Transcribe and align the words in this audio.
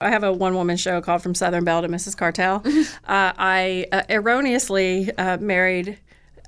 I 0.00 0.10
have 0.10 0.22
a 0.22 0.32
one 0.32 0.54
woman 0.54 0.76
show 0.76 1.00
called 1.00 1.22
From 1.22 1.34
Southern 1.34 1.64
Belle 1.64 1.82
to 1.82 1.88
Mrs. 1.88 2.16
Cartel. 2.16 2.62
uh, 2.64 3.32
I 3.36 3.86
uh, 3.90 4.02
erroneously 4.08 5.10
uh, 5.18 5.38
married, 5.38 5.98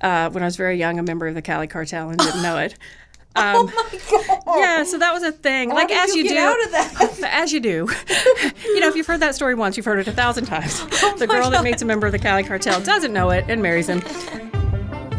uh, 0.01 0.29
when 0.29 0.41
I 0.41 0.45
was 0.45 0.55
very 0.55 0.77
young, 0.77 0.99
a 0.99 1.03
member 1.03 1.27
of 1.27 1.35
the 1.35 1.41
Cali 1.41 1.67
Cartel 1.67 2.09
and 2.09 2.17
didn't 2.17 2.41
know 2.41 2.57
it. 2.57 2.75
Um, 3.33 3.55
oh 3.55 3.63
my 3.65 3.99
god! 4.11 4.59
Yeah, 4.59 4.83
so 4.83 4.97
that 4.97 5.13
was 5.13 5.23
a 5.23 5.31
thing. 5.31 5.69
How 5.69 5.77
like 5.77 5.89
as 5.89 6.13
you 6.13 6.23
you, 6.23 6.31
do, 6.31 6.37
out 6.37 6.65
of 6.65 6.71
that? 6.71 7.19
as 7.31 7.53
you 7.53 7.61
do. 7.61 7.87
you 8.65 8.79
know, 8.81 8.89
if 8.89 8.95
you've 8.97 9.07
heard 9.07 9.21
that 9.21 9.35
story 9.35 9.55
once, 9.55 9.77
you've 9.77 9.85
heard 9.85 9.99
it 9.99 10.07
a 10.09 10.11
thousand 10.11 10.47
times. 10.47 10.85
Oh 11.01 11.15
the 11.17 11.27
girl 11.27 11.49
that 11.49 11.63
meets 11.63 11.81
a 11.81 11.85
member 11.85 12.05
of 12.05 12.11
the 12.11 12.19
Cali 12.19 12.43
Cartel 12.43 12.81
doesn't 12.81 13.13
know 13.13 13.29
it 13.29 13.45
and 13.47 13.61
marries 13.61 13.87
him. 13.87 14.01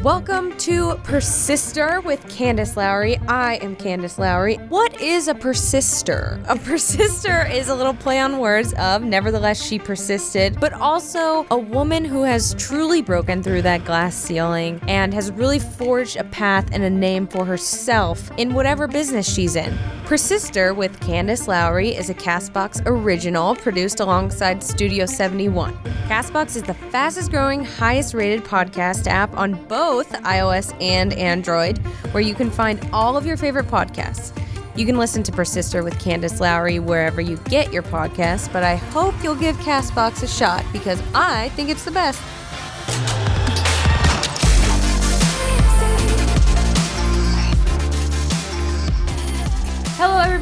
Welcome 0.02 0.58
to 0.58 0.96
Persister 1.04 2.00
with 2.00 2.28
Candace 2.28 2.76
Lowry. 2.76 3.18
I 3.28 3.60
am 3.62 3.76
Candace 3.76 4.18
Lowry. 4.18 4.56
What 4.56 5.00
is 5.00 5.28
a 5.28 5.34
persister? 5.34 6.40
A 6.48 6.58
persister 6.58 7.46
is 7.46 7.68
a 7.68 7.74
little 7.76 7.94
play 7.94 8.18
on 8.18 8.38
words 8.38 8.72
of 8.78 9.04
nevertheless 9.04 9.64
she 9.64 9.78
persisted, 9.78 10.58
but 10.58 10.72
also 10.72 11.46
a 11.52 11.56
woman 11.56 12.04
who 12.04 12.24
has 12.24 12.52
truly 12.54 13.00
broken 13.00 13.44
through 13.44 13.62
that 13.62 13.84
glass 13.84 14.16
ceiling 14.16 14.80
and 14.88 15.14
has 15.14 15.30
really 15.30 15.60
forged 15.60 16.16
a 16.16 16.24
path 16.24 16.68
and 16.72 16.82
a 16.82 16.90
name 16.90 17.28
for 17.28 17.44
herself 17.44 18.28
in 18.38 18.54
whatever 18.54 18.88
business 18.88 19.32
she's 19.32 19.54
in. 19.54 19.78
Persister 20.04 20.74
with 20.74 20.98
Candace 20.98 21.46
Lowry 21.46 21.90
is 21.90 22.10
a 22.10 22.14
Castbox 22.14 22.82
original 22.86 23.54
produced 23.54 24.00
alongside 24.00 24.64
Studio 24.64 25.06
71. 25.06 25.72
Castbox 26.08 26.56
is 26.56 26.64
the 26.64 26.74
fastest 26.74 27.30
growing, 27.30 27.64
highest 27.64 28.12
rated 28.12 28.42
podcast 28.44 29.06
app 29.06 29.34
on 29.36 29.54
both 29.68 29.91
iOS 30.00 30.74
and 30.80 31.12
Android, 31.12 31.78
where 32.12 32.22
you 32.22 32.34
can 32.34 32.50
find 32.50 32.80
all 32.92 33.16
of 33.16 33.26
your 33.26 33.36
favorite 33.36 33.66
podcasts. 33.66 34.36
You 34.74 34.86
can 34.86 34.96
listen 34.96 35.22
to 35.24 35.32
Persister 35.32 35.84
with 35.84 35.98
Candace 36.00 36.40
Lowry 36.40 36.78
wherever 36.78 37.20
you 37.20 37.36
get 37.44 37.72
your 37.72 37.82
podcasts, 37.82 38.50
but 38.52 38.62
I 38.62 38.76
hope 38.76 39.14
you'll 39.22 39.34
give 39.34 39.56
Castbox 39.56 40.22
a 40.22 40.26
shot 40.26 40.64
because 40.72 41.02
I 41.14 41.50
think 41.50 41.68
it's 41.68 41.84
the 41.84 41.90
best. 41.90 43.21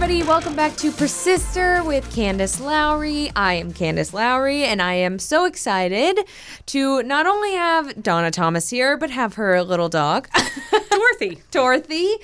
Everybody. 0.02 0.26
Welcome 0.26 0.56
back 0.56 0.76
to 0.76 0.92
Persister 0.92 1.84
with 1.84 2.10
Candace 2.10 2.58
Lowry. 2.58 3.30
I 3.36 3.52
am 3.54 3.70
Candace 3.70 4.14
Lowry, 4.14 4.64
and 4.64 4.80
I 4.80 4.94
am 4.94 5.18
so 5.18 5.44
excited 5.44 6.18
to 6.66 7.02
not 7.02 7.26
only 7.26 7.52
have 7.52 8.02
Donna 8.02 8.30
Thomas 8.30 8.70
here, 8.70 8.96
but 8.96 9.10
have 9.10 9.34
her 9.34 9.62
little 9.62 9.90
dog, 9.90 10.26
Dorothy. 10.90 11.42
Dorothy, 11.50 12.14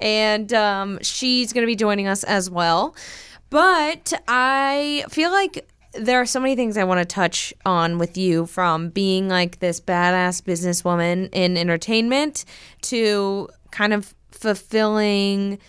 and 0.00 0.52
um, 0.52 0.98
she's 1.02 1.52
going 1.52 1.62
to 1.62 1.68
be 1.68 1.76
joining 1.76 2.08
us 2.08 2.24
as 2.24 2.50
well. 2.50 2.96
But 3.48 4.12
I 4.26 5.04
feel 5.08 5.30
like 5.30 5.70
there 5.92 6.20
are 6.20 6.26
so 6.26 6.40
many 6.40 6.56
things 6.56 6.76
I 6.76 6.82
want 6.82 6.98
to 6.98 7.04
touch 7.04 7.54
on 7.64 7.98
with 7.98 8.18
you 8.18 8.46
from 8.46 8.88
being 8.88 9.28
like 9.28 9.60
this 9.60 9.80
badass 9.80 10.42
businesswoman 10.42 11.28
in 11.30 11.56
entertainment 11.56 12.44
to 12.82 13.48
kind 13.70 13.92
of 13.92 14.16
fulfilling 14.32 15.60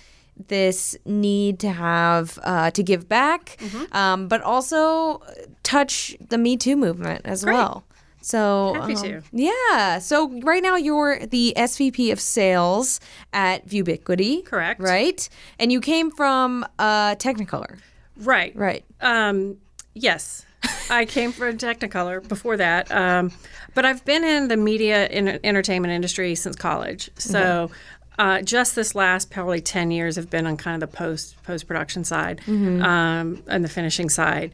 this 0.47 0.95
need 1.06 1.59
to 1.59 1.70
have 1.72 2.39
uh, 2.44 2.72
to 2.72 2.84
give 2.84 3.08
back, 3.08 3.58
um, 3.92 4.28
but 4.28 4.42
also 4.42 5.22
touch 5.64 6.16
the 6.30 6.38
Me 6.38 6.58
Too 6.58 6.75
movement 6.75 7.22
as 7.25 7.45
well. 7.45 7.86
So 8.22 8.73
Happy 8.75 8.94
um, 8.94 9.03
to. 9.03 9.22
yeah. 9.31 10.00
So 10.00 10.30
right 10.42 10.62
now 10.62 10.75
you're 10.75 11.25
the 11.25 11.53
SVP 11.58 12.12
of 12.12 12.19
sales 12.19 13.00
at 13.34 13.67
Vubiquity. 13.67 14.44
Correct. 14.44 14.80
Right, 14.80 15.28
and 15.59 15.72
you 15.72 15.81
came 15.81 16.12
from 16.12 16.66
uh, 16.78 17.16
Technicolor. 17.16 17.80
Right. 18.17 18.56
Right. 18.56 18.86
Um, 19.00 19.58
yes, 19.95 20.45
I 20.89 21.06
came 21.06 21.31
from 21.31 21.58
Technicolor 21.58 22.25
before 22.28 22.58
that, 22.58 22.92
um, 22.92 23.31
but 23.73 23.86
I've 23.86 24.06
been 24.06 24.23
in 24.23 24.47
the 24.47 24.58
media 24.58 25.06
and 25.08 25.39
entertainment 25.44 25.92
industry 25.94 26.36
since 26.36 26.56
college. 26.56 27.09
So. 27.17 27.72
Uh, 28.19 28.41
just 28.41 28.75
this 28.75 28.94
last 28.94 29.31
probably 29.31 29.61
10 29.61 29.89
years 29.91 30.16
have 30.16 30.29
been 30.29 30.45
on 30.45 30.57
kind 30.57 30.81
of 30.81 30.89
the 30.91 30.95
post 30.95 31.41
post 31.44 31.67
production 31.67 32.03
side 32.03 32.41
um, 32.47 33.41
and 33.47 33.63
the 33.63 33.69
finishing 33.69 34.09
side, 34.09 34.51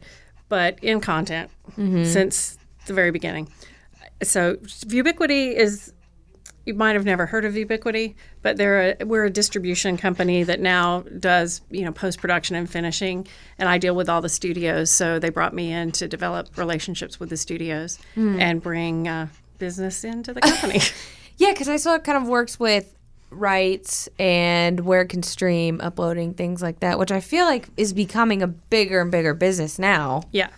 but 0.48 0.78
in 0.82 1.00
content 1.00 1.50
since 1.76 2.56
the 2.86 2.94
very 2.94 3.10
beginning. 3.10 3.48
So 4.22 4.56
Vubiquity 4.86 5.56
is 5.56 5.92
you 6.64 6.74
might 6.74 6.92
have 6.94 7.04
never 7.04 7.24
heard 7.26 7.44
of 7.44 7.54
Vubiquity, 7.54 8.14
but 8.42 8.56
they're 8.58 8.96
a, 9.00 9.04
we're 9.06 9.24
a 9.24 9.30
distribution 9.30 9.96
company 9.96 10.42
that 10.44 10.60
now 10.60 11.00
does 11.18 11.60
you 11.70 11.84
know 11.84 11.92
post 11.92 12.20
production 12.20 12.56
and 12.56 12.68
finishing, 12.70 13.26
and 13.58 13.68
I 13.68 13.78
deal 13.78 13.94
with 13.94 14.08
all 14.08 14.20
the 14.20 14.28
studios. 14.28 14.90
So 14.90 15.18
they 15.18 15.30
brought 15.30 15.54
me 15.54 15.72
in 15.72 15.92
to 15.92 16.08
develop 16.08 16.56
relationships 16.58 17.18
with 17.20 17.28
the 17.30 17.36
studios 17.36 17.98
and 18.16 18.62
bring 18.62 19.08
uh, 19.08 19.28
business 19.58 20.04
into 20.04 20.32
the 20.32 20.40
company. 20.40 20.80
Yeah, 21.40 21.52
because 21.52 21.68
I 21.68 21.76
saw 21.76 21.94
it 21.94 22.02
kind 22.02 22.18
of 22.20 22.26
works 22.26 22.58
with 22.58 22.97
rights 23.30 24.08
and 24.18 24.80
where 24.80 25.02
it 25.02 25.08
can 25.08 25.22
stream, 25.22 25.80
uploading 25.82 26.34
things 26.34 26.62
like 26.62 26.80
that, 26.80 26.98
which 26.98 27.12
I 27.12 27.20
feel 27.20 27.44
like 27.44 27.68
is 27.76 27.92
becoming 27.92 28.42
a 28.42 28.46
bigger 28.46 29.00
and 29.00 29.10
bigger 29.10 29.34
business 29.34 29.78
now 29.78 30.22
yeah, 30.32 30.48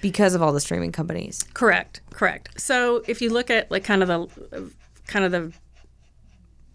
because 0.00 0.34
of 0.34 0.42
all 0.42 0.52
the 0.52 0.60
streaming 0.60 0.92
companies. 0.92 1.44
correct, 1.54 2.00
correct. 2.10 2.60
So 2.60 3.02
if 3.06 3.22
you 3.22 3.30
look 3.30 3.50
at 3.50 3.70
like 3.70 3.84
kind 3.84 4.02
of 4.02 4.08
the 4.08 4.70
kind 5.06 5.24
of 5.24 5.32
the 5.32 5.52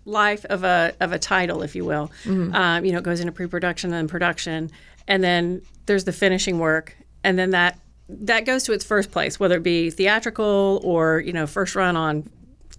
life 0.06 0.46
of 0.46 0.64
a 0.64 0.94
of 1.00 1.12
a 1.12 1.20
title, 1.20 1.62
if 1.62 1.76
you 1.76 1.86
will, 1.86 2.12
um, 2.54 2.86
you 2.86 2.92
know, 2.92 3.00
it 3.00 3.04
goes 3.04 3.20
into 3.20 3.32
pre-production 3.32 3.94
and 3.94 4.10
production, 4.10 4.72
and 5.08 5.24
then 5.24 5.62
there's 5.86 6.06
the 6.06 6.14
finishing 6.14 6.60
work, 6.60 6.96
and 7.24 7.38
then 7.38 7.52
that 7.52 7.80
that 8.10 8.46
goes 8.46 8.64
to 8.64 8.74
its 8.74 8.84
first 8.84 9.12
place, 9.12 9.40
whether 9.40 9.58
it 9.58 9.64
be 9.64 9.90
theatrical 9.90 10.82
or 10.84 11.20
you 11.20 11.34
know 11.34 11.46
first 11.46 11.76
run 11.76 11.96
on 11.96 12.30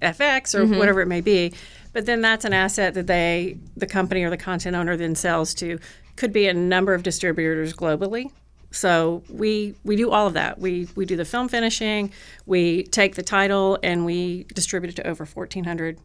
FX 0.01 0.55
or 0.55 0.67
whatever 0.67 1.01
it 1.01 1.07
may 1.07 1.21
be. 1.21 1.53
But 1.93 2.07
then 2.07 2.21
that's 2.21 2.45
an 2.45 2.53
asset 2.53 2.95
that 2.95 3.07
they, 3.07 3.59
the 3.77 3.87
company 3.87 4.23
or 4.23 4.31
the 4.31 4.37
content 4.37 4.77
owner, 4.77 4.97
then 4.97 5.15
sells 5.15 5.55
to. 5.55 5.79
Could 6.17 6.33
be 6.33 6.47
a 6.47 6.55
number 6.55 6.93
of 6.95 7.03
distributors 7.03 7.73
globally. 7.73 8.31
So 8.71 9.23
we 9.31 9.75
we 9.85 9.97
do 9.97 10.11
all 10.11 10.27
of 10.27 10.35
that. 10.35 10.59
We 10.59 10.89
we 10.95 11.05
do 11.07 11.17
the 11.17 11.25
film 11.25 11.49
finishing. 11.49 12.11
We 12.47 12.85
take 12.85 13.15
the 13.15 13.23
title 13.23 13.79
and 13.83 14.05
we 14.05 14.45
distribute 14.55 14.91
it 14.91 14.97
to 14.97 15.07
over 15.07 15.25
1,400 15.25 15.99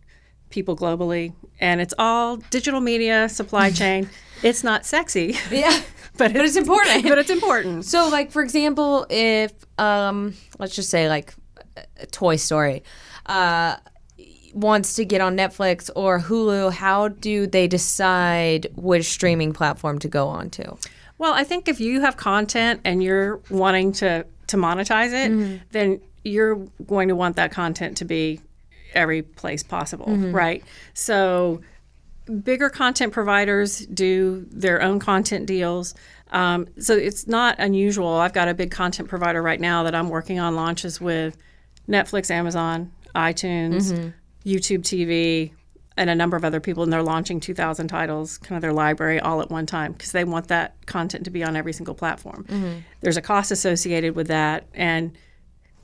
people 0.49 0.75
globally, 0.77 1.33
and 1.59 1.81
it's 1.81 1.93
all 1.97 2.37
digital 2.37 2.79
media 2.79 3.27
supply 3.29 3.69
chain. 3.81 4.09
it's 4.43 4.63
not 4.63 4.85
sexy, 4.85 5.35
Yeah, 5.51 5.81
but 6.17 6.33
but 6.33 6.45
it's 6.45 6.55
important. 6.55 7.03
but 7.07 7.17
it's 7.17 7.29
important. 7.29 7.85
So, 7.85 8.09
like 8.09 8.31
for 8.31 8.41
example, 8.41 9.05
if 9.09 9.51
um, 9.77 10.33
let's 10.59 10.75
just 10.75 10.89
say 10.89 11.09
like 11.09 11.33
a 11.99 12.05
Toy 12.07 12.35
Story 12.37 12.83
uh, 13.25 13.77
wants 14.57 14.95
to 14.95 15.05
get 15.05 15.21
on 15.21 15.37
Netflix 15.37 15.89
or 15.95 16.19
Hulu, 16.19 16.73
how 16.73 17.09
do 17.09 17.47
they 17.47 17.67
decide 17.67 18.67
which 18.75 19.05
streaming 19.05 19.53
platform 19.53 19.99
to 19.99 20.07
go 20.07 20.27
on 20.27 20.49
to? 20.51 20.77
Well, 21.19 21.33
I 21.33 21.43
think 21.43 21.67
if 21.67 21.79
you 21.79 22.01
have 22.01 22.17
content 22.17 22.81
and 22.83 23.03
you're 23.03 23.39
wanting 23.49 23.91
to 23.93 24.25
to 24.47 24.57
monetize 24.57 25.13
it, 25.13 25.31
mm-hmm. 25.31 25.57
then 25.71 25.99
you're 26.23 26.55
going 26.85 27.09
to 27.09 27.15
want 27.15 27.35
that 27.35 27.51
content 27.51 27.97
to 27.97 28.05
be 28.05 28.39
every 28.93 29.21
place 29.21 29.61
possible, 29.61 30.05
mm-hmm. 30.05 30.31
right? 30.33 30.63
So 30.93 31.61
bigger 32.43 32.69
content 32.69 33.13
providers 33.13 33.85
do 33.87 34.45
their 34.49 34.81
own 34.81 34.99
content 34.99 35.45
deals. 35.45 35.95
Um, 36.31 36.67
so 36.79 36.95
it's 36.95 37.27
not 37.27 37.59
unusual. 37.59 38.09
I've 38.09 38.33
got 38.33 38.47
a 38.47 38.53
big 38.53 38.71
content 38.71 39.09
provider 39.09 39.41
right 39.41 39.59
now 39.59 39.83
that 39.83 39.95
I'm 39.95 40.09
working 40.09 40.39
on 40.39 40.55
launches 40.55 40.99
with 40.99 41.37
Netflix, 41.87 42.31
Amazon, 42.31 42.91
iTunes, 43.15 43.91
mm-hmm. 43.91 44.09
YouTube 44.47 44.79
TV, 44.81 45.51
and 45.97 46.09
a 46.09 46.15
number 46.15 46.37
of 46.37 46.45
other 46.45 46.59
people, 46.59 46.83
and 46.83 46.93
they're 46.93 47.03
launching 47.03 47.39
2,000 47.39 47.87
titles, 47.87 48.37
kind 48.37 48.55
of 48.55 48.61
their 48.61 48.71
library, 48.73 49.19
all 49.19 49.41
at 49.41 49.49
one 49.49 49.65
time 49.65 49.93
because 49.93 50.11
they 50.11 50.23
want 50.23 50.47
that 50.47 50.75
content 50.85 51.25
to 51.25 51.31
be 51.31 51.43
on 51.43 51.55
every 51.55 51.73
single 51.73 51.95
platform. 51.95 52.45
There's 53.01 53.17
a 53.17 53.21
cost 53.21 53.51
associated 53.51 54.15
with 54.15 54.27
that, 54.27 54.65
and 54.73 55.17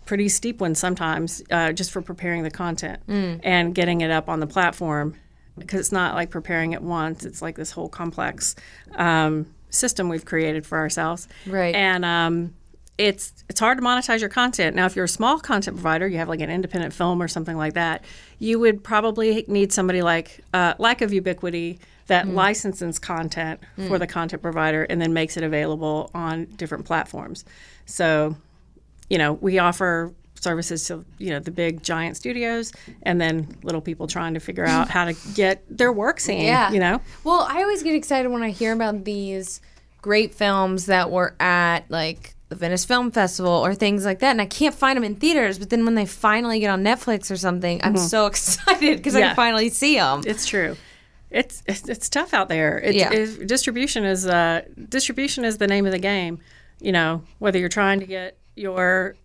pretty 0.06 0.30
steep 0.30 0.62
one 0.62 0.76
sometimes, 0.76 1.42
uh, 1.50 1.72
just 1.72 1.92
for 1.92 2.02
preparing 2.02 2.44
the 2.44 2.52
content 2.52 3.02
and 3.44 3.74
getting 3.74 4.02
it 4.02 4.12
up 4.12 4.30
on 4.30 4.40
the 4.40 4.48
platform 4.48 5.16
because 5.58 5.80
it's 5.80 5.92
not 5.92 6.16
like 6.16 6.30
preparing 6.30 6.74
it 6.74 6.82
once. 6.82 7.26
It's 7.26 7.42
like 7.42 7.56
this 7.56 7.72
whole 7.72 7.90
complex 7.90 8.56
um, 8.96 9.48
system 9.70 10.10
we've 10.10 10.26
created 10.26 10.66
for 10.66 10.78
ourselves. 10.78 11.28
Right. 11.46 11.76
And 11.76 12.04
um, 12.06 12.54
it's 12.98 13.44
it's 13.50 13.60
hard 13.60 13.78
to 13.80 13.84
monetize 13.84 14.20
your 14.20 14.30
content. 14.30 14.76
Now, 14.76 14.86
if 14.86 14.96
you're 14.96 15.06
a 15.06 15.10
small 15.10 15.40
content 15.40 15.78
provider, 15.78 16.08
you 16.08 16.18
have 16.18 16.30
like 16.30 16.42
an 16.42 16.50
independent 16.50 16.94
film 16.94 17.22
or 17.22 17.28
something 17.28 17.58
like 17.58 17.74
that, 17.74 18.04
you 18.40 18.60
would 18.60 18.84
probably 18.84 19.46
need 19.48 19.72
somebody 19.74 20.02
like 20.02 20.42
uh, 20.54 20.74
like 20.78 21.02
a 21.02 21.08
Vubiquity 21.08 21.80
that 22.08 22.28
licenses 22.28 23.00
content 23.00 23.62
for 23.88 23.98
the 23.98 24.06
content 24.06 24.42
provider 24.42 24.84
and 24.84 25.02
then 25.02 25.14
makes 25.14 25.38
it 25.38 25.44
available 25.44 26.12
on 26.14 26.46
different 26.58 26.86
platforms. 26.86 27.46
So, 27.86 28.36
you 29.10 29.18
know, 29.18 29.34
we 29.34 29.58
offer 29.58 30.14
services 30.36 30.86
to 30.88 31.06
you 31.20 31.30
know 31.30 31.40
the 31.40 31.52
big 31.52 31.82
giant 31.82 32.18
studios 32.18 32.74
and 33.04 33.20
then 33.22 33.48
little 33.64 33.80
people 33.80 34.08
trying 34.08 34.34
to 34.34 34.42
figure 34.42 34.66
out 34.66 34.90
how 34.90 35.06
to 35.06 35.14
get 35.36 35.64
their 35.70 35.94
work 35.94 36.20
seen 36.20 36.42
Yeah. 36.44 36.70
you 36.70 36.82
know 36.82 37.00
Well, 37.24 37.48
I 37.50 37.62
always 37.62 37.82
get 37.82 37.96
excited 37.96 38.28
when 38.30 38.44
I 38.44 38.50
hear 38.50 38.74
about 38.74 39.06
these 39.06 39.62
great 40.02 40.34
films 40.36 40.88
that 40.88 41.10
were 41.10 41.34
at 41.40 41.90
like 41.90 42.33
the 42.54 42.60
Venice 42.60 42.86
Film 42.86 43.12
Festival 43.12 43.52
or 43.52 43.74
things 43.76 44.06
like 44.06 44.20
that, 44.20 44.32
and 44.32 44.42
I 44.42 44.46
can't 44.46 44.76
find 44.76 44.96
them 44.98 45.04
in 45.04 45.16
theaters. 45.16 45.60
But 45.60 45.70
then 45.70 45.86
when 45.86 45.96
they 45.96 46.06
finally 46.06 46.60
get 46.60 46.70
on 46.70 46.84
Netflix 46.84 47.30
or 47.32 47.38
something, 47.38 47.80
I'm 47.84 47.98
so 47.98 48.26
excited 48.32 48.98
because 48.98 49.16
I 49.16 49.22
can 49.22 49.36
finally 49.36 49.70
see 49.70 49.96
them. 49.96 50.22
It's 50.26 50.46
true. 50.46 50.76
It's 51.32 51.64
it's, 51.66 51.90
it's 51.90 52.10
tough 52.10 52.34
out 52.34 52.48
there. 52.50 52.80
It, 52.80 52.96
Yeah. 52.96 53.12
it- 53.12 53.48
distribution 53.48 54.04
is 54.06 54.28
uh, 54.28 54.62
distribution 54.90 55.44
is 55.46 55.58
the 55.58 55.68
name 55.68 55.86
of 55.86 55.92
the 55.92 56.00
game. 56.00 56.40
You 56.80 56.92
know, 56.92 57.24
whether 57.40 57.58
you're 57.60 57.70
trying 57.70 58.00
to 58.02 58.06
get 58.06 58.38
your 58.56 59.16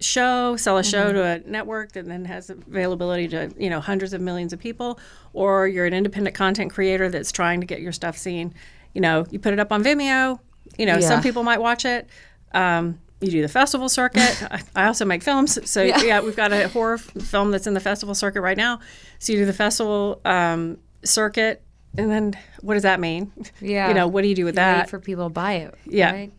show, 0.00 0.56
sell 0.56 0.78
a 0.78 0.84
show 0.84 1.12
to 1.12 1.22
a 1.22 1.38
network 1.40 1.92
that 1.92 2.06
then 2.06 2.24
has 2.24 2.50
availability 2.50 3.28
to 3.28 3.52
you 3.58 3.70
know 3.70 3.80
hundreds 3.80 4.12
of 4.12 4.20
millions 4.20 4.52
of 4.52 4.58
people, 4.58 4.98
or 5.32 5.66
you're 5.68 5.86
an 5.86 5.94
independent 5.94 6.36
content 6.36 6.72
creator 6.72 7.08
that's 7.08 7.32
trying 7.32 7.60
to 7.60 7.66
get 7.66 7.80
your 7.80 7.92
stuff 7.92 8.16
seen. 8.16 8.54
You 8.94 9.00
know, 9.00 9.24
you 9.30 9.38
put 9.38 9.52
it 9.52 9.58
up 9.58 9.72
on 9.72 9.82
Vimeo. 9.82 10.38
You 10.78 10.86
know, 10.86 10.94
Yeah. 10.98 11.08
some 11.08 11.22
people 11.22 11.42
might 11.42 11.60
watch 11.60 11.84
it. 11.84 12.08
Um, 12.54 12.98
you 13.20 13.30
do 13.30 13.42
the 13.42 13.48
festival 13.48 13.88
circuit. 13.88 14.42
I, 14.76 14.86
also 14.86 15.04
make 15.04 15.22
films, 15.22 15.58
so 15.70 15.82
yeah. 15.82 16.20
we've 16.20 16.36
got 16.36 16.52
a 16.52 16.68
horror 16.68 16.98
film 16.98 17.52
that's 17.52 17.66
in 17.66 17.74
the 17.74 17.80
festival 17.80 18.14
circuit 18.14 18.40
right 18.40 18.56
now. 18.56 18.80
So 19.20 19.32
you 19.32 19.38
do 19.38 19.46
the 19.46 19.52
festival 19.52 20.20
um, 20.24 20.78
circuit, 21.04 21.62
and 21.96 22.10
then 22.10 22.36
what 22.60 22.74
does 22.74 22.82
that 22.82 23.00
mean? 23.00 23.32
Yeah. 23.60 23.88
you 23.88 23.94
know, 23.94 24.08
what 24.08 24.22
do 24.22 24.28
you 24.28 24.34
do 24.34 24.44
with 24.44 24.56
Wait 24.56 24.62
that? 24.62 24.90
for 24.90 24.98
people 24.98 25.26
to 25.26 25.30
buy 25.30 25.54
it. 25.54 25.74
Yeah. 25.86 26.12
right? 26.12 26.32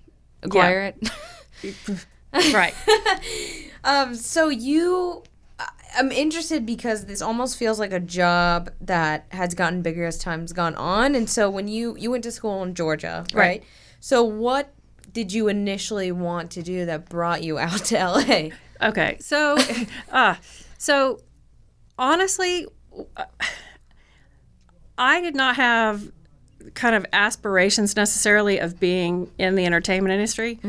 acquire 0.43 0.93
it. 0.93 2.05
right. 2.53 2.73
Um, 3.83 4.15
so 4.15 4.49
you, 4.49 5.23
I'm 5.97 6.11
interested 6.11 6.65
because 6.65 7.05
this 7.05 7.21
almost 7.21 7.57
feels 7.57 7.79
like 7.79 7.93
a 7.93 7.99
job 7.99 8.71
that 8.81 9.25
has 9.29 9.53
gotten 9.53 9.81
bigger 9.81 10.05
as 10.05 10.17
time's 10.17 10.53
gone 10.53 10.75
on. 10.75 11.15
And 11.15 11.29
so 11.29 11.49
when 11.49 11.67
you 11.67 11.95
you 11.97 12.11
went 12.11 12.23
to 12.25 12.31
school 12.31 12.63
in 12.63 12.75
Georgia, 12.75 13.25
right? 13.33 13.35
Right. 13.35 13.63
So 13.99 14.23
what 14.23 14.73
did 15.13 15.31
you 15.31 15.47
initially 15.47 16.11
want 16.11 16.51
to 16.51 16.63
do 16.63 16.85
that 16.85 17.07
brought 17.07 17.43
you 17.43 17.57
out 17.59 17.85
to 17.85 17.95
LA? 17.95 18.49
Okay. 18.81 19.17
So, 19.19 19.57
uh, 20.11 20.35
so 20.77 21.21
honestly, 21.97 22.67
uh, 23.15 23.25
I 24.97 25.21
did 25.21 25.35
not 25.35 25.55
have 25.55 26.11
kind 26.73 26.95
of 26.95 27.05
aspirations 27.13 27.95
necessarily 27.95 28.57
of 28.59 28.79
being 28.79 29.29
in 29.37 29.55
the 29.55 29.65
entertainment 29.65 30.13
industry, 30.13 30.59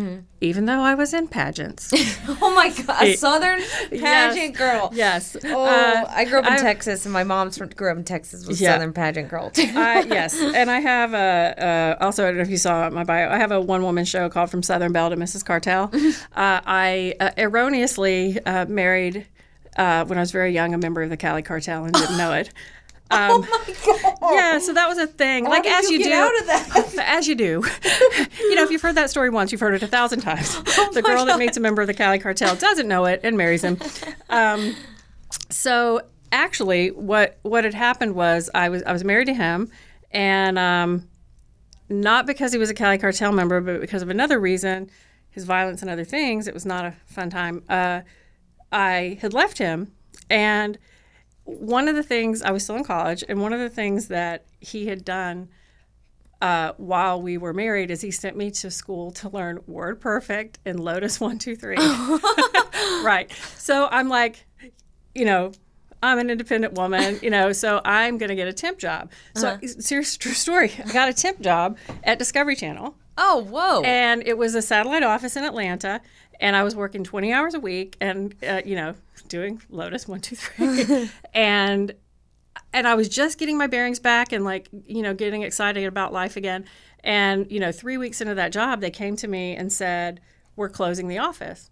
even 0.41 0.67
though 0.67 0.81
I 0.81 0.95
was 0.95 1.15
in 1.15 1.29
pageants. 1.29 1.93
Oh 2.43 2.55
my 2.55 2.69
god, 2.71 3.03
a 3.03 3.17
southern 3.17 3.61
pageant 3.91 4.57
girl. 4.57 4.91
yes. 4.95 5.37
Oh, 5.45 5.65
Uh, 5.65 6.05
I 6.09 6.25
grew 6.25 6.39
up 6.41 6.47
in 6.47 6.53
I've- 6.55 6.63
Texas, 6.63 7.05
and 7.07 7.13
my 7.13 7.25
mom's 7.25 7.57
from 7.59 7.69
grew 7.69 7.91
up 7.91 7.97
in 7.97 8.05
Texas 8.05 8.47
was 8.47 8.61
a 8.61 8.65
Yeah. 8.65 8.73
southern 8.75 8.93
pageant 8.93 9.29
girl 9.29 9.51
too. 9.51 9.63
uh, 9.63 10.05
yes, 10.09 10.41
and 10.41 10.71
I 10.71 10.81
have 10.81 11.15
a, 11.15 11.97
uh, 12.01 12.05
also 12.05 12.25
I 12.25 12.29
don't 12.29 12.37
know 12.37 12.43
if 12.43 12.51
you 12.51 12.57
saw 12.59 12.91
my 12.91 13.05
bio. 13.05 13.31
I 13.31 13.39
have 13.39 13.53
a 13.53 13.61
one 13.61 13.83
woman 13.83 14.05
show 14.05 14.29
called 14.29 14.51
From 14.51 14.63
Southern 14.63 14.93
Belle 14.93 15.11
to 15.11 15.17
Mrs. 15.17 15.45
Cartel. 15.45 15.91
uh, 15.95 16.61
I 16.67 17.15
uh, 17.21 17.31
erroneously 17.39 18.39
uh, 18.45 18.67
married 18.67 19.27
uh, 19.77 20.05
when 20.05 20.19
I 20.19 20.21
was 20.21 20.31
very 20.33 20.53
young 20.53 20.73
a 20.75 20.79
member 20.79 21.03
of 21.03 21.11
the 21.11 21.17
Cali 21.17 21.43
Cartel 21.43 21.85
and 21.85 21.93
didn't 21.95 22.17
know 22.19 22.33
it. 22.33 22.51
Um, 23.11 23.47
oh 23.47 23.65
my 23.69 23.75
god. 24.21 24.35
yeah, 24.35 24.59
so 24.59 24.73
that 24.73 24.89
was 24.89 24.97
a 24.97 25.07
thing. 25.07 25.45
like 25.45 25.65
did 25.65 25.73
as 25.73 25.91
you 25.91 25.99
you, 25.99 26.05
do, 26.05 26.13
out 26.15 26.41
of 26.41 26.47
that? 26.47 26.95
as 27.07 27.29
you 27.29 27.35
do. 27.35 27.63
you 28.41 28.55
know, 28.55 28.65
if 28.65 28.71
you've 28.71 28.81
heard 28.81 28.95
that 28.95 29.11
story 29.11 29.29
once, 29.29 29.53
you've 29.53 29.61
heard 29.61 29.75
it 29.75 29.83
a 29.83 29.87
thousand 29.87 30.21
times. 30.21 30.57
Oh 30.79 30.91
the 30.93 31.03
girl 31.03 31.27
that 31.27 31.39
meets 31.39 31.57
a 31.59 31.61
member 31.61 31.83
of 31.83 31.87
the 31.87 31.95
Cali 31.95 32.19
Cartel 32.19 32.57
doesn't 32.57 32.89
know 32.89 33.05
it 33.05 33.21
and 33.23 33.37
marries 33.37 33.63
him. 33.63 33.77
Um, 34.31 34.75
so 35.51 36.01
actually, 36.33 36.89
what 36.89 37.39
what 37.43 37.65
had 37.65 37.75
happened 37.75 38.15
was 38.15 38.51
I 38.55 38.71
was 38.71 38.83
I 38.83 38.93
was 38.93 39.05
married 39.05 39.27
to 39.27 39.35
him, 39.35 39.71
and 40.11 40.59
um, 40.59 41.09
not 41.89 42.27
because 42.27 42.53
he 42.53 42.59
was 42.59 42.71
a 42.71 42.75
Cali 42.75 42.99
Cartel 42.99 43.33
member, 43.33 43.61
but 43.61 43.81
because 43.81 44.03
of 44.03 44.09
another 44.09 44.41
reason, 44.41 44.91
his 45.31 45.45
violence 45.45 45.83
and 45.83 45.91
other 45.91 46.05
things. 46.05 46.49
It 46.49 46.55
was 46.55 46.67
not 46.67 46.85
a 46.85 46.95
fun 47.07 47.31
time. 47.31 47.63
Uh, 47.69 48.01
I 48.73 49.19
had 49.21 49.33
left 49.33 49.59
him, 49.59 49.93
and 50.31 50.79
one 51.45 51.89
of 51.89 51.95
the 51.95 52.03
things 52.03 52.43
I 52.43 52.51
was 52.51 52.65
still 52.65 52.77
in 52.77 52.85
college, 52.85 53.23
and 53.29 53.41
one 53.41 53.53
of 53.53 53.61
the 53.61 53.69
things 53.69 54.09
that 54.09 54.45
he 54.61 54.87
had 54.87 55.05
done 55.05 55.49
uh, 56.41 56.73
while 56.77 57.21
we 57.21 57.39
were 57.39 57.53
married 57.53 57.91
is 57.91 58.01
he 58.01 58.11
sent 58.11 58.37
me 58.37 58.51
to 58.51 58.71
school 58.71 59.11
to 59.13 59.29
learn 59.29 59.61
Word 59.67 60.01
Perfect 60.01 60.59
and 60.65 60.81
Lotus 60.81 61.21
One 61.21 61.39
Two 61.39 61.57
Three. 61.57 61.77
right. 63.03 63.31
So 63.57 63.89
I'm 63.91 64.09
like, 64.09 64.47
you 65.15 65.25
know, 65.25 65.53
I'm 66.03 66.19
an 66.19 66.29
independent 66.29 66.75
woman, 66.75 67.19
you 67.23 67.31
know, 67.31 67.53
so 67.53 67.81
I'm 67.85 68.19
going 68.19 68.29
to 68.29 68.35
get 68.35 68.47
a 68.47 68.53
temp 68.53 68.79
job. 68.79 69.11
So 69.35 69.59
serious 69.63 70.19
true 70.19 70.33
story. 70.33 70.71
I 70.85 70.93
got 70.93 71.09
a 71.09 71.15
temp 71.15 71.41
job 71.41 71.79
at 72.03 72.19
Discovery 72.19 72.57
Channel 72.57 72.95
Oh 73.17 73.45
whoa. 73.49 73.83
and 73.83 74.23
it 74.27 74.37
was 74.37 74.55
a 74.55 74.63
satellite 74.63 75.03
office 75.03 75.37
in 75.37 75.45
Atlanta, 75.45 76.01
and 76.41 76.57
I 76.57 76.63
was 76.65 76.75
working 76.75 77.05
20 77.05 77.33
hours 77.33 77.55
a 77.55 77.61
week, 77.61 77.97
and 78.01 78.35
uh, 78.47 78.63
you 78.65 78.75
know, 78.77 78.95
doing 79.29 79.63
Lotus 79.71 80.09
one, 80.09 80.21
two, 80.21 80.37
three, 80.37 81.11
and 81.35 81.95
and 82.73 82.89
I 82.89 82.95
was 82.95 83.09
just 83.09 83.39
getting 83.39 83.57
my 83.57 83.67
bearings 83.67 84.01
back 84.01 84.33
and 84.33 84.45
like 84.45 84.69
you 84.87 85.03
know 85.03 85.15
getting 85.15 85.43
excited 85.43 85.85
about 85.85 86.13
life 86.13 86.37
again, 86.37 86.65
and 87.03 87.51
you 87.51 87.61
know, 87.61 87.71
three 87.73 87.97
weeks 87.97 88.21
into 88.21 88.35
that 88.35 88.53
job, 88.53 88.81
they 88.81 88.91
came 88.91 89.17
to 89.17 89.29
me 89.29 89.55
and 89.55 89.73
said, 89.73 90.21
"We're 90.57 90.69
closing 90.69 91.09
the 91.09 91.19
office," 91.19 91.71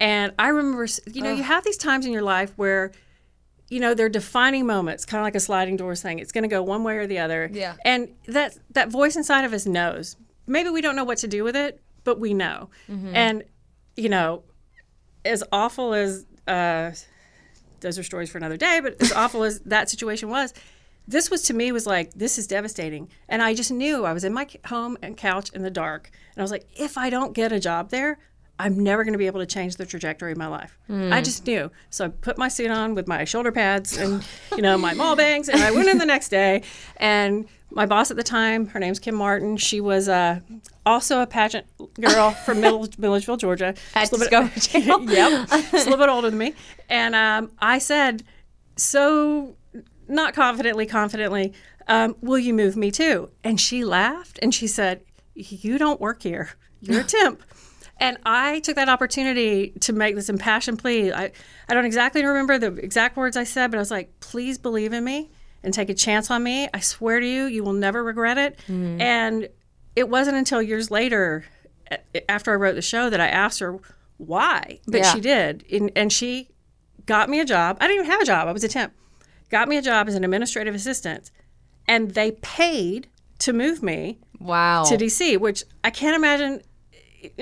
and 0.00 0.32
I 0.38 0.48
remember, 0.48 0.86
you 1.12 1.22
know, 1.22 1.32
you 1.32 1.42
have 1.42 1.64
these 1.64 1.76
times 1.78 2.06
in 2.06 2.12
your 2.12 2.22
life 2.22 2.52
where. 2.56 2.92
You 3.70 3.80
know, 3.80 3.92
they're 3.92 4.08
defining 4.08 4.64
moments, 4.64 5.04
kind 5.04 5.20
of 5.20 5.26
like 5.26 5.34
a 5.34 5.40
sliding 5.40 5.76
doors 5.76 6.00
thing. 6.00 6.20
It's 6.20 6.32
going 6.32 6.40
to 6.40 6.48
go 6.48 6.62
one 6.62 6.84
way 6.84 6.96
or 6.96 7.06
the 7.06 7.18
other. 7.18 7.50
Yeah. 7.52 7.74
And 7.84 8.08
that 8.26 8.56
that 8.70 8.88
voice 8.88 9.14
inside 9.14 9.44
of 9.44 9.52
us 9.52 9.66
knows. 9.66 10.16
Maybe 10.48 10.70
we 10.70 10.80
don't 10.80 10.96
know 10.96 11.04
what 11.04 11.18
to 11.18 11.28
do 11.28 11.44
with 11.44 11.54
it, 11.56 11.80
but 12.04 12.18
we 12.18 12.34
know. 12.34 12.70
And 13.14 13.44
you 13.96 14.08
know, 14.08 14.42
as 15.24 15.42
awful 15.52 15.94
as 15.94 16.24
uh, 16.46 16.92
those 17.80 17.98
are 17.98 18.02
stories 18.02 18.30
for 18.30 18.38
another 18.38 18.56
day, 18.56 18.80
but 18.82 19.00
as 19.00 19.12
awful 19.12 19.44
as 19.44 19.60
that 19.60 19.88
situation 19.90 20.28
was, 20.30 20.54
this 21.06 21.30
was 21.30 21.42
to 21.42 21.54
me 21.54 21.72
was 21.72 21.86
like 21.86 22.12
this 22.14 22.38
is 22.38 22.46
devastating. 22.46 23.08
And 23.28 23.42
I 23.42 23.54
just 23.54 23.70
knew 23.70 24.04
I 24.04 24.12
was 24.12 24.24
in 24.24 24.32
my 24.32 24.46
home 24.66 24.96
and 25.02 25.16
couch 25.16 25.50
in 25.50 25.62
the 25.62 25.70
dark, 25.70 26.10
and 26.34 26.40
I 26.40 26.42
was 26.42 26.50
like, 26.50 26.66
if 26.76 26.96
I 26.98 27.10
don't 27.10 27.32
get 27.34 27.52
a 27.52 27.60
job 27.60 27.90
there. 27.90 28.18
I'm 28.60 28.82
never 28.82 29.04
going 29.04 29.12
to 29.12 29.18
be 29.18 29.28
able 29.28 29.38
to 29.38 29.46
change 29.46 29.76
the 29.76 29.86
trajectory 29.86 30.32
of 30.32 30.38
my 30.38 30.48
life. 30.48 30.76
I 30.90 31.22
just 31.22 31.46
knew. 31.46 31.70
So 31.90 32.06
I 32.06 32.08
put 32.08 32.38
my 32.38 32.48
suit 32.48 32.72
on 32.72 32.96
with 32.96 33.06
my 33.06 33.22
shoulder 33.24 33.52
pads 33.52 33.96
and, 33.96 34.24
you 34.50 34.62
know, 34.62 34.76
my 34.76 34.94
mall 34.94 35.14
bangs, 35.14 35.48
and 35.48 35.62
I 35.62 35.70
went 35.70 35.88
in 35.88 35.98
the 35.98 36.04
next 36.04 36.30
day. 36.30 36.62
And 36.96 37.46
my 37.70 37.86
boss 37.86 38.10
at 38.10 38.16
the 38.16 38.22
time, 38.22 38.66
her 38.68 38.80
name's 38.80 38.98
Kim 38.98 39.14
Martin. 39.14 39.56
She 39.56 39.80
was 39.80 40.08
uh, 40.08 40.40
also 40.86 41.20
a 41.20 41.26
pageant 41.26 41.66
girl 42.00 42.30
from 42.30 42.60
Middle, 42.62 42.88
Milledgeville, 42.98 43.36
Georgia. 43.36 43.74
At 43.94 44.10
little 44.12 44.26
bit- 44.48 44.56
Channel. 44.62 45.10
yep, 45.10 45.48
just 45.48 45.72
a 45.72 45.76
little 45.90 45.98
bit 45.98 46.08
older 46.08 46.30
than 46.30 46.38
me. 46.38 46.54
And 46.88 47.14
um, 47.14 47.50
I 47.58 47.78
said, 47.78 48.24
so 48.76 49.56
not 50.08 50.34
confidently, 50.34 50.86
confidently, 50.86 51.52
um, 51.88 52.16
will 52.20 52.38
you 52.38 52.54
move 52.54 52.76
me 52.76 52.90
too? 52.90 53.30
And 53.44 53.60
she 53.60 53.84
laughed 53.84 54.38
and 54.42 54.54
she 54.54 54.66
said, 54.66 55.02
you 55.34 55.78
don't 55.78 56.00
work 56.00 56.22
here. 56.22 56.50
You're 56.80 57.00
a 57.02 57.04
temp. 57.18 57.42
And 58.00 58.16
I 58.24 58.60
took 58.60 58.76
that 58.76 58.88
opportunity 58.88 59.70
to 59.80 59.92
make 59.92 60.14
this 60.14 60.28
impassioned 60.28 60.78
plea. 60.78 61.12
I, 61.12 61.32
I 61.68 61.74
don't 61.74 61.84
exactly 61.84 62.24
remember 62.24 62.56
the 62.58 62.72
exact 62.76 63.16
words 63.16 63.36
I 63.36 63.42
said, 63.44 63.70
but 63.72 63.76
I 63.78 63.80
was 63.80 63.90
like, 63.90 64.20
please 64.20 64.56
believe 64.56 64.92
in 64.92 65.02
me 65.04 65.30
and 65.68 65.74
take 65.74 65.90
a 65.90 65.94
chance 65.94 66.30
on 66.30 66.42
me. 66.42 66.66
I 66.72 66.80
swear 66.80 67.20
to 67.20 67.26
you, 67.26 67.44
you 67.44 67.62
will 67.62 67.74
never 67.74 68.02
regret 68.02 68.38
it. 68.38 68.58
Mm. 68.68 69.02
And 69.02 69.48
it 69.94 70.08
wasn't 70.08 70.38
until 70.38 70.62
years 70.62 70.90
later, 70.90 71.44
after 72.26 72.52
I 72.52 72.54
wrote 72.54 72.74
the 72.74 72.80
show, 72.80 73.10
that 73.10 73.20
I 73.20 73.28
asked 73.28 73.60
her 73.60 73.78
why. 74.16 74.80
But 74.86 75.02
Yeah. 75.02 75.12
she 75.12 75.20
did. 75.20 75.64
And, 75.70 75.92
and 75.94 76.10
she 76.10 76.48
got 77.04 77.28
me 77.28 77.38
a 77.38 77.44
job. 77.44 77.76
I 77.82 77.86
didn't 77.86 78.00
even 78.00 78.10
have 78.10 78.22
a 78.22 78.24
job, 78.24 78.48
I 78.48 78.52
was 78.52 78.64
a 78.64 78.68
temp. 78.68 78.94
Got 79.50 79.68
me 79.68 79.76
a 79.76 79.82
job 79.82 80.08
as 80.08 80.14
an 80.14 80.24
administrative 80.24 80.74
assistant. 80.74 81.30
And 81.86 82.12
they 82.12 82.30
paid 82.32 83.08
to 83.40 83.52
move 83.52 83.82
me 83.82 84.18
wow. 84.40 84.84
to 84.84 84.96
DC, 84.96 85.38
which 85.38 85.64
I 85.84 85.90
can't 85.90 86.16
imagine 86.16 86.62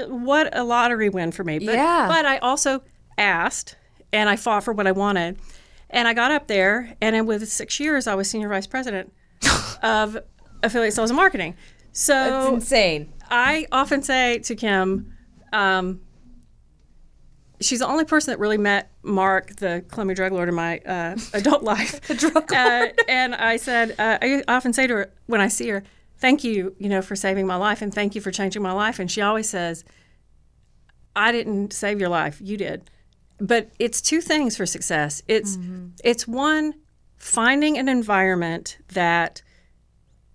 what 0.08 0.56
a 0.56 0.64
lottery 0.64 1.10
win 1.10 1.30
for 1.30 1.44
me. 1.44 1.60
But, 1.60 1.76
Yeah. 1.76 2.06
but 2.08 2.26
I 2.26 2.38
also 2.38 2.82
asked 3.18 3.76
and 4.12 4.28
I 4.28 4.34
fought 4.34 4.64
for 4.64 4.72
what 4.72 4.88
I 4.88 4.92
wanted. 4.92 5.38
And 5.90 6.08
I 6.08 6.14
got 6.14 6.30
up 6.30 6.48
there, 6.48 6.96
and 7.00 7.14
in 7.14 7.26
with 7.26 7.48
six 7.48 7.78
years, 7.78 8.06
I 8.06 8.14
was 8.14 8.28
senior 8.28 8.48
vice 8.48 8.66
president 8.66 9.12
of 9.82 10.18
affiliate 10.62 10.94
sales 10.94 11.10
and 11.10 11.16
marketing. 11.16 11.54
That's 11.88 12.00
So 12.00 12.54
insane. 12.54 13.12
I 13.30 13.66
often 13.72 14.02
say 14.02 14.40
to 14.40 14.54
Kim, 14.54 15.12
um, 15.52 16.00
she's 17.60 17.78
the 17.78 17.86
only 17.86 18.04
person 18.04 18.32
that 18.32 18.38
really 18.38 18.58
met 18.58 18.90
Mark, 19.02 19.56
the 19.56 19.84
Colombia 19.88 20.14
drug 20.16 20.32
lord, 20.32 20.48
in 20.48 20.54
my 20.54 20.78
uh, 20.80 21.16
adult 21.32 21.62
life. 21.74 22.00
the 22.08 22.14
drug 22.14 22.52
Uh, 22.52 22.88
and 23.08 23.34
I 23.34 23.56
said, 23.56 23.92
uh, 23.98 24.18
I 24.20 24.42
often 24.48 24.72
say 24.72 24.86
to 24.86 24.94
her 24.94 25.12
when 25.26 25.40
I 25.40 25.48
see 25.48 25.68
her, 25.68 25.82
"Thank 26.18 26.44
you, 26.44 26.74
you 26.78 26.88
know, 26.88 27.02
for 27.02 27.16
saving 27.16 27.46
my 27.46 27.56
life, 27.56 27.80
and 27.80 27.94
thank 27.94 28.14
you 28.14 28.20
for 28.20 28.30
changing 28.30 28.62
my 28.62 28.72
life." 28.72 28.98
And 28.98 29.10
she 29.10 29.20
always 29.22 29.48
says, 29.48 29.84
"I 31.14 31.32
didn't 31.32 31.72
save 31.72 32.00
your 32.00 32.08
life, 32.08 32.40
you 32.42 32.56
did." 32.56 32.90
But 33.38 33.70
it's 33.78 34.00
two 34.00 34.20
things 34.20 34.56
for 34.56 34.66
success. 34.66 35.22
It's 35.28 35.56
mm-hmm. 35.56 35.88
it's 36.02 36.26
one 36.26 36.74
finding 37.16 37.76
an 37.78 37.88
environment 37.88 38.78
that 38.92 39.42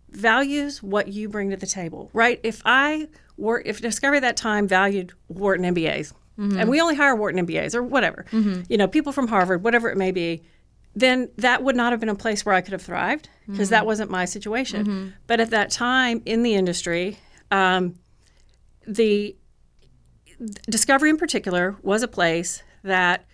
values 0.09 0.83
what 0.83 1.07
you 1.07 1.29
bring 1.29 1.49
to 1.51 1.57
the 1.57 1.65
table, 1.65 2.09
right? 2.13 2.39
If 2.43 2.61
I 2.65 3.07
were 3.37 3.61
if 3.65 3.81
Discovery 3.81 4.17
at 4.17 4.21
that 4.21 4.37
time 4.37 4.67
valued 4.67 5.13
Wharton 5.29 5.73
MBAs, 5.73 6.13
mm-hmm. 6.37 6.59
and 6.59 6.69
we 6.69 6.79
only 6.81 6.95
hire 6.95 7.15
Wharton 7.15 7.45
MBAs 7.45 7.73
or 7.73 7.81
whatever, 7.81 8.25
mm-hmm. 8.31 8.61
you 8.69 8.77
know, 8.77 8.87
people 8.87 9.11
from 9.11 9.27
Harvard, 9.27 9.63
whatever 9.63 9.89
it 9.89 9.97
may 9.97 10.11
be, 10.11 10.43
then 10.95 11.29
that 11.37 11.63
would 11.63 11.75
not 11.75 11.93
have 11.93 11.99
been 11.99 12.09
a 12.09 12.15
place 12.15 12.45
where 12.45 12.53
I 12.53 12.61
could 12.61 12.73
have 12.73 12.81
thrived 12.81 13.29
because 13.47 13.69
that 13.69 13.85
wasn't 13.85 14.11
my 14.11 14.25
situation. 14.25 14.85
But 15.27 15.39
at 15.39 15.49
that 15.51 15.71
time 15.71 16.21
in 16.25 16.43
the 16.43 16.53
industry, 16.53 17.17
um, 17.49 17.95
the 18.85 19.35
Discovery 20.69 21.11
in 21.11 21.17
particular 21.17 21.77
was 21.83 22.01
a 22.01 22.07
place 22.07 22.63
that 22.83 23.25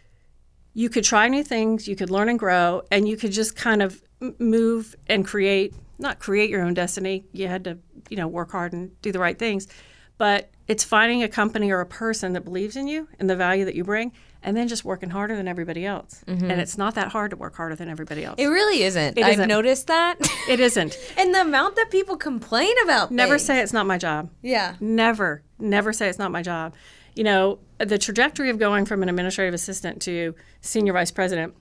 you 0.74 0.90
could 0.90 1.04
try 1.04 1.28
new 1.28 1.44
things, 1.44 1.88
you 1.88 1.96
could 1.96 2.10
learn 2.10 2.30
and 2.30 2.38
grow, 2.38 2.84
and 2.92 3.08
you 3.08 3.18
could 3.18 3.32
just 3.32 3.56
kind 3.56 3.82
of 3.82 4.02
move 4.40 4.96
and 5.08 5.26
create, 5.26 5.74
not 5.98 6.20
create 6.20 6.50
your 6.50 6.62
own 6.62 6.74
destiny. 6.74 7.26
You 7.34 7.48
had 7.48 7.64
to, 7.64 7.78
you 8.10 8.18
know, 8.18 8.28
work 8.28 8.52
hard 8.52 8.74
and 8.74 9.00
do 9.02 9.12
the 9.12 9.20
right 9.20 9.38
things. 9.38 9.68
But 10.18 10.50
it's 10.68 10.84
finding 10.84 11.24
a 11.24 11.30
company 11.30 11.72
or 11.72 11.80
a 11.80 11.86
person 11.86 12.34
that 12.34 12.42
believes 12.42 12.76
in 12.76 12.88
you 12.88 13.08
and 13.20 13.30
the 13.30 13.36
value 13.36 13.66
that 13.66 13.76
you 13.76 13.84
bring, 13.84 14.12
and 14.44 14.56
then 14.56 14.68
just 14.68 14.84
working 14.84 15.10
harder 15.10 15.36
than 15.36 15.48
everybody 15.48 15.86
else. 15.86 16.24
Mm-hmm. 16.28 16.52
And 16.52 16.62
it's 16.62 16.78
not 16.78 16.96
that 16.96 17.10
hard 17.10 17.32
to 17.32 17.38
work 17.38 17.56
harder 17.56 17.76
than 17.76 17.90
everybody 17.90 18.24
else. 18.24 18.36
It 18.38 18.48
really 18.48 18.84
isn't. 18.84 19.18
It 19.18 19.24
I've 19.24 19.34
isn't. 19.34 19.48
noticed 19.48 19.88
that. 19.88 20.18
it 20.50 20.60
isn't. 20.60 20.98
and 21.18 21.34
the 21.34 21.42
amount 21.42 21.76
that 21.76 21.90
people 21.92 22.18
complain 22.18 22.74
about 22.84 23.12
Never 23.12 23.34
things. 23.34 23.46
say 23.46 23.60
it's 23.62 23.74
not 23.74 23.86
my 23.88 23.98
job. 23.98 24.30
Yeah. 24.42 24.76
Never, 24.80 25.44
never 25.60 25.94
say 25.94 26.10
it's 26.10 26.20
not 26.20 26.32
my 26.32 26.42
job. 26.42 26.74
You 27.18 27.24
know, 27.24 27.60
the 27.80 27.98
trajectory 27.98 28.50
of 28.50 28.60
going 28.60 28.86
from 28.86 29.04
an 29.04 29.10
administrative 29.10 29.54
assistant 29.54 30.02
to 30.04 30.36
senior 30.62 30.94
vice 30.94 31.12
president 31.12 31.56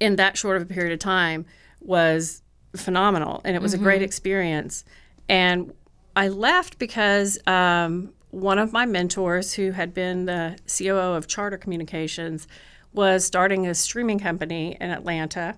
in 0.00 0.16
that 0.16 0.36
short 0.36 0.56
of 0.56 0.62
a 0.62 0.66
period 0.66 0.92
of 0.92 0.98
time 0.98 1.46
was 1.80 2.42
phenomenal 2.76 3.40
and 3.44 3.56
it 3.56 3.62
was 3.62 3.72
a 3.74 3.78
great 3.78 4.02
experience. 4.02 4.84
And 5.28 5.72
I 6.14 6.28
left 6.28 6.78
because 6.78 7.38
um, 7.46 8.12
one 8.30 8.58
of 8.58 8.72
my 8.72 8.84
mentors, 8.86 9.54
who 9.54 9.70
had 9.70 9.94
been 9.94 10.26
the 10.26 10.58
COO 10.66 11.14
of 11.14 11.26
Charter 11.28 11.56
Communications, 11.56 12.46
was 12.92 13.24
starting 13.24 13.66
a 13.66 13.74
streaming 13.74 14.18
company 14.18 14.76
in 14.80 14.90
Atlanta, 14.90 15.56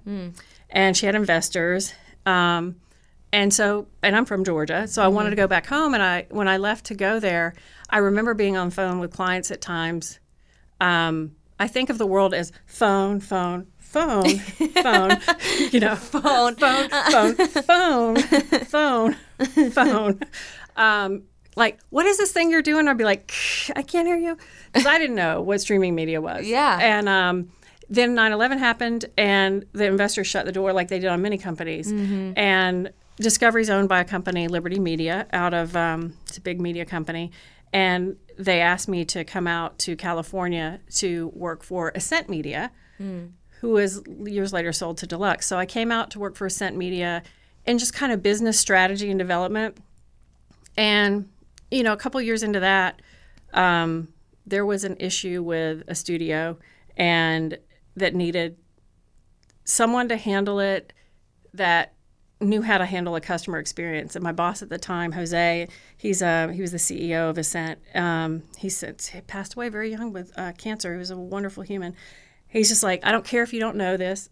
and 0.68 0.96
she 0.96 1.06
had 1.06 1.14
investors. 1.14 1.94
Um, 2.26 2.76
and 3.32 3.52
so, 3.54 3.86
and 4.02 4.16
I'm 4.16 4.24
from 4.24 4.44
Georgia, 4.44 4.86
so 4.88 5.02
I 5.02 5.08
wanted 5.08 5.30
to 5.30 5.36
go 5.36 5.46
back 5.46 5.66
home. 5.66 5.94
And 5.94 6.02
I, 6.02 6.26
when 6.30 6.48
I 6.48 6.56
left 6.56 6.86
to 6.86 6.94
go 6.94 7.20
there, 7.20 7.54
I 7.88 7.98
remember 7.98 8.34
being 8.34 8.56
on 8.56 8.70
phone 8.70 8.98
with 8.98 9.12
clients 9.12 9.50
at 9.50 9.60
times. 9.60 10.18
Um, 10.80 11.36
I 11.58 11.68
think 11.68 11.90
of 11.90 11.98
the 11.98 12.06
world 12.06 12.34
as 12.34 12.52
phone, 12.66 13.20
phone, 13.20 13.66
phone, 13.78 14.38
phone, 14.38 15.20
you 15.70 15.80
know, 15.80 15.94
phone, 15.94 16.56
phone, 16.56 16.88
phone, 16.88 17.36
phone, 17.36 18.16
phone, 18.64 19.16
phone. 19.70 20.20
Um, 20.76 21.22
like, 21.56 21.78
what 21.90 22.06
is 22.06 22.16
this 22.16 22.32
thing 22.32 22.50
you're 22.50 22.62
doing? 22.62 22.88
I'd 22.88 22.96
be 22.96 23.04
like, 23.04 23.32
I 23.76 23.82
can't 23.82 24.06
hear 24.06 24.16
you, 24.16 24.38
because 24.72 24.86
I 24.86 24.98
didn't 24.98 25.16
know 25.16 25.42
what 25.42 25.60
streaming 25.60 25.94
media 25.94 26.20
was. 26.20 26.46
Yeah. 26.46 26.78
And 26.80 27.08
um, 27.08 27.50
then 27.88 28.16
9/11 28.16 28.58
happened, 28.58 29.04
and 29.18 29.66
the 29.72 29.86
investors 29.86 30.26
shut 30.26 30.46
the 30.46 30.52
door, 30.52 30.72
like 30.72 30.88
they 30.88 30.98
did 30.98 31.08
on 31.08 31.20
many 31.20 31.36
companies. 31.38 31.90
And 31.90 32.90
Discovery's 33.20 33.68
owned 33.70 33.88
by 33.88 34.00
a 34.00 34.04
company, 34.04 34.48
Liberty 34.48 34.78
Media, 34.78 35.26
out 35.32 35.52
of 35.54 35.76
um, 35.76 36.14
it's 36.26 36.38
a 36.38 36.40
big 36.40 36.60
media 36.60 36.84
company, 36.84 37.30
and 37.72 38.16
they 38.38 38.60
asked 38.60 38.88
me 38.88 39.04
to 39.04 39.24
come 39.24 39.46
out 39.46 39.78
to 39.80 39.94
California 39.94 40.80
to 40.94 41.28
work 41.34 41.62
for 41.62 41.92
Ascent 41.94 42.28
Media, 42.30 42.72
who 43.60 43.70
was 43.70 44.02
years 44.24 44.52
later 44.52 44.72
sold 44.72 44.96
to 44.98 45.06
Deluxe. 45.06 45.46
So 45.46 45.58
I 45.58 45.66
came 45.66 45.92
out 45.92 46.10
to 46.12 46.18
work 46.18 46.34
for 46.34 46.46
Ascent 46.46 46.76
Media 46.76 47.22
in 47.66 47.78
just 47.78 47.92
kind 47.92 48.10
of 48.10 48.22
business 48.22 48.58
strategy 48.58 49.10
and 49.10 49.18
development. 49.18 49.76
And 50.76 51.28
you 51.70 51.82
know, 51.82 51.92
a 51.92 51.96
couple 51.96 52.20
years 52.22 52.42
into 52.42 52.60
that, 52.60 53.02
um, 53.52 54.08
there 54.46 54.64
was 54.64 54.82
an 54.84 54.96
issue 54.98 55.42
with 55.42 55.82
a 55.86 55.94
studio, 55.94 56.58
and 56.96 57.58
that 57.96 58.14
needed 58.14 58.56
someone 59.64 60.08
to 60.08 60.16
handle 60.16 60.58
it 60.58 60.92
that 61.52 61.92
knew 62.40 62.62
how 62.62 62.78
to 62.78 62.86
handle 62.86 63.14
a 63.16 63.20
customer 63.20 63.58
experience. 63.58 64.16
And 64.16 64.22
my 64.22 64.32
boss 64.32 64.62
at 64.62 64.70
the 64.70 64.78
time, 64.78 65.12
Jose, 65.12 65.68
he's 65.96 66.22
uh, 66.22 66.48
he 66.48 66.62
was 66.62 66.72
the 66.72 66.78
CEO 66.78 67.28
of 67.28 67.38
Ascent. 67.38 67.78
Um, 67.94 68.42
he 68.56 68.68
said 68.68 69.02
he 69.12 69.20
passed 69.20 69.54
away 69.54 69.68
very 69.68 69.90
young 69.90 70.12
with 70.12 70.32
uh, 70.36 70.52
cancer. 70.52 70.92
He 70.92 70.98
was 70.98 71.10
a 71.10 71.16
wonderful 71.16 71.62
human. 71.62 71.94
He's 72.48 72.68
just 72.68 72.82
like, 72.82 73.04
I 73.04 73.12
don't 73.12 73.24
care 73.24 73.42
if 73.42 73.52
you 73.52 73.60
don't 73.60 73.76
know 73.76 73.96
this, 73.96 74.28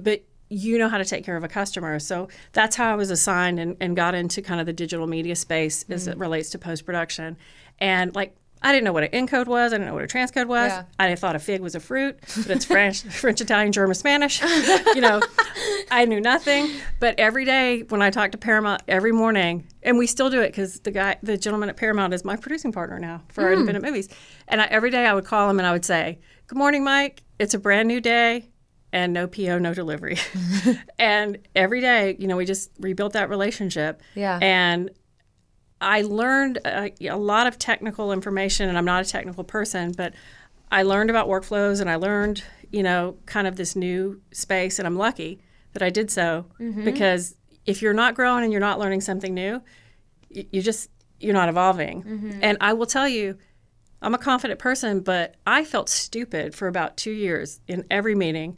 but 0.00 0.22
you 0.48 0.78
know 0.78 0.88
how 0.88 0.98
to 0.98 1.04
take 1.04 1.24
care 1.24 1.36
of 1.36 1.44
a 1.44 1.48
customer. 1.48 1.98
So 1.98 2.28
that's 2.52 2.76
how 2.76 2.92
I 2.92 2.94
was 2.94 3.10
assigned 3.10 3.58
and, 3.58 3.76
and 3.80 3.96
got 3.96 4.14
into 4.14 4.42
kind 4.42 4.60
of 4.60 4.66
the 4.66 4.72
digital 4.72 5.06
media 5.06 5.34
space 5.34 5.84
as 5.88 6.06
it 6.06 6.18
relates 6.18 6.50
to 6.50 6.58
post 6.58 6.84
production. 6.84 7.36
And 7.78 8.14
like, 8.14 8.36
I 8.62 8.72
didn't 8.72 8.84
know 8.84 8.92
what 8.92 9.04
an 9.04 9.10
encode 9.10 9.46
was. 9.46 9.72
I 9.72 9.76
didn't 9.76 9.88
know 9.88 9.94
what 9.94 10.04
a 10.04 10.06
transcode 10.06 10.46
was. 10.46 10.70
Yeah. 10.70 10.84
I 10.98 11.14
thought 11.16 11.36
a 11.36 11.38
fig 11.38 11.60
was 11.60 11.74
a 11.74 11.80
fruit, 11.80 12.18
but 12.20 12.50
it's 12.50 12.64
French, 12.64 13.02
French, 13.20 13.40
Italian, 13.40 13.72
German, 13.72 13.94
Spanish. 13.94 14.40
you 14.40 15.00
know, 15.00 15.20
I 15.90 16.04
knew 16.04 16.20
nothing. 16.20 16.70
But 17.00 17.18
every 17.18 17.44
day 17.44 17.82
when 17.88 18.02
I 18.02 18.10
talked 18.10 18.32
to 18.32 18.38
Paramount, 18.38 18.82
every 18.86 19.12
morning, 19.12 19.66
and 19.82 19.98
we 19.98 20.06
still 20.06 20.30
do 20.30 20.40
it 20.40 20.48
because 20.48 20.80
the 20.80 20.92
guy, 20.92 21.16
the 21.22 21.36
gentleman 21.36 21.68
at 21.68 21.76
Paramount, 21.76 22.14
is 22.14 22.24
my 22.24 22.36
producing 22.36 22.72
partner 22.72 22.98
now 22.98 23.22
for 23.28 23.44
our 23.44 23.52
independent 23.52 23.84
movies. 23.84 24.08
And 24.48 24.60
I, 24.60 24.66
every 24.66 24.90
day 24.90 25.06
I 25.06 25.14
would 25.14 25.24
call 25.24 25.50
him 25.50 25.58
and 25.58 25.66
I 25.66 25.72
would 25.72 25.84
say, 25.84 26.20
"Good 26.46 26.58
morning, 26.58 26.84
Mike. 26.84 27.22
It's 27.38 27.54
a 27.54 27.58
brand 27.58 27.88
new 27.88 28.00
day." 28.00 28.48
And 28.94 29.14
no 29.14 29.26
PO, 29.26 29.58
no 29.58 29.72
delivery. 29.72 30.18
and 30.98 31.38
every 31.56 31.80
day, 31.80 32.14
you 32.18 32.26
know, 32.28 32.36
we 32.36 32.44
just 32.44 32.70
rebuilt 32.78 33.14
that 33.14 33.30
relationship. 33.30 34.02
Yeah. 34.14 34.38
And 34.42 34.90
I 35.82 36.02
learned 36.02 36.58
a, 36.64 36.92
a 37.06 37.16
lot 37.16 37.46
of 37.46 37.58
technical 37.58 38.12
information, 38.12 38.68
and 38.68 38.78
I'm 38.78 38.84
not 38.84 39.04
a 39.04 39.08
technical 39.08 39.44
person, 39.44 39.92
but 39.92 40.14
I 40.70 40.84
learned 40.84 41.10
about 41.10 41.28
workflows 41.28 41.80
and 41.80 41.90
I 41.90 41.96
learned, 41.96 42.42
you 42.70 42.82
know, 42.82 43.16
kind 43.26 43.46
of 43.46 43.56
this 43.56 43.76
new 43.76 44.22
space, 44.32 44.78
and 44.78 44.86
I'm 44.86 44.96
lucky 44.96 45.40
that 45.74 45.82
I 45.82 45.90
did 45.90 46.10
so 46.10 46.46
mm-hmm. 46.58 46.84
because 46.84 47.36
if 47.66 47.82
you're 47.82 47.92
not 47.92 48.14
growing 48.14 48.44
and 48.44 48.52
you're 48.52 48.60
not 48.60 48.78
learning 48.78 49.02
something 49.02 49.34
new, 49.34 49.60
y- 50.34 50.46
you 50.50 50.62
just 50.62 50.88
you're 51.20 51.34
not 51.34 51.48
evolving. 51.48 52.02
Mm-hmm. 52.02 52.40
And 52.42 52.58
I 52.60 52.72
will 52.72 52.86
tell 52.86 53.08
you, 53.08 53.38
I'm 54.02 54.14
a 54.14 54.18
confident 54.18 54.58
person, 54.58 55.00
but 55.00 55.36
I 55.46 55.64
felt 55.64 55.88
stupid 55.88 56.54
for 56.54 56.66
about 56.68 56.96
two 56.96 57.12
years 57.12 57.60
in 57.68 57.84
every 57.90 58.14
meeting. 58.14 58.56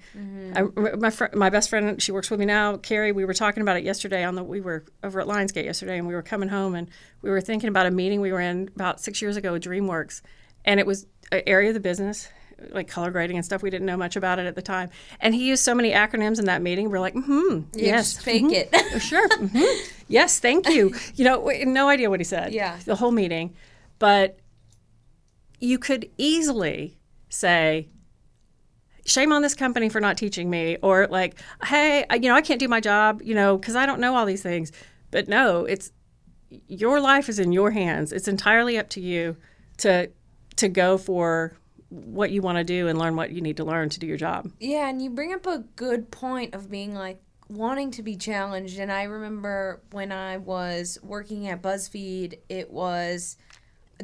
I, 0.57 0.63
my 0.97 1.11
fr- 1.11 1.27
my 1.35 1.51
best 1.51 1.69
friend, 1.69 2.03
she 2.03 2.13
works 2.13 2.31
with 2.31 2.41
me 2.41 2.47
now, 2.47 2.77
Carrie. 2.79 3.13
We 3.13 3.25
were 3.25 3.35
talking 3.35 3.61
about 3.61 3.77
it 3.77 3.85
yesterday. 3.85 4.25
On 4.25 4.35
the 4.35 4.43
we 4.43 4.61
were 4.61 4.85
over 5.03 5.21
at 5.21 5.27
Lionsgate 5.27 5.65
yesterday, 5.65 5.99
and 5.99 6.09
we 6.09 6.15
were 6.15 6.23
coming 6.23 6.49
home, 6.49 6.75
and 6.75 6.89
we 7.23 7.31
were 7.31 7.41
thinking 7.43 7.69
about 7.69 7.87
a 7.87 7.91
meeting 7.91 8.21
we 8.21 8.33
were 8.33 8.41
in 8.41 8.71
about 8.75 9.01
six 9.01 9.21
years 9.21 9.37
ago 9.37 9.53
with 9.53 9.63
DreamWorks, 9.63 10.23
and 10.65 10.81
it 10.81 10.87
was 10.87 11.07
an 11.31 11.43
area 11.47 11.69
of 11.69 11.75
the 11.75 11.81
business. 11.81 12.29
Like 12.71 12.87
color 12.89 13.11
grading 13.11 13.37
and 13.37 13.45
stuff, 13.45 13.63
we 13.63 13.69
didn't 13.69 13.85
know 13.87 13.97
much 13.97 14.15
about 14.15 14.39
it 14.39 14.47
at 14.47 14.55
the 14.55 14.63
time. 14.63 14.89
And 15.21 15.35
he 15.35 15.49
used 15.49 15.63
so 15.65 15.75
many 15.75 15.91
acronyms 15.91 16.39
in 16.39 16.45
that 16.45 16.63
meeting. 16.63 16.89
We're 16.89 17.01
like, 17.01 17.15
hmm, 17.15 17.63
yes, 17.75 18.17
fake 18.17 18.51
it. 18.53 18.69
Oh, 18.95 18.99
sure. 18.99 19.29
mhm. 19.29 19.89
Yes, 20.07 20.39
thank 20.39 20.69
you. 20.69 20.95
You 21.17 21.25
know, 21.25 21.51
no 21.65 21.89
idea 21.89 22.09
what 22.09 22.21
he 22.21 22.25
said. 22.25 22.53
Yeah. 22.55 22.79
The 22.85 22.95
whole 22.95 23.11
meeting. 23.11 23.55
But 23.99 24.39
you 25.61 25.79
could 25.79 26.11
easily 26.19 26.99
say, 27.29 27.89
shame 29.07 29.33
on 29.33 29.43
this 29.43 29.55
company 29.55 29.89
for 29.89 30.01
not 30.01 30.17
teaching 30.17 30.49
me, 30.51 30.77
or 30.83 31.07
like, 31.09 31.41
hey, 31.65 32.05
you 32.13 32.29
know, 32.29 32.35
I 32.35 32.43
can't 32.43 32.61
do 32.61 32.69
my 32.69 32.81
job, 32.81 33.23
you 33.23 33.35
know, 33.35 33.57
because 33.57 33.77
I 33.77 33.87
don't 33.87 34.01
know 34.01 34.15
all 34.17 34.27
these 34.27 34.43
things. 34.43 34.73
But 35.11 35.29
no, 35.29 35.65
it's 35.65 35.93
your 36.69 37.01
life 37.01 37.29
is 37.29 37.39
in 37.39 37.53
your 37.53 37.71
hands. 37.71 38.13
It's 38.13 38.29
entirely 38.29 38.79
up 38.79 38.89
to 38.91 39.01
you 39.01 39.37
to 39.79 40.11
to 40.57 40.69
go 40.69 40.99
for 40.99 41.57
what 41.89 42.31
you 42.31 42.43
want 42.43 42.59
to 42.59 42.65
do 42.65 42.89
and 42.89 42.99
learn 42.99 43.17
what 43.17 43.31
you 43.31 43.41
need 43.41 43.57
to 43.57 43.65
learn 43.65 43.89
to 43.89 44.01
do 44.01 44.07
your 44.07 44.17
job. 44.17 44.51
Yeah, 44.59 44.89
and 44.89 45.01
you 45.01 45.11
bring 45.11 45.33
up 45.33 45.47
a 45.47 45.65
good 45.77 46.11
point 46.11 46.55
of 46.55 46.71
being 46.71 46.95
like 46.95 47.21
wanting 47.49 47.91
to 47.93 48.03
be 48.03 48.17
challenged. 48.17 48.79
And 48.79 48.91
I 48.91 49.05
remember 49.05 49.83
when 49.93 50.11
I 50.11 50.39
was 50.39 50.99
working 51.03 51.49
at 51.49 51.63
BuzzFeed, 51.63 52.39
it 52.49 52.71
was 52.71 53.37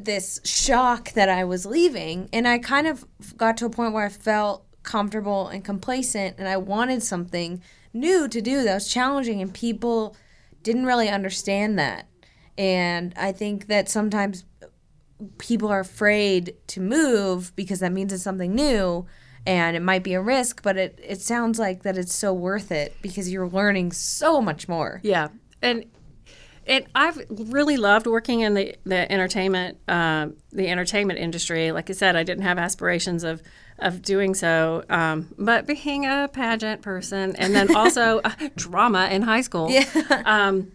this 0.05 0.39
shock 0.43 1.13
that 1.13 1.29
I 1.29 1.43
was 1.43 1.65
leaving. 1.65 2.29
And 2.33 2.47
I 2.47 2.59
kind 2.59 2.87
of 2.87 3.05
got 3.37 3.57
to 3.57 3.65
a 3.65 3.69
point 3.69 3.93
where 3.93 4.05
I 4.05 4.09
felt 4.09 4.65
comfortable 4.83 5.47
and 5.47 5.63
complacent, 5.63 6.37
and 6.39 6.47
I 6.47 6.57
wanted 6.57 7.03
something 7.03 7.61
new 7.93 8.27
to 8.27 8.41
do 8.41 8.63
that 8.63 8.73
was 8.73 8.91
challenging, 8.91 9.41
and 9.41 9.53
people 9.53 10.15
didn't 10.63 10.85
really 10.85 11.09
understand 11.09 11.77
that. 11.79 12.07
And 12.57 13.13
I 13.17 13.31
think 13.31 13.67
that 13.67 13.89
sometimes 13.89 14.45
people 15.37 15.69
are 15.69 15.79
afraid 15.79 16.55
to 16.67 16.79
move 16.79 17.55
because 17.55 17.79
that 17.79 17.91
means 17.91 18.11
it's 18.11 18.23
something 18.23 18.55
new 18.55 19.05
and 19.45 19.75
it 19.75 19.81
might 19.81 20.03
be 20.03 20.13
a 20.13 20.21
risk, 20.21 20.61
but 20.61 20.77
it, 20.77 20.99
it 21.03 21.19
sounds 21.19 21.57
like 21.57 21.83
that 21.83 21.97
it's 21.97 22.13
so 22.13 22.33
worth 22.33 22.71
it 22.71 22.95
because 23.01 23.31
you're 23.31 23.47
learning 23.47 23.91
so 23.91 24.41
much 24.41 24.67
more. 24.67 24.99
Yeah, 25.03 25.29
and 25.61 25.85
and 26.67 26.85
I've 26.93 27.19
really 27.29 27.77
loved 27.77 28.07
working 28.07 28.41
in 28.41 28.53
the 28.53 28.75
the 28.85 29.11
entertainment 29.11 29.77
um, 29.87 30.35
the 30.51 30.67
entertainment 30.69 31.19
industry. 31.19 31.71
Like 31.71 31.89
I 31.89 31.93
said, 31.93 32.15
I 32.15 32.23
didn't 32.23 32.43
have 32.43 32.57
aspirations 32.57 33.23
of 33.23 33.41
of 33.79 34.01
doing 34.01 34.35
so, 34.35 34.83
um, 34.89 35.33
but 35.37 35.65
being 35.65 36.05
a 36.05 36.29
pageant 36.31 36.81
person 36.81 37.35
and 37.37 37.55
then 37.55 37.75
also 37.75 38.21
uh, 38.23 38.31
drama 38.55 39.09
in 39.11 39.23
high 39.23 39.41
school. 39.41 39.71
Yeah. 39.71 39.85
Um, 40.25 40.71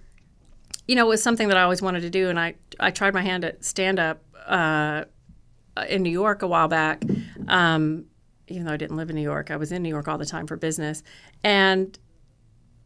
you 0.88 0.94
know, 0.94 1.06
it 1.06 1.08
was 1.08 1.22
something 1.22 1.48
that 1.48 1.56
I 1.56 1.62
always 1.62 1.82
wanted 1.82 2.00
to 2.00 2.10
do, 2.10 2.28
and 2.28 2.38
I 2.38 2.54
I 2.80 2.90
tried 2.90 3.14
my 3.14 3.22
hand 3.22 3.44
at 3.44 3.64
stand 3.64 3.98
up 3.98 4.22
uh, 4.46 5.04
in 5.88 6.02
New 6.02 6.10
York 6.10 6.42
a 6.42 6.46
while 6.46 6.68
back. 6.68 7.04
Um, 7.48 8.06
even 8.48 8.64
though 8.64 8.72
I 8.72 8.76
didn't 8.76 8.96
live 8.96 9.10
in 9.10 9.16
New 9.16 9.22
York, 9.22 9.50
I 9.50 9.56
was 9.56 9.72
in 9.72 9.82
New 9.82 9.88
York 9.88 10.06
all 10.06 10.18
the 10.18 10.26
time 10.26 10.46
for 10.46 10.56
business, 10.56 11.02
and 11.42 11.98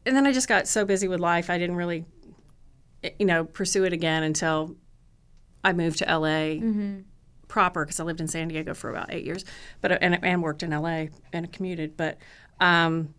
and 0.06 0.16
then 0.16 0.26
I 0.26 0.32
just 0.32 0.48
got 0.48 0.66
so 0.66 0.84
busy 0.84 1.08
with 1.08 1.20
life, 1.20 1.50
I 1.50 1.58
didn't 1.58 1.76
really, 1.76 2.04
you 3.18 3.26
know, 3.26 3.44
pursue 3.44 3.84
it 3.84 3.92
again 3.92 4.22
until 4.22 4.76
I 5.64 5.72
moved 5.72 5.98
to 5.98 6.04
LA 6.06 6.56
Mm-hmm. 6.60 7.00
proper 7.48 7.84
because 7.84 8.00
I 8.00 8.04
lived 8.04 8.20
in 8.20 8.28
San 8.28 8.48
Diego 8.48 8.74
for 8.74 8.90
about 8.90 9.12
eight 9.12 9.24
years, 9.24 9.44
but 9.80 9.92
and, 10.02 10.22
and 10.24 10.42
worked 10.42 10.62
in 10.62 10.70
LA 10.70 11.06
and 11.32 11.52
commuted. 11.52 11.96
But 11.96 12.18
um, 12.60 13.14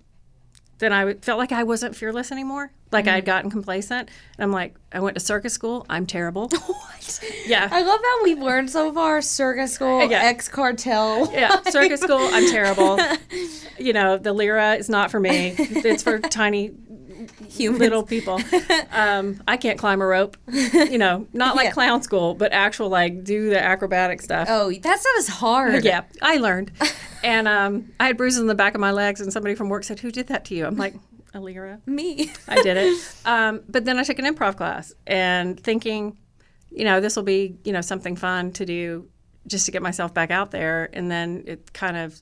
then 0.79 0.93
I 0.93 1.13
felt 1.15 1.37
like 1.39 1.51
I 1.51 1.63
wasn't 1.63 1.95
fearless 1.95 2.31
anymore. 2.31 2.71
Like 2.91 3.07
I 3.07 3.15
had 3.15 3.25
gotten 3.25 3.49
complacent, 3.49 4.09
and 4.37 4.43
I'm 4.43 4.51
like, 4.51 4.75
I 4.91 4.99
went 4.99 5.15
to 5.15 5.21
circus 5.21 5.53
school. 5.53 5.85
I'm 5.89 6.05
terrible. 6.05 6.49
What? 7.01 7.19
Yeah. 7.47 7.67
I 7.71 7.81
love 7.81 7.99
how 7.99 8.23
we've 8.23 8.37
learned 8.39 8.69
so 8.69 8.93
far 8.93 9.21
circus 9.23 9.73
school, 9.73 10.07
Yeah. 10.11 10.21
ex 10.23 10.47
cartel. 10.47 11.31
yeah, 11.33 11.61
circus 11.63 11.99
school. 12.01 12.19
I'm 12.31 12.47
terrible. 12.49 12.99
You 13.79 13.93
know, 13.93 14.17
the 14.19 14.31
lyra 14.31 14.75
is 14.75 14.89
not 14.89 15.09
for 15.09 15.19
me. 15.19 15.55
It's 15.57 16.03
for 16.03 16.19
tiny 16.19 16.69
Humans. 17.49 17.79
little 17.79 18.03
people. 18.15 18.39
Um, 18.91 19.41
I 19.47 19.57
can't 19.57 19.77
climb 19.79 20.01
a 20.01 20.05
rope. 20.05 20.37
You 20.47 20.97
know, 20.97 21.27
not 21.33 21.55
like 21.55 21.65
Yeah. 21.67 21.71
clown 21.71 22.01
school, 22.03 22.33
but 22.35 22.51
actual 22.53 22.89
like 22.89 23.23
do 23.23 23.49
the 23.49 23.61
acrobatic 23.61 24.21
stuff. 24.21 24.47
Oh, 24.49 24.71
that 24.71 24.99
stuff 24.99 25.13
is 25.19 25.27
hard. 25.27 25.83
Yeah, 25.83 26.03
I 26.21 26.37
learned. 26.37 26.71
and 27.23 27.47
um, 27.47 27.91
I 27.99 28.07
had 28.07 28.17
bruises 28.17 28.39
in 28.41 28.47
the 28.47 28.55
back 28.55 28.75
of 28.75 28.81
my 28.81 28.91
legs, 28.91 29.21
and 29.21 29.31
somebody 29.31 29.55
from 29.55 29.69
work 29.69 29.83
said, 29.83 29.99
"Who 29.99 30.11
did 30.11 30.27
that 30.27 30.45
to 30.45 30.55
you?" 30.55 30.65
I'm 30.65 30.77
like, 30.77 30.95
"Alira, 31.33 31.79
Me. 31.87 32.31
I 32.47 32.61
did 32.61 32.77
it." 32.77 33.15
Um, 33.25 33.61
but 33.69 33.85
then 33.85 33.99
I 33.99 34.03
took 34.03 34.19
an 34.19 34.25
improv 34.25 34.57
class, 34.57 34.93
and 35.07 35.59
thinking, 35.59 36.17
you 36.71 36.83
know, 36.85 36.99
this 36.99 37.15
will 37.15 37.23
be 37.23 37.57
you 37.63 37.73
know 37.73 37.81
something 37.81 38.15
fun 38.15 38.51
to 38.53 38.65
do, 38.65 39.07
just 39.47 39.65
to 39.65 39.71
get 39.71 39.81
myself 39.81 40.13
back 40.13 40.31
out 40.31 40.51
there. 40.51 40.89
And 40.93 41.09
then 41.11 41.43
it 41.47 41.73
kind 41.73 41.97
of 41.97 42.21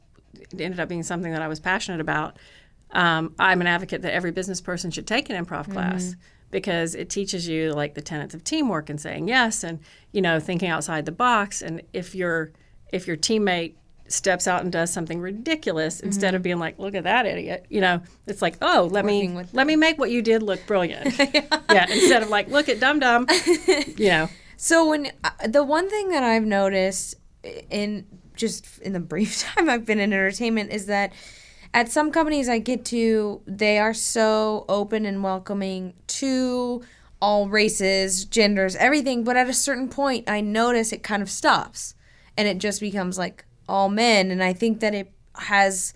ended 0.57 0.79
up 0.79 0.89
being 0.89 1.03
something 1.03 1.31
that 1.31 1.41
I 1.41 1.47
was 1.47 1.59
passionate 1.59 2.01
about. 2.01 2.37
Um, 2.91 3.35
I'm 3.37 3.61
an 3.61 3.67
advocate 3.67 4.01
that 4.01 4.13
every 4.13 4.31
business 4.31 4.61
person 4.61 4.91
should 4.91 5.05
take 5.07 5.29
an 5.29 5.45
improv 5.45 5.71
class 5.71 6.15
because 6.51 6.95
it 6.95 7.09
teaches 7.09 7.47
you 7.47 7.71
like 7.73 7.93
the 7.93 8.01
tenets 8.01 8.33
of 8.33 8.43
teamwork 8.43 8.89
and 8.89 8.99
saying 8.99 9.27
yes 9.27 9.63
and 9.63 9.79
you 10.11 10.21
know 10.21 10.39
thinking 10.39 10.69
outside 10.69 11.05
the 11.05 11.11
box. 11.11 11.61
And 11.61 11.81
if 11.93 12.15
your 12.15 12.51
if 12.91 13.07
your 13.07 13.17
teammate 13.17 13.75
steps 14.07 14.47
out 14.47 14.63
and 14.63 14.71
does 14.71 14.91
something 14.91 15.21
ridiculous 15.21 15.99
instead 15.99 16.33
of 16.33 16.41
being 16.41 16.57
like 16.57 16.79
look 16.79 16.95
at 16.95 17.03
that 17.03 17.27
idiot 17.27 17.63
you 17.69 17.79
know 17.79 18.01
it's 18.25 18.41
like 18.41 18.55
oh 18.59 18.89
let 18.91 19.05
Working 19.05 19.35
me 19.37 19.43
let 19.53 19.67
me 19.67 19.75
make 19.75 19.99
what 19.99 20.09
you 20.09 20.21
did 20.23 20.41
look 20.41 20.65
brilliant. 20.65 21.15
Yeah. 21.71 21.85
Instead 21.87 22.23
of 22.23 22.29
like 22.29 22.47
look 22.47 22.67
at 22.67 22.79
dum 22.79 22.99
dum 22.99 23.27
you 23.97 24.07
know. 24.09 24.29
So 24.57 24.89
when 24.89 25.11
uh, 25.23 25.29
the 25.47 25.63
one 25.63 25.87
thing 25.87 26.09
that 26.09 26.23
I've 26.23 26.43
noticed 26.43 27.15
in 27.69 28.07
just 28.35 28.79
in 28.79 28.93
the 28.93 28.99
brief 29.13 29.41
time 29.43 29.69
I've 29.69 29.85
been 29.85 29.99
in 29.99 30.11
entertainment 30.11 30.71
is 30.71 30.87
that 30.87 31.13
at 31.73 31.91
some 31.91 32.11
companies 32.11 32.49
I 32.49 32.59
get 32.59 32.85
to, 32.85 33.41
they 33.45 33.77
are 33.77 33.93
so 33.93 34.65
open 34.67 35.05
and 35.05 35.23
welcoming 35.23 35.93
to 36.07 36.83
all 37.21 37.49
races, 37.49 38.25
genders, 38.25 38.75
everything. 38.75 39.23
But 39.23 39.37
at 39.37 39.49
a 39.49 39.53
certain 39.53 39.89
point, 39.89 40.29
I 40.29 40.41
notice 40.41 40.91
it 40.91 41.03
kind 41.03 41.21
of 41.21 41.29
stops, 41.29 41.95
and 42.37 42.47
it 42.47 42.57
just 42.57 42.81
becomes 42.81 43.17
like 43.17 43.45
all 43.67 43.89
men. 43.89 44.31
And 44.31 44.43
I 44.43 44.53
think 44.53 44.79
that 44.79 44.95
it 44.95 45.11
has 45.35 45.93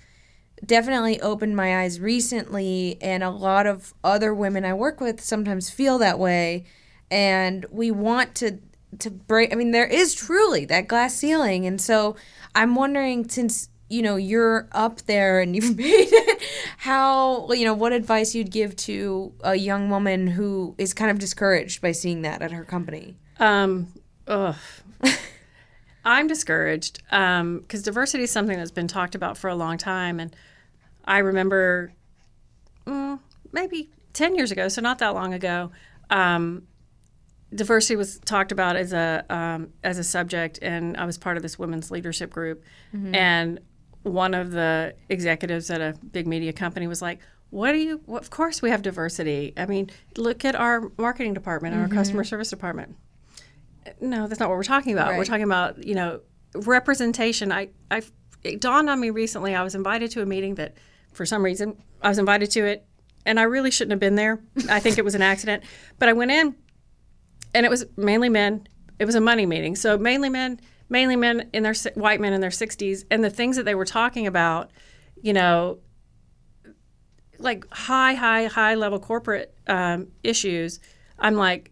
definitely 0.66 1.20
opened 1.22 1.56
my 1.56 1.82
eyes 1.82 2.00
recently 2.00 2.98
and 3.02 3.24
a 3.24 3.30
lot 3.30 3.66
of 3.66 3.94
other 4.04 4.34
women 4.34 4.64
I 4.64 4.74
work 4.74 5.02
with 5.02 5.22
sometimes 5.22 5.70
feel 5.70 5.98
that 5.98 6.20
way 6.20 6.64
and 7.12 7.66
we 7.70 7.92
want 7.92 8.36
to 8.36 8.60
to 9.00 9.10
break 9.10 9.52
I 9.52 9.56
mean 9.56 9.72
there 9.72 9.88
is 9.88 10.14
truly 10.14 10.66
that 10.66 10.88
glass 10.88 11.16
ceiling 11.16 11.66
and 11.66 11.82
so 11.82 12.16
I'm 12.56 12.76
wondering 12.76 13.28
since 13.28 13.70
you 13.94 14.02
know 14.02 14.16
you're 14.16 14.68
up 14.72 15.02
there 15.04 15.40
and 15.40 15.56
you've 15.56 15.78
made 15.86 16.10
it 16.12 16.42
how 16.78 17.52
you 17.52 17.66
know 17.66 17.74
what 17.74 17.94
advice 17.94 18.34
you'd 18.36 18.52
give 18.52 18.76
to 18.76 19.32
a 19.42 19.56
young 19.56 19.90
woman 19.90 20.28
who 20.28 20.74
is 20.78 20.94
kind 20.94 21.12
of 21.12 21.20
discouraged 21.20 21.82
by 21.82 21.92
seeing 21.92 22.24
that 22.24 22.42
at 22.42 22.52
her 22.52 22.64
company 22.64 23.16
Um, 23.40 23.88
ugh. 24.28 24.56
I'm 26.06 26.28
discouraged 26.28 27.02
because 27.10 27.82
diversity 27.84 28.24
is 28.24 28.32
something 28.32 28.58
that's 28.58 28.72
been 28.72 28.90
talked 28.90 29.16
about 29.16 29.38
for 29.38 29.50
a 29.50 29.56
long 29.56 29.78
time. 29.78 30.20
And 30.20 30.36
I 31.06 31.20
remember 31.20 31.94
mm, 32.86 33.20
maybe 33.54 33.90
10 34.12 34.36
years 34.36 34.52
ago, 34.52 34.68
so 34.68 34.82
not 34.82 35.00
that 35.00 35.14
long 35.14 35.34
ago, 35.34 35.72
um, 36.10 36.64
diversity 37.56 37.96
was 37.96 38.20
talked 38.20 38.52
about 38.52 38.76
as 38.76 38.92
a, 38.92 39.24
um, 39.30 39.72
as 39.84 39.98
a 39.98 40.04
subject. 40.04 40.60
And 40.62 40.98
I 40.98 41.06
was 41.06 41.18
part 41.18 41.38
of 41.38 41.44
this 41.44 41.58
women's 41.58 41.90
leadership 41.90 42.32
group. 42.32 42.64
And 42.92 43.60
one 44.04 44.34
of 44.34 44.52
the 44.52 44.96
executives 45.10 45.70
at 45.70 45.82
a 45.82 45.98
big 46.12 46.28
media 46.28 46.54
company 46.54 46.88
was 46.88 47.02
like, 47.02 47.20
what 47.50 47.72
do 47.72 47.78
you, 47.78 48.02
well, 48.06 48.20
of 48.20 48.30
course 48.30 48.62
we 48.62 48.70
have 48.70 48.82
diversity. 48.82 49.54
I 49.58 49.66
mean, 49.66 49.90
look 50.18 50.44
at 50.44 50.56
our 50.56 50.92
marketing 50.98 51.34
department, 51.34 51.76
our 51.76 51.86
mm-hmm. 51.86 51.94
customer 51.94 52.24
service 52.24 52.50
department 52.50 52.96
no, 54.02 54.28
that's 54.28 54.40
not 54.40 54.50
what 54.50 54.58
we're 54.58 54.64
talking 54.64 54.94
about. 54.94 55.18
We're 55.18 55.26
talking 55.26 55.44
about, 55.44 55.86
you 55.86 55.96
know, 55.96 56.22
representation. 56.56 57.52
I, 57.52 57.70
I, 57.90 58.02
it 58.44 58.62
dawned 58.62 58.90
on 58.90 59.00
me 59.00 59.10
recently. 59.10 59.56
I 59.56 59.64
was 59.64 59.76
invited 59.76 60.12
to 60.12 60.22
a 60.22 60.26
meeting 60.26 60.56
that, 60.56 60.76
for 61.14 61.26
some 61.26 61.44
reason, 61.44 61.78
I 62.02 62.10
was 62.10 62.18
invited 62.18 62.52
to 62.52 62.66
it, 62.66 62.86
and 63.26 63.40
I 63.40 63.44
really 63.44 63.72
shouldn't 63.72 63.92
have 63.92 64.00
been 64.00 64.16
there. 64.16 64.42
I 64.70 64.80
think 64.80 64.98
it 64.98 65.06
was 65.06 65.16
an 65.16 65.22
accident, 65.22 65.64
but 66.00 66.10
I 66.10 66.14
went 66.14 66.32
in, 66.32 66.56
and 67.54 67.66
it 67.66 67.70
was 67.70 67.86
mainly 67.96 68.30
men. 68.30 68.68
It 69.00 69.06
was 69.06 69.16
a 69.16 69.22
money 69.22 69.46
meeting, 69.46 69.76
so 69.76 69.98
mainly 69.98 70.30
men, 70.30 70.60
mainly 70.90 71.16
men 71.16 71.50
in 71.54 71.64
their 71.64 71.74
white 71.96 72.22
men 72.22 72.34
in 72.34 72.42
their 72.42 72.52
sixties, 72.52 73.06
and 73.10 73.24
the 73.24 73.30
things 73.30 73.56
that 73.58 73.64
they 73.64 73.76
were 73.76 73.86
talking 73.86 74.28
about, 74.28 74.72
you 75.22 75.34
know, 75.34 75.80
like 77.40 77.68
high, 77.72 78.14
high, 78.14 78.46
high 78.46 78.76
level 78.76 79.00
corporate 79.00 79.54
um, 79.68 80.08
issues. 80.24 80.80
I'm 81.20 81.36
like, 81.36 81.72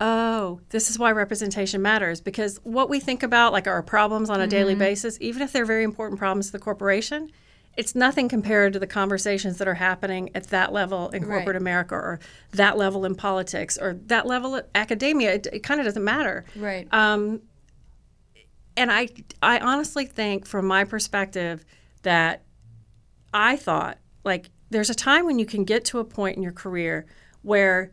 oh, 0.00 0.60
this 0.70 0.90
is 0.90 0.98
why 0.98 1.12
representation 1.12 1.80
matters 1.80 2.20
because 2.20 2.58
what 2.64 2.90
we 2.90 2.98
think 2.98 3.22
about, 3.22 3.52
like 3.52 3.66
our 3.66 3.82
problems 3.82 4.30
on 4.30 4.40
a 4.40 4.46
daily 4.46 4.74
basis, 4.74 5.16
even 5.20 5.42
if 5.42 5.52
they're 5.52 5.64
very 5.64 5.84
important 5.84 6.18
problems 6.18 6.46
to 6.46 6.52
the 6.52 6.58
corporation, 6.58 7.30
it's 7.76 7.94
nothing 7.94 8.28
compared 8.28 8.72
to 8.72 8.78
the 8.78 8.86
conversations 8.86 9.58
that 9.58 9.68
are 9.68 9.74
happening 9.74 10.30
at 10.34 10.48
that 10.48 10.72
level 10.72 11.08
in 11.10 11.24
corporate 11.24 11.46
Right. 11.48 11.56
America 11.56 11.94
or 11.94 12.20
that 12.52 12.76
level 12.76 13.04
in 13.04 13.14
politics 13.14 13.78
or 13.78 13.94
that 14.06 14.26
level 14.26 14.56
at 14.56 14.68
academia. 14.74 15.34
It, 15.34 15.46
it 15.52 15.62
kind 15.62 15.80
of 15.80 15.86
doesn't 15.86 16.04
matter. 16.04 16.44
right 16.56 16.86
Um, 16.92 17.40
and 18.76 18.90
I, 18.90 19.08
I 19.42 19.58
honestly 19.58 20.06
think, 20.06 20.46
from 20.46 20.66
my 20.66 20.84
perspective, 20.84 21.64
that 22.02 22.44
I 23.32 23.56
thought 23.56 23.98
like 24.24 24.50
there's 24.70 24.90
a 24.90 24.94
time 24.94 25.26
when 25.26 25.38
you 25.38 25.46
can 25.46 25.64
get 25.64 25.84
to 25.86 25.98
a 25.98 26.04
point 26.04 26.36
in 26.36 26.42
your 26.42 26.52
career 26.52 27.06
where 27.42 27.92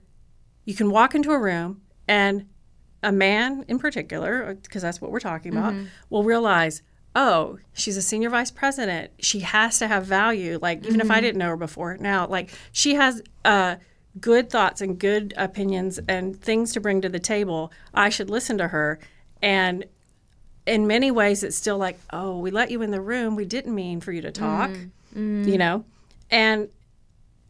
you 0.65 0.73
can 0.73 0.91
walk 0.91 1.15
into 1.15 1.31
a 1.31 1.39
room 1.39 1.81
and 2.07 2.47
a 3.01 3.11
man 3.11 3.65
in 3.67 3.79
particular, 3.79 4.49
uh, 4.49 4.53
because 4.55 4.81
that's 4.81 5.01
what 5.01 5.11
we're 5.11 5.19
talking 5.19 5.51
about, 5.51 5.73
mm-hmm. 5.73 5.85
will 6.09 6.23
realize, 6.23 6.81
oh, 7.15 7.57
she's 7.73 7.97
a 7.97 8.01
senior 8.01 8.29
vice 8.29 8.51
president. 8.51 9.11
She 9.19 9.39
has 9.39 9.79
to 9.79 9.87
have 9.87 10.05
value. 10.05 10.59
Like 10.61 10.85
even 10.85 11.01
if 11.01 11.09
I 11.09 11.15
mm-hmm. 11.15 11.23
didn't 11.23 11.37
know 11.39 11.49
her 11.49 11.57
before, 11.57 11.97
now 11.97 12.27
like 12.27 12.51
she 12.71 12.95
has 12.95 13.21
uh, 13.45 13.77
good 14.19 14.49
thoughts 14.49 14.81
and 14.81 14.99
good 14.99 15.33
opinions 15.37 15.99
and 16.07 16.39
things 16.39 16.73
to 16.73 16.81
bring 16.81 17.01
to 17.01 17.09
the 17.09 17.19
table. 17.19 17.71
I 17.93 18.09
should 18.09 18.29
listen 18.29 18.57
to 18.57 18.67
her. 18.67 18.99
And 19.41 19.85
in 20.69 20.87
many 20.87 21.11
ways, 21.11 21.43
it's 21.43 21.57
still 21.57 21.77
like, 21.77 21.99
oh, 22.11 22.37
we 22.37 22.51
let 22.51 22.69
you 22.71 22.81
in 22.81 22.91
the 22.91 23.01
room. 23.01 23.35
We 23.35 23.45
didn't 23.45 23.73
mean 23.73 23.99
for 24.01 24.11
you 24.11 24.21
to 24.21 24.31
talk, 24.31 24.71
you 25.13 25.57
know, 25.57 25.83
and 26.29 26.69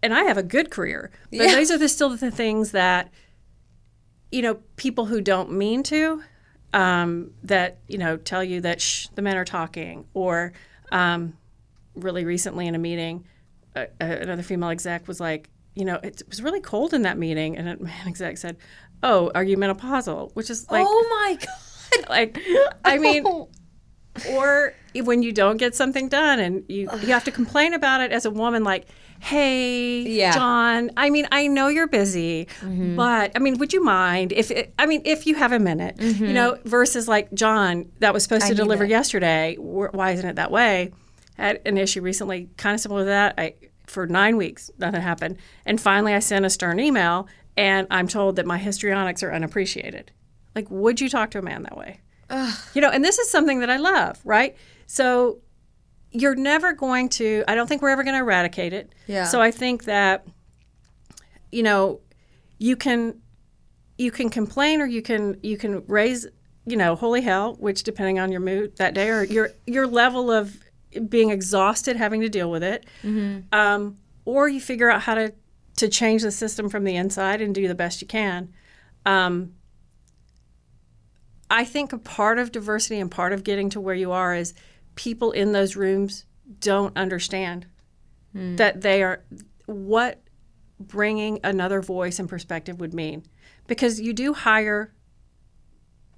and 0.01 0.13
I 0.13 0.23
have 0.23 0.37
a 0.37 0.43
good 0.43 0.71
career, 0.71 1.11
but 1.29 1.39
Yeah. 1.39 1.51
those 1.51 1.69
are 1.71 1.77
the, 1.77 1.89
still 1.89 2.09
the 2.15 2.31
things 2.31 2.71
that 2.71 3.11
you 4.31 4.41
know 4.41 4.55
people 4.77 5.05
who 5.07 5.19
don't 5.21 5.51
mean 5.51 5.83
to 5.83 6.23
um, 6.73 7.31
that 7.43 7.79
you 7.87 7.97
know 7.97 8.15
tell 8.15 8.43
you 8.43 8.61
that 8.61 8.79
shh, 8.81 9.07
the 9.15 9.21
men 9.21 9.35
are 9.37 9.45
talking. 9.45 10.05
Or 10.13 10.53
um, 10.91 11.33
really 11.95 12.23
recently 12.25 12.65
in 12.67 12.75
a 12.75 12.79
meeting 12.79 13.25
uh, 13.75 13.85
another 13.99 14.43
female 14.43 14.69
exec 14.69 15.07
was 15.07 15.19
like 15.19 15.49
you 15.75 15.83
know 15.85 15.95
it 16.03 16.21
was 16.29 16.41
really 16.41 16.61
cold 16.61 16.93
in 16.93 17.01
that 17.03 17.17
meeting. 17.17 17.57
And 17.57 17.67
a 17.69 17.83
man 17.83 18.07
exec 18.07 18.37
said 18.37 18.55
oh 19.03 19.31
are 19.35 19.43
you 19.43 19.57
menopausal? 19.57 20.31
Which 20.35 20.49
is 20.49 20.69
like 20.71 20.85
oh 20.87 21.07
my 21.09 21.35
god 21.45 21.49
like 22.09 22.37
i 22.85 22.97
mean 22.97 23.25
or 24.29 24.73
when 25.03 25.21
you 25.23 25.31
don't 25.31 25.57
get 25.57 25.75
something 25.75 26.09
done 26.09 26.39
and 26.39 26.63
you 26.67 26.89
you 27.01 27.07
have 27.07 27.23
to 27.23 27.31
complain 27.31 27.73
about 27.73 28.01
it 28.01 28.11
as 28.11 28.25
a 28.25 28.31
woman 28.31 28.63
like 28.63 28.87
hey 29.21 30.01
Yeah. 30.01 30.33
john 30.33 30.91
i 30.97 31.09
mean 31.09 31.27
i 31.31 31.47
know 31.47 31.67
you're 31.67 31.87
busy 31.87 32.47
but 32.95 33.31
i 33.35 33.39
mean 33.39 33.57
would 33.59 33.71
you 33.73 33.83
mind 33.83 34.31
if 34.31 34.49
it, 34.51 34.73
i 34.79 34.85
mean 34.85 35.01
if 35.05 35.27
you 35.27 35.35
have 35.35 35.51
a 35.51 35.59
minute 35.59 35.99
you 36.01 36.33
know 36.33 36.57
versus 36.65 37.07
like 37.07 37.31
john 37.33 37.91
that 37.99 38.13
was 38.13 38.23
supposed 38.23 38.43
to 38.47 38.49
need 38.53 38.57
deliver 38.57 38.83
yesterday 38.85 39.55
why 39.59 40.11
isn't 40.11 40.27
it 40.29 40.35
that 40.37 40.51
way? 40.51 40.91
Had 41.37 41.61
an 41.65 41.77
issue 41.77 42.01
recently 42.01 42.49
kind 42.57 42.73
of 42.75 42.81
similar 42.81 43.01
to 43.01 43.05
that 43.05 43.35
i 43.37 43.53
for 43.87 44.05
nine 44.07 44.37
weeks 44.37 44.69
nothing 44.77 45.01
happened. 45.01 45.37
And 45.65 45.79
finally 45.79 46.13
i 46.13 46.19
sent 46.19 46.45
a 46.45 46.49
stern 46.49 46.79
email 46.79 47.27
and 47.57 47.87
I'm 47.91 48.07
told 48.07 48.37
that 48.37 48.45
my 48.45 48.57
histrionics 48.57 49.21
are 49.23 49.33
unappreciated. 49.33 50.11
Like, 50.55 50.69
would 50.69 50.99
you 50.99 51.09
talk 51.09 51.31
to 51.31 51.39
a 51.39 51.41
man 51.41 51.63
that 51.63 51.77
way? 51.77 52.01
You 52.73 52.81
know, 52.81 52.89
and 52.89 53.03
this 53.03 53.17
is 53.17 53.29
something 53.29 53.59
that 53.59 53.69
I 53.69 53.77
love, 53.77 54.19
right? 54.23 54.55
So 54.85 55.39
you're 56.11 56.35
never 56.35 56.73
going 56.73 57.09
to, 57.09 57.43
I 57.47 57.55
don't 57.55 57.67
think 57.67 57.81
we're 57.81 57.89
ever 57.89 58.03
going 58.03 58.15
to 58.15 58.21
eradicate 58.21 58.73
it. 58.73 58.93
Yeah. 59.07 59.25
So 59.25 59.41
I 59.41 59.51
think 59.51 59.85
that, 59.85 60.27
you 61.51 61.63
know, 61.63 62.01
you 62.59 62.75
can 62.75 63.21
you 63.97 64.11
can 64.11 64.29
complain 64.29 64.81
or 64.81 64.85
you 64.85 65.01
can 65.01 65.37
you 65.43 65.57
can 65.57 65.83
raise 65.87 66.27
you 66.65 66.77
know 66.77 66.95
holy 66.95 67.21
hell 67.21 67.55
which 67.55 67.83
depending 67.83 68.19
on 68.19 68.31
your 68.31 68.41
mood 68.41 68.75
that 68.77 68.93
day 68.93 69.09
or 69.09 69.23
your 69.23 69.49
your 69.65 69.87
level 69.87 70.31
of 70.31 70.57
being 71.09 71.29
exhausted 71.31 71.95
having 71.95 72.21
to 72.21 72.29
deal 72.29 72.49
with 72.51 72.63
it 72.63 72.85
um, 73.51 73.97
or 74.25 74.47
you 74.47 74.59
figure 74.61 74.89
out 74.89 75.01
how 75.01 75.15
to 75.15 75.33
to 75.77 75.87
change 75.87 76.21
the 76.21 76.31
system 76.31 76.69
from 76.69 76.83
the 76.83 76.95
inside 76.95 77.41
and 77.41 77.55
do 77.55 77.67
the 77.67 77.75
best 77.75 78.01
you 78.01 78.07
can 78.07 78.49
um, 79.05 79.53
i 81.49 81.63
think 81.65 81.91
a 81.93 81.97
part 81.97 82.37
of 82.39 82.51
diversity 82.51 82.99
and 82.99 83.09
part 83.11 83.33
of 83.33 83.43
getting 83.43 83.69
to 83.69 83.79
where 83.81 83.95
you 83.95 84.11
are 84.11 84.35
is 84.35 84.53
people 84.95 85.31
in 85.31 85.51
those 85.51 85.75
rooms 85.75 86.25
don't 86.59 86.95
understand 86.97 87.65
that 88.33 88.81
they 88.81 89.01
are 89.03 89.23
what 89.65 90.21
bringing 90.79 91.39
another 91.43 91.81
voice 91.81 92.19
and 92.19 92.29
perspective 92.29 92.79
would 92.79 92.93
mean 92.93 93.23
because 93.67 93.99
you 93.99 94.13
do 94.13 94.33
hire 94.33 94.93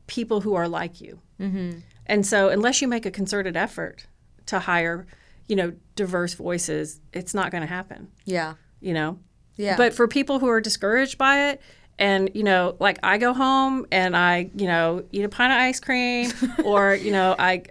people 0.08 0.42
who 0.42 0.54
are 0.54 0.68
like 0.68 1.00
you 1.02 1.20
mm-hmm. 1.40 1.80
and 2.06 2.26
so 2.26 2.50
unless 2.50 2.82
you 2.82 2.88
make 2.88 3.06
a 3.06 3.12
concerted 3.12 3.56
effort 3.56 4.08
to 4.46 4.60
hire 4.60 5.08
you 5.48 5.56
know 5.56 5.72
diverse 5.96 6.34
voices 6.34 7.00
it's 7.14 7.34
not 7.34 7.50
going 7.52 7.62
to 7.62 7.68
happen 7.68 8.10
Yeah. 8.26 8.56
you 8.82 8.94
know 8.94 9.20
Yeah. 9.56 9.78
but 9.78 9.94
for 9.94 10.08
people 10.08 10.40
who 10.40 10.50
are 10.50 10.60
discouraged 10.62 11.18
by 11.18 11.50
it 11.50 11.62
and 12.00 12.30
you 12.34 12.44
know 12.44 12.76
like 12.80 12.98
i 13.04 13.18
go 13.18 13.34
home 13.34 13.86
and 13.92 14.16
i 14.16 14.50
you 14.56 14.68
know 14.68 15.04
eat 15.12 15.24
a 15.24 15.30
pint 15.30 15.52
of 15.52 15.58
ice 15.58 15.80
cream 15.80 16.32
or 16.66 16.96
you 16.96 17.12
know 17.12 17.36
i 17.38 17.64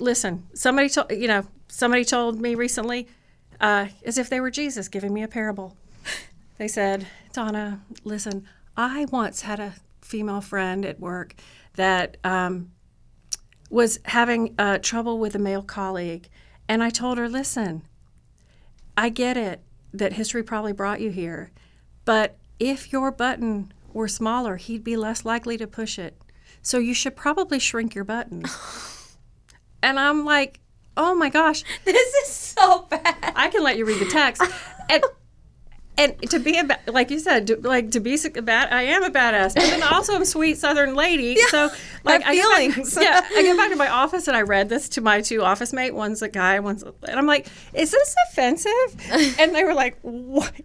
listen 0.00 0.46
somebody 0.54 0.88
told 0.88 1.10
you 1.10 1.28
know 1.28 1.46
somebody 1.68 2.04
told 2.04 2.40
me 2.40 2.54
recently 2.54 3.06
uh, 3.60 3.86
as 4.04 4.18
if 4.18 4.28
they 4.28 4.40
were 4.40 4.50
jesus 4.50 4.88
giving 4.88 5.14
me 5.14 5.22
a 5.22 5.28
parable. 5.28 5.76
They 6.58 6.68
said 6.68 7.06
donna 7.32 7.80
listen 8.04 8.46
i 8.76 9.06
once 9.06 9.42
had 9.42 9.60
a 9.60 9.74
female 10.00 10.40
friend 10.40 10.84
at 10.84 11.00
work 11.00 11.34
that 11.74 12.16
um, 12.22 12.70
was 13.70 13.98
having 14.04 14.54
uh, 14.58 14.78
trouble 14.78 15.18
with 15.18 15.34
a 15.34 15.38
male 15.38 15.62
colleague. 15.62 16.28
And 16.68 16.82
i 16.82 16.90
told 16.90 17.18
her 17.18 17.28
listen 17.28 17.82
I 18.96 19.08
get 19.08 19.36
it 19.36 19.60
that 19.92 20.14
history 20.14 20.42
probably 20.42 20.72
brought 20.72 21.00
you 21.00 21.10
here, 21.10 21.50
but 22.04 22.36
if 22.70 22.92
your 22.92 23.10
button 23.10 23.72
were 23.92 24.08
smaller, 24.08 24.56
he'd 24.56 24.82
be 24.82 24.96
less 24.96 25.24
likely 25.24 25.58
to 25.58 25.66
push 25.66 25.98
it. 25.98 26.16
So 26.62 26.78
you 26.78 26.94
should 26.94 27.14
probably 27.14 27.58
shrink 27.58 27.94
your 27.94 28.04
button. 28.04 28.44
and 29.82 30.00
I'm 30.00 30.24
like, 30.24 30.60
oh 30.96 31.14
my 31.14 31.28
gosh, 31.28 31.62
this 31.84 32.14
is 32.14 32.32
so 32.32 32.86
bad. 32.88 33.32
I 33.36 33.48
can 33.48 33.62
let 33.62 33.76
you 33.76 33.84
read 33.84 34.00
the 34.00 34.10
text. 34.10 34.42
And 34.88 35.04
and 35.96 36.20
to 36.30 36.38
be 36.40 36.58
a 36.58 36.66
like 36.88 37.10
you 37.10 37.18
said, 37.20 37.46
to, 37.46 37.56
like 37.56 37.92
to 37.92 38.00
be 38.00 38.18
a 38.34 38.42
bad, 38.42 38.72
I 38.72 38.82
am 38.82 39.04
a 39.04 39.10
badass, 39.10 39.54
but 39.54 39.62
then 39.62 39.82
also 39.82 40.14
I'm 40.14 40.22
a 40.22 40.26
sweet 40.26 40.58
Southern 40.58 40.94
lady. 40.94 41.36
Yeah, 41.38 41.46
so 41.48 41.70
like 42.02 42.24
I 42.26 42.34
get 42.34 42.48
back- 42.48 42.58
feelings. 42.72 42.98
yeah, 43.00 43.20
I 43.24 43.42
get 43.42 43.56
back 43.56 43.70
to 43.70 43.76
my 43.76 43.88
office 43.88 44.26
and 44.26 44.36
I 44.36 44.42
read 44.42 44.68
this 44.68 44.88
to 44.90 45.00
my 45.00 45.20
two 45.20 45.42
office 45.42 45.72
mate. 45.72 45.94
One's 45.94 46.20
a 46.22 46.28
guy, 46.28 46.58
one's 46.60 46.82
a, 46.82 46.92
and 47.08 47.18
I'm 47.18 47.26
like, 47.26 47.46
is 47.72 47.90
this 47.90 48.14
offensive? 48.30 48.70
And 49.38 49.54
they 49.54 49.64
were 49.64 49.74
like, 49.74 49.98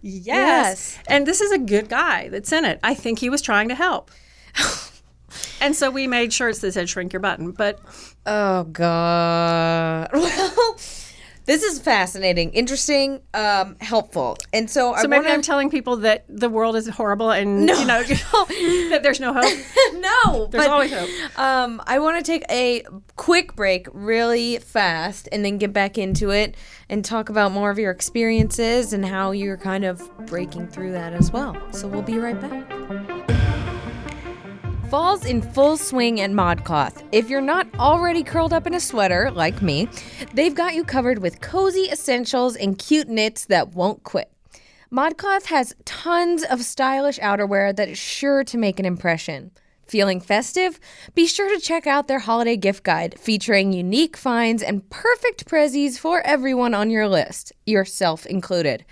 yes. 0.02 0.24
Yes. 0.24 0.98
And 1.06 1.26
this 1.26 1.40
is 1.40 1.52
a 1.52 1.58
good 1.58 1.88
guy 1.88 2.28
that's 2.28 2.52
in 2.52 2.64
it. 2.64 2.80
I 2.82 2.94
think 2.94 3.18
he 3.18 3.30
was 3.30 3.42
trying 3.42 3.68
to 3.68 3.74
help. 3.74 4.10
and 5.60 5.76
so 5.76 5.90
we 5.90 6.06
made 6.06 6.32
shirts 6.32 6.58
that 6.60 6.72
said 6.72 6.88
"shrink 6.88 7.12
your 7.12 7.20
button," 7.20 7.52
but 7.52 7.78
Oh 8.26 8.64
god. 8.64 10.10
Well, 10.12 10.76
this 11.50 11.64
is 11.64 11.80
fascinating, 11.80 12.52
interesting, 12.52 13.20
um, 13.34 13.74
helpful, 13.80 14.36
and 14.52 14.70
so, 14.70 14.94
I 14.94 15.02
so 15.02 15.08
maybe 15.08 15.24
want 15.24 15.34
I'm 15.34 15.42
telling 15.42 15.68
people 15.68 15.96
that 15.96 16.24
the 16.28 16.48
world 16.48 16.76
is 16.76 16.88
horrible 16.88 17.32
and 17.32 17.68
you 17.68 17.84
know 17.86 18.02
that 18.04 19.00
there's 19.02 19.18
no 19.18 19.32
hope. 19.32 19.42
no, 19.94 20.46
There's 20.46 20.64
but, 20.64 20.70
always 20.70 20.92
hope. 20.92 21.08
Um, 21.36 21.82
I 21.88 21.98
want 21.98 22.24
to 22.24 22.32
take 22.32 22.44
a 22.48 22.84
quick 23.16 23.56
break, 23.56 23.88
really 23.92 24.58
fast, 24.58 25.28
and 25.32 25.44
then 25.44 25.58
get 25.58 25.72
back 25.72 25.98
into 25.98 26.30
it 26.30 26.56
and 26.88 27.04
talk 27.04 27.30
about 27.30 27.50
more 27.50 27.72
of 27.72 27.80
your 27.80 27.90
experiences 27.90 28.92
and 28.92 29.04
how 29.04 29.32
you're 29.32 29.56
kind 29.56 29.84
of 29.84 30.08
breaking 30.26 30.68
through 30.68 30.92
that 30.92 31.12
as 31.14 31.32
well. 31.32 31.56
So 31.72 31.88
we'll 31.88 32.02
be 32.02 32.20
right 32.20 32.40
back. 32.40 33.09
Fall's 34.90 35.24
in 35.24 35.40
full 35.40 35.76
swing 35.76 36.20
at 36.20 36.30
ModCloth. 36.30 37.04
If 37.12 37.30
you're 37.30 37.40
not 37.40 37.68
already 37.78 38.24
curled 38.24 38.52
up 38.52 38.66
in 38.66 38.74
a 38.74 38.80
sweater, 38.80 39.30
like 39.30 39.62
me, 39.62 39.88
they've 40.34 40.52
got 40.52 40.74
you 40.74 40.82
covered 40.82 41.20
with 41.20 41.40
cozy 41.40 41.88
essentials 41.92 42.56
and 42.56 42.76
cute 42.76 43.08
knits 43.08 43.44
that 43.44 43.72
won't 43.72 44.02
quit. 44.02 44.32
ModCloth 44.92 45.44
has 45.44 45.76
tons 45.84 46.42
of 46.42 46.62
stylish 46.62 47.20
outerwear 47.20 47.74
that 47.76 47.88
is 47.88 47.98
sure 47.98 48.42
to 48.42 48.58
make 48.58 48.80
an 48.80 48.84
impression. 48.84 49.52
Feeling 49.86 50.20
festive? 50.20 50.80
Be 51.14 51.28
sure 51.28 51.48
to 51.48 51.60
check 51.60 51.86
out 51.86 52.08
their 52.08 52.18
holiday 52.18 52.56
gift 52.56 52.82
guide 52.82 53.16
featuring 53.16 53.72
unique 53.72 54.16
finds 54.16 54.60
and 54.60 54.90
perfect 54.90 55.46
prezzies 55.46 56.00
for 56.00 56.20
everyone 56.22 56.74
on 56.74 56.90
your 56.90 57.06
list, 57.06 57.52
yourself 57.64 58.26
included. 58.26 58.84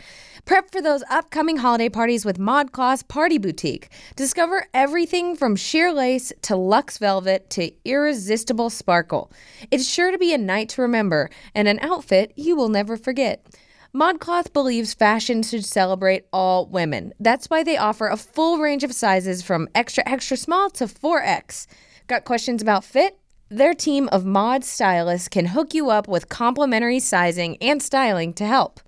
Prep 0.44 0.70
for 0.70 0.80
those 0.80 1.02
upcoming 1.10 1.56
holiday 1.56 1.88
parties 1.88 2.24
with 2.24 2.38
ModCloth's 2.38 3.02
Party 3.02 3.38
Boutique. 3.38 3.90
Discover 4.16 4.66
everything 4.72 5.36
from 5.36 5.56
sheer 5.56 5.92
lace 5.92 6.32
to 6.42 6.56
luxe 6.56 6.98
velvet 6.98 7.50
to 7.50 7.72
irresistible 7.84 8.70
sparkle. 8.70 9.32
It's 9.70 9.86
sure 9.86 10.10
to 10.10 10.18
be 10.18 10.32
a 10.32 10.38
night 10.38 10.68
to 10.70 10.82
remember 10.82 11.30
and 11.54 11.66
an 11.66 11.80
outfit 11.80 12.32
you 12.36 12.56
will 12.56 12.68
never 12.68 12.96
forget. 12.96 13.46
ModCloth 13.94 14.52
believes 14.52 14.94
fashion 14.94 15.42
should 15.42 15.64
celebrate 15.64 16.26
all 16.32 16.66
women. 16.66 17.12
That's 17.18 17.46
why 17.46 17.62
they 17.62 17.76
offer 17.76 18.06
a 18.06 18.16
full 18.16 18.58
range 18.58 18.84
of 18.84 18.92
sizes 18.92 19.42
from 19.42 19.68
extra 19.74 20.04
extra 20.06 20.36
small 20.36 20.70
to 20.70 20.84
4X. 20.84 21.66
Got 22.06 22.24
questions 22.24 22.62
about 22.62 22.84
fit? 22.84 23.18
Their 23.48 23.74
team 23.74 24.08
of 24.12 24.26
mod 24.26 24.62
stylists 24.62 25.28
can 25.28 25.46
hook 25.46 25.72
you 25.72 25.88
up 25.88 26.06
with 26.06 26.28
complimentary 26.28 27.00
sizing 27.00 27.56
and 27.62 27.82
styling 27.82 28.34
to 28.34 28.46
help. 28.46 28.80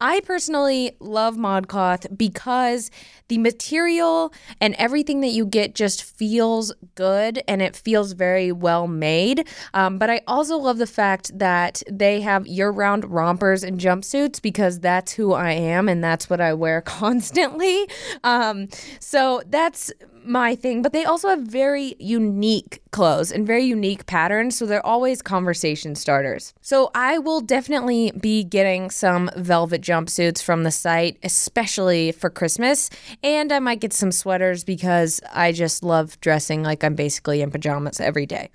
I 0.00 0.20
personally 0.20 0.96
love 1.00 1.36
ModCloth 1.36 2.16
because 2.16 2.90
the 3.28 3.38
material 3.38 4.32
and 4.60 4.74
everything 4.74 5.20
that 5.20 5.28
you 5.28 5.46
get 5.46 5.74
just 5.74 6.02
feels 6.02 6.72
good 6.94 7.42
and 7.48 7.62
it 7.62 7.76
feels 7.76 8.12
very 8.12 8.52
well 8.52 8.86
made. 8.86 9.48
Um, 9.74 9.98
but 9.98 10.10
I 10.10 10.20
also 10.26 10.56
love 10.56 10.78
the 10.78 10.86
fact 10.86 11.36
that 11.38 11.82
they 11.90 12.20
have 12.20 12.46
year 12.46 12.70
round 12.70 13.04
rompers 13.04 13.64
and 13.64 13.80
jumpsuits 13.80 14.40
because 14.40 14.80
that's 14.80 15.12
who 15.12 15.32
I 15.32 15.52
am 15.52 15.88
and 15.88 16.02
that's 16.02 16.30
what 16.30 16.40
I 16.40 16.54
wear 16.54 16.80
constantly. 16.82 17.88
Um, 18.22 18.68
so 19.00 19.42
that's 19.46 19.92
my 20.26 20.54
thing, 20.54 20.82
but 20.82 20.92
they 20.92 21.04
also 21.04 21.28
have 21.28 21.40
very 21.40 21.94
unique 21.98 22.82
clothes 22.90 23.30
and 23.30 23.46
very 23.46 23.64
unique 23.64 24.06
patterns, 24.06 24.56
so 24.56 24.66
they're 24.66 24.84
always 24.84 25.22
conversation 25.22 25.94
starters. 25.94 26.54
So 26.62 26.90
I 26.94 27.18
will 27.18 27.40
definitely 27.40 28.12
be 28.12 28.44
getting 28.44 28.90
some 28.90 29.30
velvet 29.36 29.82
jumpsuits 29.82 30.42
from 30.42 30.64
the 30.64 30.70
site, 30.70 31.18
especially 31.22 32.12
for 32.12 32.30
Christmas, 32.30 32.90
and 33.22 33.52
I 33.52 33.58
might 33.58 33.80
get 33.80 33.92
some 33.92 34.12
sweaters 34.12 34.64
because 34.64 35.20
I 35.32 35.52
just 35.52 35.82
love 35.82 36.20
dressing 36.20 36.62
like 36.62 36.82
I'm 36.84 36.94
basically 36.94 37.42
in 37.42 37.50
pajamas 37.50 38.00
every 38.00 38.26
day. 38.26 38.50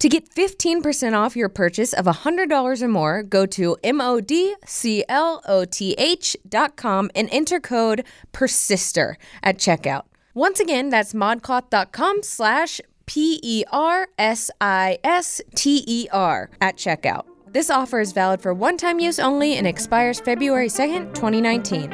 To 0.00 0.10
get 0.10 0.28
15% 0.28 1.14
off 1.14 1.36
your 1.36 1.48
purchase 1.48 1.94
of 1.94 2.04
$100 2.04 2.82
or 2.82 2.88
more, 2.88 3.22
go 3.22 3.46
to 3.46 3.78
modcloth.com 3.82 4.30
and 7.14 7.28
enter 7.32 7.60
code 7.60 8.04
PERSISTER 8.32 9.16
at 9.42 9.56
checkout. 9.56 10.02
Once 10.36 10.60
again, 10.60 10.90
that's 10.90 11.14
modcloth.com 11.14 12.22
slash 12.22 12.78
P-E-R-S-I-S-T-E-R 13.06 14.10
at 16.60 16.76
checkout. 16.76 17.24
This 17.46 17.70
offer 17.70 18.00
is 18.00 18.12
valid 18.12 18.42
for 18.42 18.52
one-time 18.52 19.00
use 19.00 19.18
only 19.18 19.54
and 19.56 19.66
expires 19.66 20.20
February 20.20 20.68
2nd, 20.68 21.14
2019. 21.14 21.90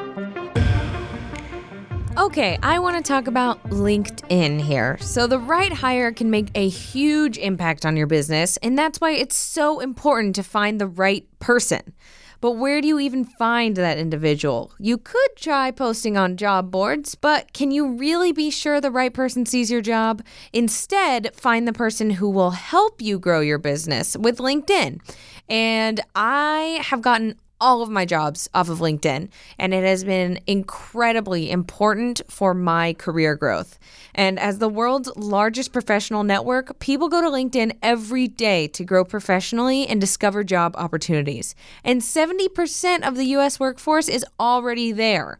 Okay, 2.18 2.59
I 2.64 2.81
want 2.81 2.96
to 2.96 3.02
talk 3.09 3.28
about 3.28 3.62
LinkedIn 3.70 4.61
here. 4.61 4.98
So, 4.98 5.28
the 5.28 5.38
right 5.38 5.72
hire 5.72 6.11
can 6.11 6.28
make 6.28 6.48
a 6.57 6.68
huge 6.68 7.38
impact 7.38 7.87
on 7.87 7.96
your 7.96 8.09
business, 8.09 8.57
and 8.57 8.76
that's 8.76 9.00
why 9.00 9.12
it's 9.12 9.37
so 9.37 9.78
important 9.78 10.35
to 10.35 10.42
find 10.42 10.81
the 10.81 10.88
right 10.88 11.28
person. 11.38 11.94
But 12.42 12.57
where 12.57 12.81
do 12.81 12.88
you 12.88 12.98
even 12.98 13.24
find 13.24 13.76
that 13.76 13.98
individual? 13.98 14.72
You 14.81 14.98
could 14.98 15.37
try 15.37 15.70
posting 15.70 16.16
on 16.16 16.37
job 16.37 16.72
boards, 16.72 17.14
but 17.14 17.52
can 17.52 17.70
you 17.70 17.92
really 17.92 18.33
be 18.33 18.50
sure 18.50 18.81
the 18.81 18.90
right 18.90 19.14
person 19.14 19.46
sees 19.46 19.70
your 19.70 19.81
job? 19.81 20.24
Instead, 20.52 21.37
find 21.37 21.68
the 21.68 21.72
person 21.72 22.11
who 22.11 22.28
will 22.28 22.50
help 22.50 23.00
you 23.00 23.20
grow 23.20 23.38
your 23.38 23.59
business 23.59 24.16
with 24.16 24.38
LinkedIn. 24.38 25.00
And 25.48 26.00
I 26.16 26.81
have 26.83 27.00
gotten 27.00 27.38
all 27.62 27.81
of 27.81 27.88
my 27.88 28.05
jobs 28.05 28.48
off 28.53 28.68
of 28.68 28.81
LinkedIn, 28.81 29.29
and 29.57 29.72
it 29.72 29.85
has 29.85 30.03
been 30.03 30.40
incredibly 30.48 31.48
important 31.48 32.20
for 32.29 32.55
my 32.55 32.92
career 32.94 33.37
growth. 33.37 33.79
And 34.16 34.37
as 34.40 34.59
the 34.59 34.68
world's 34.68 35.14
largest 35.14 35.72
professional 35.72 36.25
network, 36.25 36.81
people 36.81 37.09
go 37.09 37.20
to 37.22 37.29
LinkedIn 37.29 37.79
every 37.81 38.27
day 38.27 38.66
to 38.66 38.85
grow 38.85 39.05
professionally 39.05 39.87
and 39.87 40.01
discover 40.01 40.42
job 40.42 40.75
opportunities. 40.77 41.55
And 41.85 42.01
70% 42.03 43.07
of 43.07 43.14
the 43.14 43.27
US 43.37 43.61
workforce 43.61 44.09
is 44.09 44.27
already 44.40 44.90
there. 44.90 45.38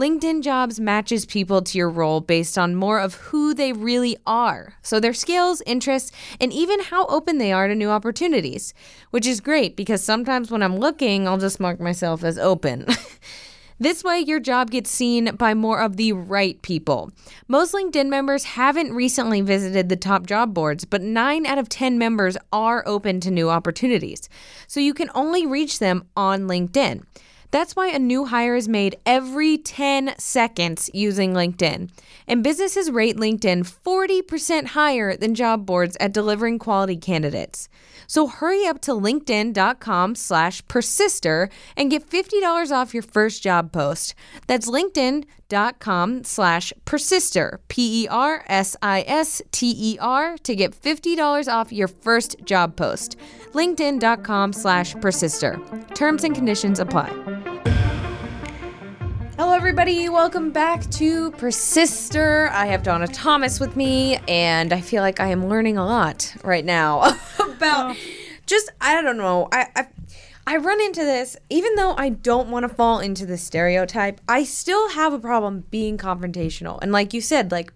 LinkedIn 0.00 0.40
Jobs 0.40 0.80
matches 0.80 1.26
people 1.26 1.60
to 1.60 1.76
your 1.76 1.90
role 1.90 2.22
based 2.22 2.56
on 2.56 2.74
more 2.74 2.98
of 2.98 3.16
who 3.16 3.52
they 3.52 3.74
really 3.74 4.16
are. 4.26 4.72
So 4.80 4.98
their 4.98 5.12
skills, 5.12 5.60
interests, 5.66 6.10
and 6.40 6.50
even 6.54 6.80
how 6.80 7.04
open 7.08 7.36
they 7.36 7.52
are 7.52 7.68
to 7.68 7.74
new 7.74 7.90
opportunities, 7.90 8.72
which 9.10 9.26
is 9.26 9.42
great 9.42 9.76
because 9.76 10.02
sometimes 10.02 10.50
when 10.50 10.62
I'm 10.62 10.78
looking, 10.78 11.28
I'll 11.28 11.36
just 11.36 11.60
mark 11.60 11.80
myself 11.80 12.24
as 12.24 12.38
open. 12.38 12.86
This 13.82 14.04
way, 14.04 14.20
your 14.20 14.40
job 14.40 14.70
gets 14.70 14.90
seen 14.90 15.36
by 15.36 15.54
more 15.54 15.80
of 15.80 15.96
the 15.96 16.12
right 16.12 16.60
people. 16.60 17.10
Most 17.48 17.72
LinkedIn 17.72 18.10
members 18.10 18.44
haven't 18.44 18.92
recently 18.92 19.40
visited 19.40 19.88
the 19.88 19.96
top 19.96 20.26
job 20.26 20.52
boards, 20.52 20.84
but 20.84 21.00
9 21.00 21.46
out 21.46 21.56
of 21.56 21.70
10 21.70 21.96
members 21.96 22.36
are 22.52 22.82
open 22.84 23.20
to 23.20 23.30
new 23.30 23.48
opportunities. 23.48 24.28
So 24.66 24.80
you 24.80 24.92
can 24.92 25.08
only 25.14 25.46
reach 25.46 25.78
them 25.78 26.06
on 26.14 26.42
LinkedIn. 26.42 27.04
That's 27.50 27.74
why 27.74 27.88
a 27.88 27.98
new 27.98 28.26
hire 28.26 28.54
is 28.54 28.68
made 28.68 28.96
every 29.04 29.58
10 29.58 30.14
seconds 30.18 30.90
using 30.94 31.32
LinkedIn. 31.32 31.90
And 32.26 32.44
businesses 32.44 32.90
rate 32.90 33.16
LinkedIn 33.16 33.68
40% 33.68 34.66
higher 34.66 35.16
than 35.16 35.34
job 35.34 35.66
boards 35.66 35.96
at 36.00 36.12
delivering 36.12 36.58
quality 36.58 36.96
candidates. 36.96 37.68
So 38.06 38.26
hurry 38.26 38.66
up 38.66 38.80
to 38.82 38.92
linkedin.com 38.92 40.14
slash 40.14 40.66
persister 40.68 41.48
and 41.76 41.90
get 41.90 42.08
$50 42.08 42.70
off 42.72 42.94
your 42.94 43.02
first 43.02 43.42
job 43.42 43.72
post. 43.72 44.14
That's 44.46 44.68
linkedin.com 44.68 45.39
slash 46.24 46.72
persister, 46.84 47.60
P-E-R-S-I-S-T-E-R 47.68 48.38
to 50.38 50.56
get 50.56 50.70
$50 50.72 51.48
off 51.52 51.72
your 51.72 51.88
first 51.88 52.36
job 52.44 52.76
post. 52.76 53.16
linkedin.com 53.52 54.52
slash 54.52 54.94
persister. 55.00 55.58
Terms 55.94 56.24
and 56.24 56.34
conditions 56.34 56.78
apply. 56.78 57.10
Hello, 59.36 59.54
everybody. 59.54 60.08
Welcome 60.10 60.50
back 60.50 60.88
to 60.90 61.30
Persister. 61.32 62.50
I 62.52 62.66
have 62.66 62.82
Donna 62.82 63.08
Thomas 63.08 63.58
with 63.58 63.74
me, 63.74 64.18
and 64.28 64.70
I 64.70 64.82
feel 64.82 65.02
like 65.02 65.18
I 65.18 65.28
am 65.28 65.48
learning 65.48 65.78
a 65.78 65.84
lot 65.86 66.34
right 66.44 66.64
now 66.64 67.00
about 67.38 67.96
oh. 67.96 68.00
just 68.44 68.70
I 68.82 69.00
don't 69.00 69.16
know. 69.16 69.48
I, 69.50 69.68
I 69.74 69.86
I 70.46 70.56
run 70.56 70.80
into 70.80 71.00
this 71.04 71.36
even 71.48 71.74
though 71.76 71.94
I 71.96 72.08
don't 72.08 72.48
want 72.50 72.64
to 72.64 72.68
fall 72.74 72.98
into 73.00 73.26
the 73.26 73.36
stereotype. 73.38 74.20
I 74.28 74.44
still 74.44 74.88
have 74.90 75.12
a 75.12 75.18
problem 75.18 75.64
being 75.70 75.96
confrontational, 75.98 76.78
and 76.82 76.92
like 76.92 77.12
you 77.14 77.20
said, 77.20 77.52
like 77.52 77.72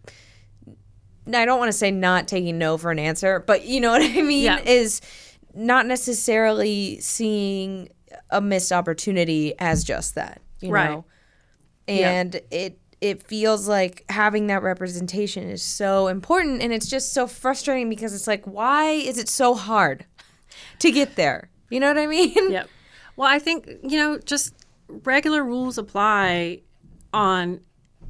I 1.33 1.44
don't 1.44 1.59
want 1.59 1.70
to 1.70 1.77
say 1.79 1.90
not 1.90 2.29
taking 2.29 2.59
no 2.59 2.77
for 2.77 2.90
an 2.90 2.98
answer, 2.98 3.40
but 3.40 3.64
you 3.64 3.81
know 3.81 3.90
what 3.98 4.03
I 4.03 4.22
mean 4.22 4.44
Yeah. 4.44 4.61
is 4.61 5.00
not 5.55 5.87
necessarily 5.87 6.98
seeing 7.00 7.88
a 8.31 8.40
missed 8.40 8.72
opportunity 8.72 9.55
as 9.59 9.85
just 9.85 10.14
that. 10.16 10.40
You 10.61 10.70
Right. 10.70 10.88
know 10.90 11.05
and 11.87 12.40
it 12.50 12.79
it 13.03 13.22
feels 13.22 13.68
like 13.68 14.03
having 14.09 14.46
that 14.46 14.62
representation 14.62 15.44
is 15.50 15.62
so 15.62 16.07
important 16.09 16.62
and 16.62 16.72
it's 16.72 16.88
just 16.88 17.12
so 17.12 17.27
frustrating 17.27 17.90
because 17.90 18.14
it's 18.14 18.27
like 18.27 18.42
why 18.46 18.87
is 18.92 19.18
it 19.18 19.29
so 19.29 19.55
hard 19.55 20.07
to 20.79 20.90
get 20.90 21.16
there 21.16 21.50
you 21.70 21.81
know 21.81 21.88
what 21.88 21.98
i 21.98 22.07
mean 22.07 22.50
Yep. 22.53 22.68
Well, 23.16 23.29
I 23.29 23.38
think, 23.38 23.68
you 23.83 23.96
know, 23.96 24.18
just 24.18 24.55
regular 24.88 25.44
rules 25.44 25.79
apply 25.79 26.62
on 27.12 27.61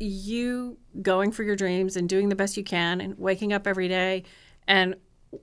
you 0.01 0.79
going 1.03 1.31
for 1.31 1.43
your 1.43 1.57
dreams 1.57 1.97
and 1.97 2.09
doing 2.09 2.31
the 2.31 2.35
best 2.35 2.57
you 2.57 2.65
can 2.65 3.01
and 3.03 3.19
waking 3.19 3.53
up 3.53 3.67
every 3.67 3.87
day 3.87 4.25
and 4.67 4.95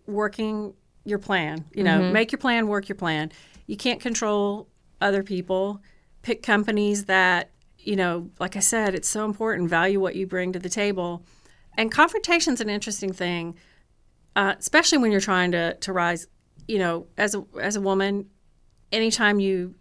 working 0.07 0.73
your 1.05 1.19
plan. 1.19 1.65
You 1.73 1.83
know, 1.83 2.11
make 2.11 2.31
your 2.31 2.39
plan, 2.39 2.67
work 2.67 2.89
your 2.89 2.95
plan. 2.95 3.31
You 3.67 3.77
can't 3.77 4.01
control 4.01 4.67
other 4.99 5.21
people. 5.23 5.81
Pick 6.23 6.41
companies 6.41 7.05
that, 7.05 7.51
you 7.77 7.95
know, 7.95 8.29
like 8.39 8.55
I 8.55 8.59
said, 8.61 8.95
it's 8.95 9.07
so 9.09 9.25
important. 9.25 9.69
Value 9.69 9.99
what 9.99 10.15
you 10.15 10.25
bring 10.25 10.53
to 10.53 10.59
the 10.59 10.69
table. 10.69 11.23
And 11.77 11.91
confrontation's 11.91 12.61
an 12.61 12.69
interesting 12.69 13.13
thing, 13.13 13.55
uh, 14.35 14.55
especially 14.57 14.97
when 14.97 15.11
you're 15.11 15.21
trying 15.21 15.51
to, 15.51 15.75
to 15.75 15.93
rise. 15.93 16.27
You 16.71 16.79
know, 16.79 17.07
as 17.17 17.35
a 17.35 17.43
as 17.59 17.75
a 17.75 17.81
woman, 17.81 18.29
anytime 18.91 19.39
you 19.41 19.75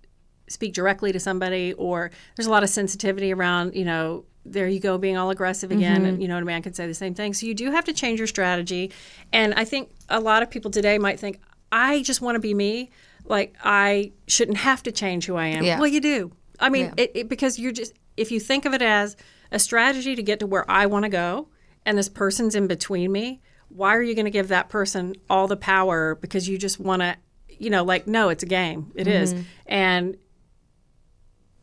speak 0.49 0.75
directly 0.75 1.13
to 1.13 1.21
somebody 1.21 1.73
or 1.75 2.11
there's 2.35 2.49
a 2.49 2.51
lot 2.51 2.65
of 2.65 2.69
sensitivity 2.69 3.33
around 3.33 3.73
you 3.77 3.85
know 3.85 4.25
there 4.45 4.67
you 4.67 4.81
go 4.81 4.99
being 4.99 5.17
all 5.17 5.31
aggressive 5.31 5.71
again 5.71 6.05
and 6.05 6.21
you 6.21 6.27
know 6.27 6.37
a 6.37 6.45
man 6.45 6.63
can 6.63 6.73
say 6.75 6.87
the 6.89 6.95
same 6.95 7.15
thing. 7.15 7.33
So 7.33 7.47
you 7.47 7.55
do 7.55 7.71
have 7.71 7.85
to 7.85 7.93
change 7.93 8.19
your 8.19 8.27
strategy. 8.27 8.91
And 9.33 9.55
i 9.55 9.65
think 9.65 9.91
a 10.09 10.19
lot 10.19 10.43
of 10.43 10.51
people 10.51 10.71
today 10.73 10.99
might 10.99 11.21
think 11.21 11.39
i 11.71 12.03
just 12.03 12.21
want 12.21 12.35
to 12.35 12.41
be 12.41 12.55
me. 12.55 12.91
Like 13.25 13.55
i 13.63 14.11
shouldn't 14.27 14.59
have 14.59 14.83
to 14.83 14.91
change 14.91 15.27
who 15.27 15.37
i 15.37 15.47
am. 15.47 15.63
Yeah. 15.63 15.79
well 15.79 15.87
you 15.97 16.01
do. 16.01 16.33
I 16.59 16.71
mean 16.71 16.87
Yeah. 16.87 16.95
it, 17.05 17.11
it, 17.15 17.29
because 17.29 17.59
you're 17.61 17.77
just 17.81 17.93
if 18.17 18.33
you 18.33 18.41
think 18.41 18.65
of 18.65 18.75
it 18.75 18.83
as 18.83 19.17
a 19.53 19.59
strategy 19.59 20.17
to 20.17 20.23
get 20.23 20.41
to 20.41 20.47
where 20.47 20.69
i 20.69 20.87
want 20.87 21.05
to 21.05 21.09
go 21.09 21.47
and 21.87 21.97
this 21.97 22.09
person's 22.09 22.55
in 22.57 22.67
between 22.67 23.13
me 23.13 23.41
why 23.71 23.97
are 23.97 24.03
you 24.03 24.15
going 24.15 24.27
to 24.27 24.31
give 24.31 24.49
that 24.49 24.69
person 24.69 25.15
all 25.29 25.47
the 25.47 25.57
power 25.57 26.15
because 26.17 26.49
you 26.49 26.59
just 26.59 26.79
want 26.79 27.03
to 27.03 27.17
you 27.49 27.71
know 27.71 27.85
like 27.85 28.07
no 28.07 28.29
it's 28.29 28.43
a 28.43 28.47
game. 28.47 28.91
It 28.95 29.07
is, 29.07 29.35
and 29.67 30.17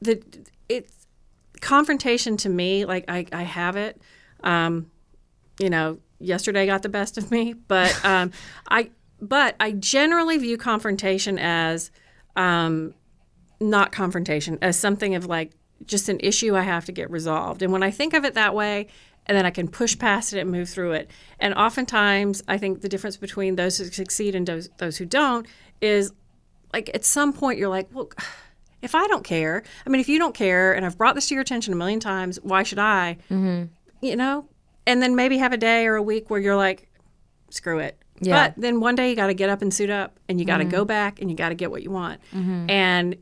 the 0.01 0.21
it's 0.69 0.93
confrontation 1.59 2.37
to 2.37 2.49
me 2.49 2.85
like 2.85 3.05
i, 3.07 3.25
I 3.31 3.43
have 3.43 3.75
it. 3.75 4.01
Um, 4.43 4.91
you 5.59 5.69
know 5.69 5.99
yesterday 6.19 6.65
got 6.65 6.81
the 6.81 6.89
best 6.89 7.17
of 7.17 7.29
me 7.31 7.53
but 7.53 7.93
um, 8.05 8.31
i 8.69 8.89
but 9.21 9.55
i 9.59 9.71
generally 9.71 10.37
view 10.37 10.57
confrontation 10.57 11.37
as 11.39 11.91
um, 12.35 12.93
not 13.59 13.91
confrontation 13.91 14.57
as 14.61 14.77
something 14.77 15.15
of 15.15 15.25
like 15.25 15.51
just 15.85 16.09
an 16.09 16.19
issue 16.21 16.55
i 16.55 16.61
have 16.61 16.85
to 16.85 16.91
get 16.91 17.09
resolved. 17.09 17.61
And 17.61 17.71
when 17.71 17.83
i 17.83 17.91
think 17.91 18.13
of 18.13 18.25
it 18.25 18.35
that 18.35 18.53
way 18.53 18.87
and 19.27 19.37
then 19.37 19.45
i 19.45 19.51
can 19.51 19.67
push 19.67 19.97
past 19.97 20.33
it 20.33 20.39
and 20.39 20.51
move 20.51 20.69
through 20.69 20.93
it. 20.93 21.09
And 21.39 21.53
oftentimes 21.53 22.41
i 22.47 22.57
think 22.57 22.81
the 22.81 22.89
difference 22.89 23.17
between 23.17 23.55
those 23.55 23.77
who 23.77 23.85
succeed 23.85 24.35
and 24.35 24.47
those, 24.47 24.69
those 24.77 24.97
who 24.97 25.05
don't 25.05 25.45
is 25.81 26.11
like 26.73 26.89
at 26.93 27.05
some 27.05 27.33
point 27.33 27.59
you're 27.59 27.69
like 27.69 27.87
well 27.93 28.09
if 28.81 28.93
i 28.93 29.07
don't 29.07 29.23
care 29.23 29.63
i 29.85 29.89
mean 29.89 29.99
if 29.99 30.09
you 30.09 30.19
don't 30.19 30.35
care 30.35 30.73
and 30.73 30.85
i've 30.85 30.97
brought 30.97 31.15
this 31.15 31.27
to 31.27 31.33
your 31.33 31.41
attention 31.41 31.73
a 31.73 31.75
million 31.75 31.99
times 31.99 32.39
why 32.41 32.63
should 32.63 32.79
i? 32.79 33.17
Mm-hmm. 33.29 33.65
You 34.01 34.15
know? 34.15 34.47
And 34.85 35.01
then 35.01 35.15
maybe 35.15 35.39
have 35.39 35.51
a 35.51 35.57
day 35.57 35.85
or 35.87 35.95
a 35.95 36.01
week 36.01 36.29
where 36.29 36.39
you're 36.39 36.55
like 36.55 36.87
screw 37.49 37.79
it. 37.79 38.01
Yeah. 38.19 38.47
but 38.47 38.61
then 38.61 38.79
one 38.79 38.95
day 38.95 39.11
you 39.11 39.15
got 39.15 39.27
to 39.27 39.35
get 39.35 39.49
up 39.49 39.61
and 39.61 39.71
suit 39.71 39.91
up 39.91 40.19
and 40.27 40.39
you 40.39 40.45
got 40.45 40.57
to 40.57 40.63
mm-hmm. 40.63 40.71
go 40.71 40.85
back 40.85 41.21
and 41.21 41.29
you 41.29 41.37
got 41.37 41.49
to 41.49 41.55
get 41.55 41.69
what 41.69 41.83
you 41.83 41.91
want. 41.91 42.19
Mm-hmm. 42.33 42.69
And 42.69 43.15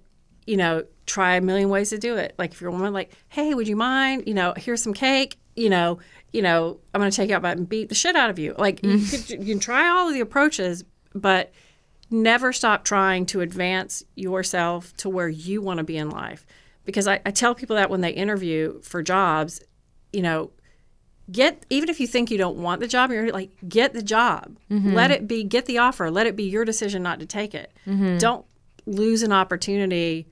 you 0.46 0.58
know 0.58 0.86
try 1.06 1.36
a 1.36 1.42
million 1.42 1.70
ways 1.70 1.90
to 1.90 1.98
do 1.98 2.18
it. 2.18 2.36
Like 2.38 2.52
if 2.52 2.62
you're 2.62 2.70
a 2.70 2.74
woman 2.74 2.94
like 2.94 3.14
hey 3.30 3.54
would 3.54 3.68
you 3.68 3.76
mind? 3.76 4.24
You 4.28 4.34
know 4.34 4.54
here's 4.58 4.84
some 4.84 4.94
cake 4.94 5.38
you 5.56 5.70
know 5.70 6.00
you 6.34 6.42
know 6.42 6.80
i'm 6.94 7.00
going 7.00 7.10
to 7.10 7.16
take 7.16 7.30
you 7.30 7.36
out 7.36 7.46
and 7.46 7.70
beat 7.70 7.90
the 7.90 7.96
shit 7.96 8.16
out 8.16 8.30
of 8.30 8.40
you. 8.40 8.56
Like 8.58 8.84
you, 8.84 8.98
mm. 8.98 9.28
could, 9.28 9.40
you 9.40 9.54
can 9.54 9.60
try 9.60 9.90
all 9.90 10.08
of 10.08 10.14
the 10.14 10.22
approaches 10.22 10.84
but 11.14 11.52
never 12.12 12.54
stop 12.54 12.84
trying 12.84 13.26
to 13.26 13.42
advance 13.42 14.04
yourself 14.16 14.96
to 14.98 15.10
where 15.10 15.30
you 15.30 15.62
want 15.62 15.80
to 15.80 15.84
be 15.84 15.98
in 15.98 16.10
life. 16.10 16.46
Because 16.84 17.08
I, 17.08 17.20
I 17.26 17.32
tell 17.32 17.56
people 17.56 17.76
that 17.78 17.90
when 17.90 18.02
they 18.02 18.12
interview 18.12 18.82
for 18.82 19.02
jobs 19.02 19.62
you 20.14 20.22
know 20.22 20.52
get 21.32 21.66
even 21.70 21.90
if 21.90 22.00
you 22.00 22.08
think 22.08 22.30
you 22.30 22.38
don't 22.38 22.58
want 22.58 22.80
the 22.80 22.88
job 22.88 23.12
you're 23.12 23.32
like 23.32 23.52
get 23.68 23.94
the 23.94 24.04
job. 24.04 24.58
Mm-hmm. 24.70 24.94
Let 24.94 25.12
it 25.12 25.28
be 25.28 25.44
get 25.44 25.66
the 25.66 25.80
offer. 25.80 26.12
Let 26.12 26.28
it 26.28 26.36
be 26.36 26.44
your 26.44 26.66
decision 26.66 27.02
not 27.02 27.20
to 27.20 27.26
take 27.26 27.56
it. 27.56 27.72
Mm-hmm. 27.88 28.18
Don't 28.18 28.46
lose 28.86 29.24
an 29.24 29.32
opportunity 29.32 30.28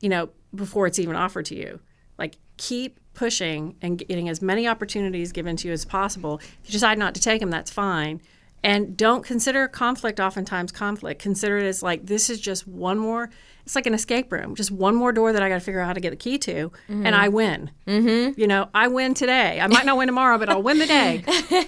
you 0.00 0.08
know 0.08 0.30
before 0.54 0.86
it's 0.86 0.98
even 0.98 1.16
offered 1.16 1.46
to 1.46 1.56
you. 1.56 1.80
Like 2.16 2.36
keep 2.56 2.98
pushing 3.18 3.74
and 3.82 3.98
getting 3.98 4.28
as 4.28 4.40
many 4.40 4.68
opportunities 4.68 5.32
given 5.32 5.56
to 5.56 5.66
you 5.66 5.74
as 5.74 5.84
possible. 5.84 6.38
If 6.38 6.60
you 6.66 6.72
decide 6.72 6.98
not 6.98 7.16
to 7.16 7.20
take 7.20 7.40
them 7.40 7.50
that's 7.50 7.70
fine. 7.70 8.20
And 8.62 8.96
don't 8.96 9.24
consider 9.24 9.66
conflict 9.66 10.20
oftentimes 10.20 10.70
conflict. 10.72 11.20
Consider 11.20 11.58
it 11.58 11.64
as 11.64 11.82
like 11.82 12.06
this 12.06 12.30
is 12.30 12.40
just 12.40 12.68
one 12.68 12.98
more 12.98 13.28
it's 13.64 13.74
like 13.74 13.86
an 13.86 13.92
escape 13.92 14.32
room 14.32 14.54
just 14.54 14.70
one 14.70 14.94
more 14.94 15.12
door 15.12 15.30
that 15.30 15.42
i 15.42 15.48
got 15.50 15.56
to 15.56 15.60
figure 15.60 15.78
out 15.78 15.86
how 15.86 15.92
to 15.92 16.00
get 16.00 16.08
the 16.08 16.16
key 16.16 16.38
to 16.38 16.72
and 16.88 17.14
i 17.14 17.28
win. 17.28 17.70
Mm-hmm. 17.86 18.40
you 18.40 18.46
know 18.46 18.70
i 18.72 18.88
win 18.88 19.12
today. 19.12 19.60
I 19.60 19.66
might 19.66 19.84
not 19.84 19.98
win 19.98 20.06
tomorrow 20.06 20.38
but 20.38 20.48
i'll 20.48 20.62
win 20.62 20.78
the 20.78 20.86
day. 20.86 21.22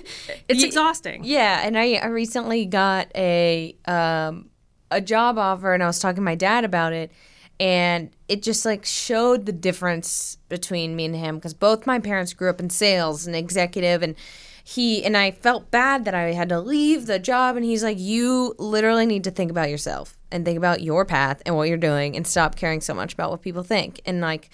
It's 0.49 0.63
exhausting. 0.65 1.25
Yeah, 1.25 1.61
and 1.65 1.77
I, 1.79 1.95
I 1.95 2.07
recently 2.07 2.65
got 2.65 3.09
a 3.15 3.77
um, 3.87 4.51
a 4.91 5.01
job 5.01 5.39
offer, 5.39 5.73
and 5.75 5.83
I 5.83 5.87
was 5.87 5.99
talking 5.99 6.17
to 6.17 6.23
my 6.23 6.35
dad 6.35 6.65
about 6.65 6.93
it, 6.93 7.13
and 7.61 8.11
it 8.27 8.43
just 8.43 8.65
like 8.65 8.87
showed 8.87 9.45
the 9.45 9.53
difference 9.53 10.39
between 10.49 10.97
me 10.97 11.05
and 11.05 11.15
him 11.15 11.37
because 11.37 11.55
both 11.55 11.87
my 11.87 12.01
parents 12.01 12.33
grew 12.33 12.49
up 12.49 12.59
in 12.59 12.71
sales 12.71 13.27
and 13.27 13.37
executive, 13.37 14.03
and 14.03 14.17
he 14.65 15.05
and 15.05 15.17
I 15.17 15.33
felt 15.33 15.71
bad 15.71 16.05
that 16.05 16.15
I 16.15 16.33
had 16.33 16.49
to 16.51 16.61
leave 16.61 17.07
the 17.07 17.19
job 17.19 17.57
and 17.57 17.65
he's 17.65 17.83
like 17.83 17.99
you 17.99 18.55
literally 18.59 19.05
need 19.05 19.25
to 19.25 19.31
think 19.31 19.51
about 19.51 19.69
yourself 19.69 20.17
and 20.31 20.45
think 20.45 20.59
about 20.59 20.81
your 20.81 21.05
path 21.05 21.43
and 21.45 21.57
what 21.57 21.69
you're 21.69 21.77
doing 21.77 22.17
and 22.17 22.27
stop 22.27 22.57
caring 22.57 22.81
so 22.81 22.95
much 22.95 23.15
about 23.15 23.31
what 23.31 23.43
people 23.43 23.63
think. 23.63 24.01
And 24.07 24.21
like 24.21 24.49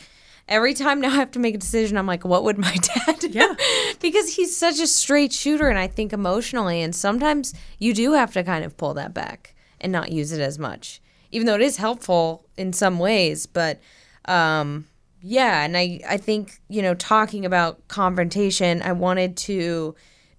every 0.48 0.74
time 0.74 1.00
now 1.00 1.08
I 1.08 1.16
have 1.16 1.32
to 1.32 1.38
make 1.38 1.54
a 1.54 1.58
decision 1.58 1.98
I'm 1.98 2.06
like 2.06 2.24
what 2.24 2.44
would 2.44 2.56
my 2.56 2.74
dad 3.06 3.18
do? 3.18 3.28
Yeah. 3.28 3.54
because 4.00 4.36
he's 4.36 4.56
such 4.56 4.80
a 4.80 4.86
straight 4.86 5.32
shooter 5.32 5.68
and 5.68 5.78
I 5.78 5.86
think 5.86 6.12
emotionally 6.12 6.80
and 6.82 6.94
sometimes 6.94 7.52
you 7.78 7.92
do 7.92 8.12
have 8.14 8.32
to 8.32 8.42
kind 8.42 8.64
of 8.64 8.76
pull 8.76 8.94
that 8.94 9.12
back 9.12 9.54
and 9.80 9.92
not 9.92 10.12
use 10.12 10.32
it 10.32 10.40
as 10.40 10.58
much. 10.58 11.00
Even 11.36 11.44
though 11.46 11.54
it 11.54 11.60
is 11.60 11.76
helpful 11.76 12.46
in 12.56 12.72
some 12.72 12.98
ways, 12.98 13.44
but 13.46 13.78
um 14.24 14.86
yeah, 15.20 15.64
and 15.64 15.76
I 15.76 16.00
I 16.08 16.16
think, 16.16 16.60
you 16.68 16.80
know, 16.82 16.94
talking 16.94 17.44
about 17.44 17.86
confrontation, 17.88 18.80
I 18.80 18.92
wanted 18.92 19.36
to 19.48 19.94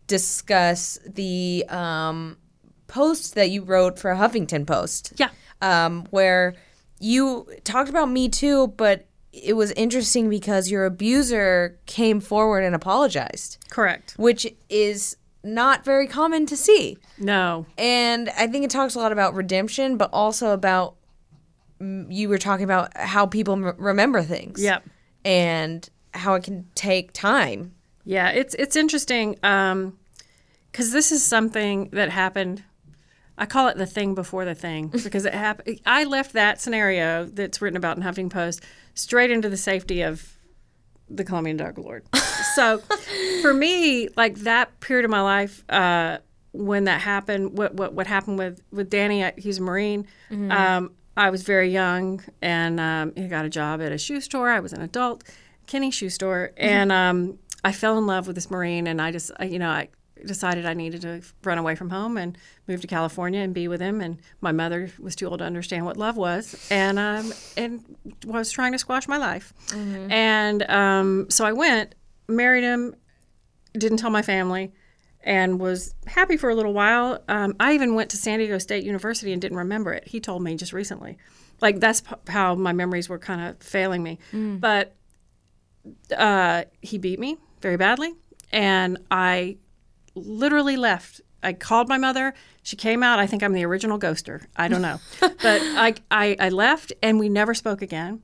discuss 0.08 0.98
the 1.06 1.66
um 1.70 2.38
post 2.88 3.36
that 3.36 3.50
you 3.52 3.62
wrote 3.64 4.00
for 4.00 4.10
a 4.12 4.18
Huffington 4.18 4.66
Post. 4.66 5.14
Yeah. 5.18 5.30
Um 5.62 6.08
where 6.10 6.56
you 7.00 7.46
talked 7.64 7.90
about 7.90 8.10
me 8.10 8.28
too, 8.28 8.68
but 8.70 9.06
it 9.32 9.54
was 9.54 9.72
interesting 9.74 10.30
because 10.30 10.72
your 10.72 10.86
abuser 10.86 11.78
came 11.86 12.20
forward 12.20 12.64
and 12.64 12.74
apologized, 12.74 13.60
Correct. 13.70 14.16
which 14.18 14.48
is 14.70 15.16
not 15.48 15.84
very 15.86 16.08
common 16.08 16.46
to 16.48 16.58
see. 16.58 16.98
No. 17.18 17.66
And 17.78 18.30
I 18.30 18.48
think 18.48 18.66
it 18.66 18.72
talks 18.72 18.96
a 18.96 19.00
lot 19.00 19.12
about 19.12 19.34
redemption, 19.34 19.98
but 19.98 20.10
also 20.14 20.52
about 20.52 20.96
mm, 21.82 22.06
you 22.10 22.30
were 22.30 22.38
talking 22.38 22.64
about 22.64 22.96
how 22.96 23.26
people 23.26 23.54
m- 23.54 23.76
remember 23.78 24.22
things. 24.22 24.62
Yep. 24.62 24.84
And 25.26 25.90
how 26.14 26.34
it 26.36 26.44
can 26.44 26.68
take 26.76 27.14
time. 27.14 27.74
Yeah, 28.04 28.30
it's 28.30 28.56
it's 28.56 28.76
interesting 28.76 29.38
um, 29.44 29.98
because 30.72 30.92
this 30.92 31.12
is 31.12 31.24
something 31.24 31.90
that 31.92 32.10
happened. 32.10 32.64
I 33.38 33.46
call 33.46 33.68
it 33.68 33.78
the 33.78 33.86
thing 33.86 34.16
before 34.16 34.46
the 34.46 34.56
thing 34.56 34.88
because 35.04 35.26
it 35.26 35.34
happened. 35.34 35.80
I 35.86 36.06
left 36.06 36.34
that 36.34 36.60
scenario 36.60 37.26
that's 37.26 37.62
written 37.62 37.78
about 37.78 37.98
in 37.98 38.04
Huffington 38.04 38.30
Post 38.30 38.64
straight 38.94 39.30
into 39.30 39.50
the 39.50 39.58
safety 39.58 40.02
of 40.02 40.37
the 41.10 41.24
Colombian 41.24 41.58
Dark 41.58 41.78
Lord. 41.78 42.04
so 42.56 42.82
for 43.42 43.54
me, 43.54 44.10
like 44.16 44.36
that 44.40 44.80
period 44.80 45.06
of 45.06 45.12
my 45.12 45.22
life, 45.22 45.64
uh, 45.70 46.18
when 46.54 46.86
that 46.86 47.02
happened, 47.02 47.58
what 47.58 47.74
what 47.76 47.94
what 47.94 48.08
happened 48.08 48.38
with 48.38 48.62
with 48.72 48.90
Danny? 48.90 49.32
He's 49.38 49.60
a 49.60 49.62
Marine. 49.62 50.08
Um, 50.52 50.92
I 51.16 51.30
was 51.32 51.42
very 51.44 51.70
young, 51.70 52.24
and 52.42 52.80
um, 52.80 53.14
he 53.16 53.28
got 53.28 53.44
a 53.46 53.50
job 53.50 53.82
at 53.82 53.92
a 53.92 53.98
shoe 53.98 54.22
store. 54.22 54.50
I 54.50 54.60
was 54.60 54.72
an 54.74 54.82
adult, 54.82 55.24
Kinney 55.66 55.92
shoe 55.92 56.10
store, 56.10 56.52
and 56.58 56.92
um, 56.92 57.40
I 57.64 57.72
fell 57.72 57.98
in 57.98 58.06
love 58.06 58.28
with 58.28 58.36
this 58.36 58.52
Marine, 58.52 58.86
and 58.88 59.02
I 59.02 59.12
just, 59.12 59.32
I, 59.40 59.46
you 59.46 59.58
know, 59.60 59.70
I 59.70 59.90
decided 60.26 60.66
I 60.66 60.74
needed 60.74 61.02
to 61.02 61.22
run 61.44 61.58
away 61.58 61.76
from 61.76 61.90
home 61.90 62.18
and 62.18 62.38
move 62.68 62.82
to 62.82 62.88
California 62.88 63.40
and 63.42 63.54
be 63.54 63.68
with 63.68 63.82
him. 63.82 64.02
And 64.02 64.20
my 64.42 64.52
mother 64.52 64.90
was 65.00 65.16
too 65.16 65.28
old 65.28 65.40
to 65.40 65.46
understand 65.46 65.86
what 65.86 65.98
love 65.98 66.18
was, 66.18 66.68
and 66.72 66.98
um, 67.00 67.34
and 67.56 67.84
was 68.26 68.52
trying 68.52 68.72
to 68.74 68.78
squash 68.80 69.08
my 69.08 69.18
life. 69.18 69.54
And 70.12 70.64
um, 70.70 71.30
so 71.30 71.46
I 71.46 71.54
went, 71.54 71.96
married 72.28 72.64
him, 72.64 72.96
didn't 73.74 73.98
tell 73.98 74.10
my 74.10 74.22
family, 74.22 74.72
and 75.22 75.60
was 75.60 75.94
happy 76.06 76.38
for 76.38 76.50
a 76.50 76.56
little 76.56 76.74
while. 76.74 77.22
Um, 77.28 77.56
I 77.60 77.74
even 77.74 77.96
went 77.96 78.10
to 78.12 78.18
San 78.18 78.40
Diego 78.40 78.58
State 78.58 78.84
University 78.84 79.34
and 79.34 79.42
didn't 79.42 79.58
remember 79.58 79.94
it. 79.94 80.08
He 80.08 80.20
told 80.20 80.42
me 80.44 80.56
just 80.56 80.74
recently. 80.74 81.18
Like 81.60 81.80
that's 81.80 82.02
p- 82.02 82.14
how 82.28 82.54
my 82.56 82.72
memories 82.72 83.10
were 83.10 83.18
kind 83.20 83.42
of 83.50 83.58
failing 83.62 84.04
me. 84.04 84.20
But 84.60 84.94
uh, 86.16 86.64
he 86.82 86.98
beat 86.98 87.20
me 87.20 87.38
very 87.62 87.78
badly, 87.78 88.14
and 88.52 88.98
I 89.10 89.58
literally 90.26 90.78
left. 90.78 91.22
I 91.44 91.54
called 91.54 91.88
my 91.88 91.98
mother. 91.98 92.34
She 92.64 92.76
came 92.76 93.04
out. 93.04 93.20
I 93.20 93.28
think 93.28 93.44
I'm 93.44 93.54
the 93.54 93.64
original 93.66 94.00
ghoster. 94.00 94.46
I 94.56 94.68
don't 94.68 94.82
know, 94.82 95.00
but 95.20 95.40
I, 95.44 95.96
I 96.12 96.36
I 96.40 96.50
left, 96.50 96.94
and 97.02 97.20
we 97.20 97.30
never 97.30 97.54
spoke 97.54 97.82
again. 97.82 98.22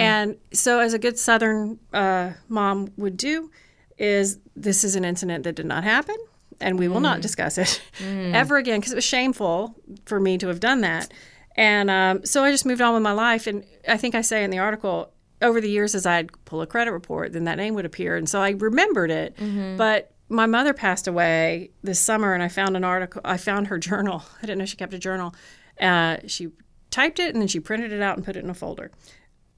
And 0.00 0.36
so, 0.50 0.78
as 0.80 0.94
a 0.94 0.98
good 0.98 1.18
Southern 1.18 1.78
uh, 1.92 2.32
mom 2.48 2.90
would 2.96 3.18
do, 3.18 3.50
is 3.98 4.38
this 4.56 4.82
is 4.82 4.96
an 4.96 5.04
incident 5.04 5.44
that 5.44 5.54
did 5.56 5.66
not 5.66 5.84
happen, 5.84 6.16
and 6.58 6.78
we 6.78 6.88
will 6.88 7.00
not 7.00 7.20
discuss 7.20 7.58
it 7.58 7.82
ever 8.02 8.56
again 8.56 8.80
because 8.80 8.92
it 8.92 8.96
was 8.96 9.04
shameful 9.04 9.74
for 10.06 10.18
me 10.18 10.38
to 10.38 10.48
have 10.48 10.58
done 10.60 10.80
that. 10.80 11.12
And 11.56 11.90
um, 11.90 12.24
so 12.24 12.42
I 12.42 12.50
just 12.50 12.64
moved 12.64 12.80
on 12.80 12.94
with 12.94 13.02
my 13.02 13.12
life. 13.12 13.46
And 13.46 13.62
I 13.86 13.96
think 13.98 14.14
I 14.14 14.22
say 14.22 14.42
in 14.42 14.50
the 14.50 14.58
article, 14.58 15.12
over 15.42 15.60
the 15.60 15.68
years, 15.68 15.94
as 15.94 16.06
I'd 16.06 16.30
pull 16.46 16.62
a 16.62 16.66
credit 16.66 16.92
report, 16.92 17.32
then 17.34 17.44
that 17.44 17.56
name 17.58 17.74
would 17.74 17.84
appear. 17.84 18.16
And 18.16 18.26
so 18.28 18.40
I 18.40 18.50
remembered 18.50 19.10
it. 19.10 19.36
But 19.76 20.13
my 20.34 20.46
mother 20.46 20.72
passed 20.74 21.06
away 21.06 21.70
this 21.82 22.00
summer, 22.00 22.34
and 22.34 22.42
I 22.42 22.48
found 22.48 22.76
an 22.76 22.84
article. 22.84 23.20
I 23.24 23.36
found 23.36 23.68
her 23.68 23.78
journal. 23.90 24.22
I 24.38 24.46
didn't 24.46 24.58
know 24.58 24.64
she 24.66 24.76
kept 24.76 24.94
a 24.94 24.98
journal. 24.98 25.34
Uh, 25.80 26.18
she 26.26 26.48
typed 26.90 27.18
it 27.18 27.34
and 27.34 27.40
then 27.40 27.48
she 27.48 27.58
printed 27.58 27.90
it 27.90 28.00
out 28.00 28.16
and 28.16 28.24
put 28.24 28.36
it 28.36 28.44
in 28.44 28.50
a 28.50 28.54
folder. 28.54 28.92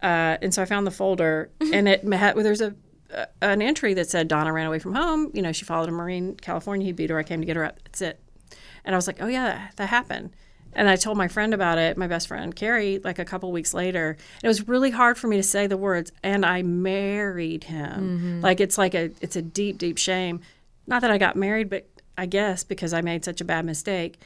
Uh, 0.02 0.38
and 0.40 0.54
so 0.54 0.62
I 0.62 0.64
found 0.64 0.86
the 0.86 0.90
folder, 0.90 1.50
and 1.72 1.88
it 1.88 2.04
had, 2.04 2.36
there's 2.36 2.60
a 2.60 2.74
an 3.40 3.62
entry 3.62 3.94
that 3.94 4.08
said 4.08 4.28
Donna 4.28 4.52
ran 4.52 4.66
away 4.66 4.78
from 4.78 4.94
home. 4.94 5.30
You 5.32 5.42
know, 5.42 5.52
she 5.52 5.64
followed 5.64 5.88
a 5.88 5.92
Marine 5.92 6.34
California. 6.36 6.86
He 6.86 6.92
beat 6.92 7.10
her. 7.10 7.18
I 7.18 7.22
came 7.22 7.40
to 7.40 7.46
get 7.46 7.56
her 7.56 7.64
up. 7.64 7.78
That's 7.84 8.02
it. 8.02 8.20
And 8.84 8.94
I 8.94 8.98
was 8.98 9.06
like, 9.06 9.20
oh 9.20 9.26
yeah, 9.26 9.44
that, 9.44 9.76
that 9.76 9.88
happened. 9.88 10.30
And 10.72 10.90
I 10.90 10.96
told 10.96 11.16
my 11.16 11.26
friend 11.28 11.54
about 11.54 11.78
it, 11.78 11.96
my 11.96 12.06
best 12.06 12.28
friend 12.28 12.54
Carrie, 12.54 13.00
like 13.02 13.18
a 13.18 13.24
couple 13.24 13.50
weeks 13.50 13.72
later. 13.72 14.10
And 14.10 14.44
it 14.44 14.48
was 14.48 14.68
really 14.68 14.90
hard 14.90 15.16
for 15.16 15.26
me 15.26 15.36
to 15.36 15.42
say 15.42 15.66
the 15.66 15.76
words. 15.76 16.12
And 16.22 16.44
I 16.44 16.62
married 16.62 17.64
him. 17.64 18.40
Like 18.42 18.60
it's 18.60 18.76
like 18.76 18.94
a 18.94 19.10
it's 19.20 19.36
a 19.36 19.42
deep, 19.42 19.78
deep 19.78 19.96
shame. 19.98 20.40
Not 20.86 21.02
that 21.02 21.10
I 21.10 21.18
got 21.18 21.36
married, 21.36 21.68
but 21.68 21.88
I 22.16 22.26
guess 22.26 22.64
because 22.64 22.92
I 22.92 23.00
made 23.00 23.24
such 23.24 23.40
a 23.40 23.44
bad 23.44 23.64
mistake. 23.64 24.18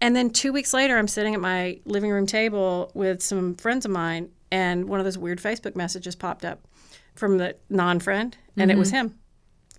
And 0.00 0.16
then 0.16 0.30
two 0.30 0.52
weeks 0.52 0.72
later, 0.72 0.96
I'm 0.96 1.08
sitting 1.08 1.34
at 1.34 1.40
my 1.40 1.78
living 1.84 2.10
room 2.10 2.26
table 2.26 2.90
with 2.94 3.22
some 3.22 3.54
friends 3.56 3.84
of 3.84 3.90
mine, 3.90 4.30
and 4.50 4.88
one 4.88 4.98
of 4.98 5.04
those 5.04 5.18
weird 5.18 5.40
Facebook 5.40 5.76
messages 5.76 6.16
popped 6.16 6.44
up 6.44 6.66
from 7.14 7.38
the 7.38 7.56
non-friend, 7.68 8.36
and 8.56 8.70
it 8.70 8.78
was 8.78 8.90
him. 8.90 9.18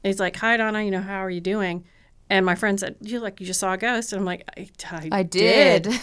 He's 0.04 0.20
like, 0.20 0.36
"Hi, 0.38 0.58
Donna. 0.58 0.84
You 0.84 0.91
know, 0.91 1.02
how 1.02 1.20
are 1.20 1.30
you 1.30 1.41
doing?" 1.41 1.86
And 2.30 2.46
my 2.46 2.56
friend 2.56 2.80
said, 2.80 2.96
"You 3.02 3.20
like 3.20 3.39
you 3.39 3.46
just 3.48 3.60
saw 3.60 3.74
a 3.74 3.78
ghost?" 3.78 4.13
And 4.13 4.20
I'm 4.20 4.26
like, 4.26 4.44
"I, 4.58 4.70
I, 4.91 5.10
I 5.12 5.24
did. 5.24 5.88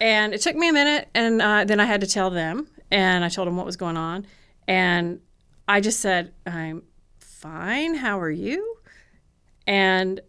And 0.00 0.34
it 0.34 0.40
took 0.40 0.56
me 0.56 0.68
a 0.68 0.72
minute, 0.72 1.08
and 1.14 1.40
uh, 1.40 1.64
then 1.64 1.78
I 1.78 1.84
had 1.84 2.00
to 2.00 2.08
tell 2.08 2.28
them, 2.30 2.66
and 2.90 3.24
I 3.24 3.28
told 3.28 3.46
them 3.46 3.56
what 3.56 3.66
was 3.66 3.76
going 3.76 3.96
on, 3.96 4.26
and 4.66 5.20
I 5.68 5.80
just 5.80 6.00
said, 6.00 6.32
"I'm 6.44 6.82
fine. 7.20 7.94
How 7.94 8.18
are 8.18 8.30
you?" 8.30 8.78
And 9.72 10.20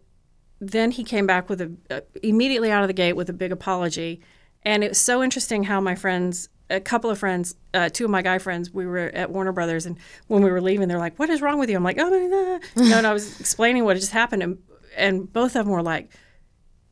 then 0.60 0.90
he 0.90 1.04
came 1.04 1.26
back 1.26 1.50
with 1.50 1.60
a 1.60 1.70
uh, 1.90 2.00
immediately 2.22 2.70
out 2.70 2.82
of 2.82 2.88
the 2.88 2.94
gate 2.94 3.12
with 3.12 3.28
a 3.28 3.32
big 3.34 3.52
apology, 3.52 4.20
and 4.62 4.82
it 4.82 4.88
was 4.88 4.98
so 4.98 5.22
interesting 5.22 5.64
how 5.64 5.80
my 5.82 5.94
friends, 5.94 6.48
a 6.70 6.80
couple 6.80 7.10
of 7.10 7.18
friends, 7.18 7.54
uh, 7.74 7.90
two 7.92 8.06
of 8.06 8.10
my 8.10 8.22
guy 8.22 8.38
friends, 8.38 8.70
we 8.72 8.86
were 8.86 9.10
at 9.22 9.30
Warner 9.30 9.52
Brothers, 9.52 9.84
and 9.84 9.98
when 10.28 10.42
we 10.42 10.50
were 10.50 10.62
leaving, 10.62 10.88
they're 10.88 10.98
like, 10.98 11.18
"What 11.18 11.28
is 11.28 11.42
wrong 11.42 11.58
with 11.58 11.68
you?" 11.68 11.76
I'm 11.76 11.84
like, 11.84 11.98
"Oh 11.98 12.08
no!" 12.08 12.58
god," 12.58 12.60
you 12.84 12.88
know, 12.88 12.98
and 12.98 13.06
I 13.06 13.12
was 13.12 13.38
explaining 13.38 13.84
what 13.84 13.96
had 13.96 14.00
just 14.00 14.12
happened, 14.12 14.42
and 14.42 14.58
and 14.96 15.30
both 15.30 15.56
of 15.56 15.66
them 15.66 15.74
were 15.74 15.82
like, 15.82 16.08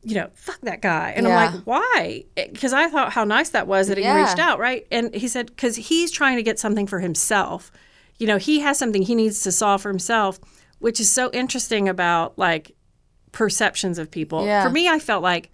you 0.03 0.13
know, 0.15 0.29
fuck 0.35 0.59
that 0.61 0.81
guy. 0.81 1.13
And 1.15 1.25
Yeah. 1.25 1.37
I'm 1.37 1.53
like, 1.53 1.61
why? 1.65 2.25
Because 2.35 2.73
I 2.73 2.89
thought 2.89 3.13
how 3.13 3.23
nice 3.23 3.49
that 3.51 3.65
was 3.65 3.87
that 3.87 3.97
he 3.97 4.03
reached 4.21 4.37
out, 4.39 4.59
right? 4.59 4.85
And 4.91 5.15
he 5.15 5.29
said, 5.29 5.45
because 5.47 5.77
he's 5.77 6.11
trying 6.11 6.35
to 6.35 6.43
get 6.43 6.59
something 6.59 6.85
for 6.85 6.99
himself. 6.99 7.71
You 8.19 8.27
know, 8.27 8.37
he 8.37 8.59
has 8.59 8.77
something 8.77 9.01
he 9.03 9.15
needs 9.15 9.39
to 9.43 9.51
solve 9.53 9.81
for 9.81 9.89
himself, 9.89 10.39
which 10.83 10.99
is 10.99 11.09
so 11.09 11.31
interesting 11.31 11.87
about 11.87 12.37
like 12.37 12.75
perceptions 13.31 13.97
of 13.97 14.11
people. 14.11 14.45
Yeah. 14.45 14.63
For 14.63 14.69
me, 14.69 14.89
I 14.89 14.99
felt 14.99 15.23
like, 15.23 15.49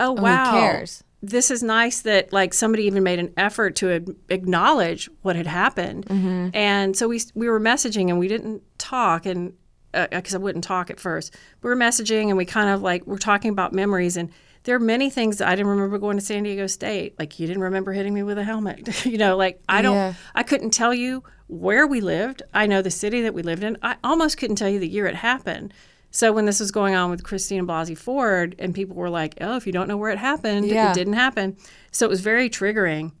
oh, 0.00 0.16
who 0.16 0.22
wow. 0.22 0.52
cares? 0.52 1.04
This 1.20 1.50
is 1.50 1.62
nice 1.62 2.00
that 2.00 2.32
like 2.32 2.54
somebody 2.54 2.84
even 2.84 3.02
made 3.02 3.18
an 3.18 3.32
effort 3.36 3.76
to 3.76 3.92
ad- 3.92 4.16
acknowledge 4.30 5.08
what 5.20 5.36
had 5.36 5.46
happened, 5.46 6.06
Mm-hmm. 6.06 6.48
and 6.54 6.96
so 6.96 7.06
we 7.08 7.20
we 7.34 7.48
were 7.48 7.60
messaging 7.60 8.08
and 8.08 8.18
we 8.18 8.26
didn't 8.26 8.62
talk 8.78 9.26
and 9.26 9.52
because 9.92 10.34
I 10.34 10.38
wouldn't 10.38 10.64
talk 10.64 10.88
at 10.90 10.98
first. 10.98 11.34
We 11.60 11.68
were 11.68 11.76
messaging 11.76 12.28
and 12.28 12.36
we 12.38 12.44
kind 12.46 12.70
of 12.70 12.80
like 12.82 13.06
we're 13.06 13.18
talking 13.18 13.50
about 13.50 13.72
memories 13.74 14.16
and 14.16 14.30
there 14.64 14.76
are 14.76 14.80
many 14.80 15.10
things 15.10 15.38
that 15.38 15.48
I 15.48 15.56
didn't 15.56 15.70
remember 15.70 15.98
going 15.98 16.16
to 16.18 16.24
San 16.24 16.42
Diego 16.44 16.66
State. 16.66 17.18
Like 17.18 17.38
you 17.40 17.46
didn't 17.46 17.62
remember 17.62 17.92
hitting 17.92 18.14
me 18.14 18.22
with 18.22 18.38
a 18.38 18.44
helmet. 18.44 19.04
you 19.06 19.18
know, 19.18 19.36
like 19.36 19.60
I 19.68 19.82
don't 19.82 19.94
Yeah. 19.94 20.14
I 20.34 20.42
couldn't 20.42 20.70
tell 20.70 20.94
you 20.94 21.22
where 21.48 21.86
we 21.86 22.00
lived. 22.00 22.42
I 22.54 22.66
know 22.66 22.80
the 22.82 22.90
city 22.90 23.22
that 23.22 23.34
we 23.34 23.42
lived 23.42 23.62
in. 23.64 23.76
I 23.82 23.96
almost 24.04 24.38
couldn't 24.38 24.56
tell 24.56 24.68
you 24.68 24.78
the 24.78 24.88
year 24.88 25.06
it 25.06 25.16
happened. 25.16 25.74
So 26.10 26.32
when 26.32 26.44
this 26.44 26.60
was 26.60 26.70
going 26.70 26.94
on 26.94 27.10
with 27.10 27.24
Christina 27.24 27.64
Blasey 27.64 27.96
Ford 27.96 28.54
and 28.58 28.74
people 28.74 28.96
were 28.96 29.08
like, 29.10 29.34
"Oh, 29.40 29.56
if 29.56 29.66
you 29.66 29.72
don't 29.72 29.88
know 29.88 29.96
where 29.96 30.10
it 30.10 30.18
happened, 30.18 30.66
Yeah. 30.66 30.90
it 30.90 30.94
didn't 30.94 31.14
happen." 31.14 31.56
So 31.90 32.06
it 32.06 32.10
was 32.10 32.20
very 32.20 32.48
triggering. 32.50 33.12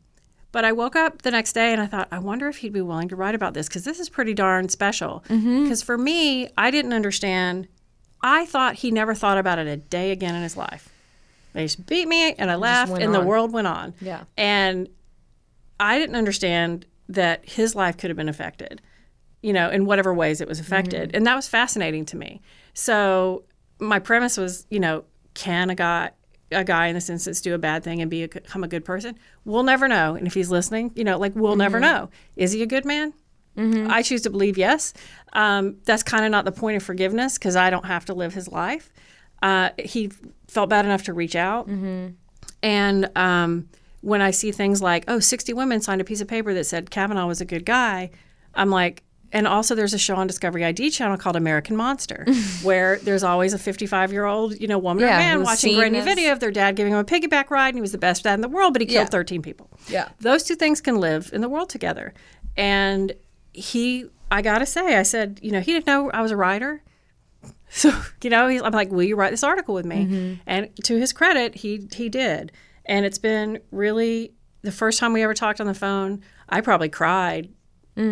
But 0.52 0.66
I 0.66 0.72
woke 0.72 0.94
up 0.94 1.22
the 1.22 1.30
next 1.30 1.54
day 1.54 1.72
and 1.72 1.80
I 1.80 1.86
thought, 1.86 2.08
I 2.12 2.18
wonder 2.18 2.46
if 2.48 2.58
he'd 2.58 2.74
be 2.74 2.82
willing 2.82 3.08
to 3.08 3.16
write 3.16 3.34
about 3.34 3.54
this 3.54 3.66
because 3.68 3.84
this 3.84 3.98
is 3.98 4.10
pretty 4.10 4.34
darn 4.34 4.68
special. 4.68 5.24
Mm-hmm. 5.30 5.62
Because 5.62 5.82
for 5.82 5.96
me, 5.96 6.48
I 6.58 6.70
didn't 6.70 6.92
understand. 6.92 7.68
I 8.20 8.44
thought 8.44 8.74
he 8.76 8.90
never 8.90 9.14
thought 9.14 9.38
about 9.38 9.58
it 9.58 9.66
a 9.66 9.78
day 9.78 10.10
again 10.12 10.34
in 10.34 10.42
his 10.42 10.56
life. 10.58 10.90
They 11.52 11.64
just 11.64 11.84
beat 11.86 12.08
me 12.08 12.32
and 12.34 12.50
I 12.50 12.54
laughed 12.56 12.92
and 12.92 13.14
the 13.14 13.20
world 13.20 13.52
went 13.52 13.66
on. 13.66 13.94
Yeah. 14.00 14.24
And 14.36 14.88
I 15.78 15.98
didn't 15.98 16.16
understand 16.16 16.86
that 17.08 17.46
his 17.48 17.74
life 17.74 17.96
could 17.96 18.10
have 18.10 18.16
been 18.16 18.28
affected. 18.28 18.80
you 19.42 19.52
know, 19.52 19.68
in 19.70 19.84
whatever 19.86 20.14
ways 20.14 20.40
it 20.40 20.46
was 20.48 20.60
affected. 20.60 21.10
And 21.14 21.26
that 21.26 21.34
was 21.34 21.48
fascinating 21.48 22.04
to 22.06 22.16
me. 22.16 22.40
So 22.74 23.42
my 23.80 23.98
premise 23.98 24.36
was, 24.36 24.66
you 24.70 24.78
know, 24.78 25.04
can 25.34 25.68
a 25.68 25.74
guy 25.74 26.10
a 26.52 26.62
guy 26.64 26.86
in 26.86 26.94
this 26.94 27.08
instance 27.10 27.40
do 27.40 27.54
a 27.54 27.58
bad 27.58 27.82
thing 27.82 28.00
and 28.02 28.10
be 28.10 28.22
a, 28.22 28.28
become 28.28 28.62
a 28.62 28.68
good 28.68 28.84
person? 28.84 29.18
We'll 29.44 29.62
never 29.64 29.88
know. 29.88 30.14
And 30.14 30.26
if 30.28 30.34
he's 30.34 30.50
listening, 30.50 30.92
you 30.94 31.02
know, 31.02 31.18
like 31.18 31.34
we'll 31.34 31.56
never 31.56 31.80
know. 31.80 32.10
Is 32.36 32.52
he 32.52 32.62
a 32.62 32.66
good 32.66 32.84
man? 32.84 33.14
I 33.90 34.00
choose 34.02 34.22
to 34.22 34.30
believe 34.30 34.56
yes. 34.56 34.94
Um, 35.34 35.76
that's 35.84 36.02
kind 36.02 36.24
of 36.24 36.30
not 36.30 36.44
the 36.44 36.52
point 36.52 36.76
of 36.76 36.82
forgiveness 36.82 37.36
because 37.36 37.54
I 37.56 37.68
don't 37.68 37.84
have 37.84 38.04
to 38.06 38.14
live 38.14 38.32
his 38.32 38.48
life. 38.48 38.90
Uh, 39.42 39.70
he 39.78 40.10
felt 40.48 40.70
bad 40.70 40.84
enough 40.84 41.02
to 41.04 41.12
reach 41.12 41.36
out. 41.36 41.66
And 42.62 43.10
um, 43.16 43.68
when 44.02 44.20
I 44.22 44.30
see 44.30 44.52
things 44.52 44.80
like, 44.80 45.04
oh, 45.08 45.18
60 45.20 45.52
women 45.52 45.80
signed 45.80 46.00
a 46.00 46.04
piece 46.04 46.20
of 46.20 46.28
paper 46.28 46.54
that 46.54 46.64
said 46.64 46.90
Kavanaugh 46.90 47.26
was 47.26 47.40
a 47.40 47.44
good 47.44 47.64
guy, 47.66 48.10
I'm 48.54 48.70
like, 48.70 49.02
and 49.34 49.48
also 49.48 49.74
there's 49.74 49.94
a 49.94 49.98
show 49.98 50.14
on 50.16 50.26
Discovery 50.26 50.62
ID 50.64 50.90
channel 50.90 51.16
called 51.16 51.36
American 51.36 51.74
Monster, 51.74 52.26
where 52.62 52.98
there's 52.98 53.24
always 53.24 53.54
a 53.54 53.58
55 53.58 54.12
year 54.12 54.26
old, 54.26 54.60
you 54.60 54.68
know, 54.68 54.78
woman 54.78 55.04
or 55.04 55.18
man 55.18 55.42
watching 55.42 55.72
a 55.72 55.90
new 55.90 56.02
video 56.04 56.32
of 56.32 56.40
their 56.40 56.50
dad 56.50 56.76
giving 56.76 56.92
him 56.92 56.98
a 56.98 57.04
piggyback 57.04 57.48
ride, 57.50 57.68
and 57.68 57.76
he 57.76 57.80
was 57.80 57.92
the 57.92 57.98
best 57.98 58.24
dad 58.24 58.34
in 58.34 58.42
the 58.42 58.48
world, 58.48 58.74
but 58.74 58.82
he 58.82 58.86
killed 58.86 59.06
Yeah. 59.06 59.10
13 59.10 59.40
people. 59.40 59.70
Yeah. 59.88 60.08
Those 60.20 60.42
two 60.44 60.54
things 60.54 60.80
can 60.82 60.98
live 60.98 61.30
in 61.32 61.40
the 61.40 61.48
world 61.48 61.70
together. 61.70 62.12
And 62.58 63.12
he, 63.54 64.06
I 64.30 64.42
gotta 64.42 64.66
say, 64.66 64.96
I 64.98 65.02
said, 65.02 65.40
you 65.42 65.50
know, 65.50 65.60
he 65.60 65.72
didn't 65.72 65.86
know 65.86 66.10
I 66.10 66.20
was 66.20 66.30
a 66.30 66.36
writer. 66.36 66.82
So, 67.74 67.90
you 68.22 68.28
know, 68.28 68.48
he's, 68.48 68.60
I'm 68.60 68.72
like, 68.72 68.90
will 68.90 69.02
you 69.02 69.16
write 69.16 69.30
this 69.30 69.42
article 69.42 69.74
with 69.74 69.86
me? 69.86 70.38
And 70.46 70.68
to 70.84 70.98
his 70.98 71.12
credit, 71.14 71.54
he 71.54 71.88
he 71.94 72.10
did. 72.10 72.52
And 72.84 73.06
it's 73.06 73.16
been 73.18 73.60
really 73.70 74.34
the 74.60 74.70
first 74.72 74.98
time 74.98 75.14
we 75.14 75.22
ever 75.22 75.32
talked 75.32 75.58
on 75.58 75.66
the 75.66 75.72
phone. 75.74 76.20
I 76.50 76.60
probably 76.60 76.90
cried 76.90 77.48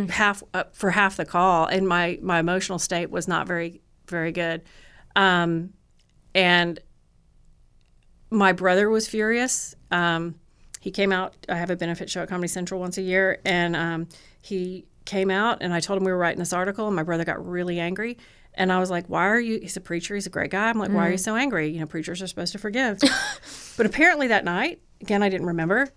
half 0.08 0.42
uh, 0.54 0.64
for 0.72 0.90
half 0.90 1.16
the 1.18 1.26
call, 1.26 1.66
and 1.66 1.86
my 1.86 2.18
my 2.22 2.38
emotional 2.38 2.78
state 2.78 3.10
was 3.10 3.28
not 3.28 3.46
very 3.46 3.82
very 4.08 4.32
good. 4.32 4.62
Um, 5.14 5.74
and 6.34 6.80
my 8.30 8.52
brother 8.52 8.88
was 8.88 9.08
furious. 9.08 9.74
Um, 9.90 10.36
he 10.80 10.90
came 10.90 11.12
out. 11.12 11.34
I 11.50 11.56
have 11.56 11.68
a 11.70 11.76
benefit 11.76 12.08
show 12.08 12.22
at 12.22 12.28
Comedy 12.28 12.48
Central 12.48 12.80
once 12.80 12.96
a 12.96 13.02
year, 13.02 13.40
and 13.44 13.76
um, 13.76 14.08
he 14.40 14.86
came 15.04 15.30
out, 15.30 15.58
and 15.60 15.74
I 15.74 15.80
told 15.80 15.98
him 15.98 16.04
we 16.04 16.12
were 16.12 16.18
writing 16.18 16.38
this 16.38 16.52
article, 16.52 16.86
and 16.86 16.96
my 16.96 17.02
brother 17.02 17.24
got 17.24 17.44
really 17.46 17.78
angry. 17.80 18.16
And 18.60 18.70
I 18.70 18.78
was 18.78 18.90
like, 18.90 19.06
"Why 19.06 19.26
are 19.26 19.40
you?" 19.40 19.58
He's 19.58 19.76
a 19.78 19.80
preacher. 19.80 20.14
He's 20.14 20.26
a 20.26 20.30
great 20.30 20.50
guy. 20.50 20.68
I'm 20.68 20.78
like, 20.78 20.90
"Why 20.90 21.06
are 21.06 21.10
you 21.10 21.16
mm. 21.16 21.20
so 21.20 21.34
angry?" 21.34 21.70
You 21.70 21.80
know, 21.80 21.86
preachers 21.86 22.20
are 22.20 22.26
supposed 22.26 22.52
to 22.52 22.58
forgive. 22.58 22.98
but 23.78 23.86
apparently 23.86 24.28
that 24.28 24.44
night, 24.44 24.82
again, 25.00 25.22
I 25.22 25.30
didn't 25.30 25.46
remember. 25.46 25.88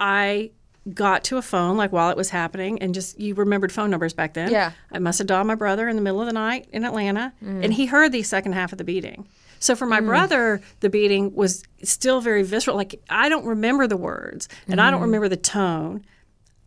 I 0.00 0.52
got 0.92 1.24
to 1.24 1.36
a 1.36 1.42
phone 1.42 1.76
like 1.76 1.92
while 1.92 2.10
it 2.10 2.16
was 2.16 2.30
happening, 2.30 2.80
and 2.80 2.94
just 2.94 3.20
you 3.20 3.34
remembered 3.34 3.70
phone 3.70 3.90
numbers 3.90 4.14
back 4.14 4.32
then. 4.32 4.50
Yeah. 4.50 4.72
I 4.90 4.98
must 4.98 5.18
have 5.18 5.26
dialed 5.26 5.46
my 5.46 5.54
brother 5.54 5.86
in 5.86 5.96
the 5.96 6.02
middle 6.02 6.20
of 6.20 6.26
the 6.26 6.32
night 6.32 6.68
in 6.72 6.84
Atlanta, 6.84 7.34
mm. 7.44 7.62
and 7.62 7.72
he 7.72 7.84
heard 7.84 8.12
the 8.12 8.22
second 8.22 8.52
half 8.52 8.72
of 8.72 8.78
the 8.78 8.84
beating. 8.84 9.28
So 9.58 9.76
for 9.76 9.86
my 9.86 10.00
mm. 10.00 10.06
brother, 10.06 10.62
the 10.80 10.90
beating 10.90 11.34
was 11.34 11.62
still 11.82 12.20
very 12.20 12.42
visceral. 12.42 12.76
Like 12.76 13.02
I 13.10 13.28
don't 13.28 13.44
remember 13.44 13.86
the 13.86 13.98
words, 13.98 14.48
and 14.68 14.80
I 14.80 14.90
don't 14.90 15.02
remember 15.02 15.28
the 15.28 15.36
tone. 15.36 16.04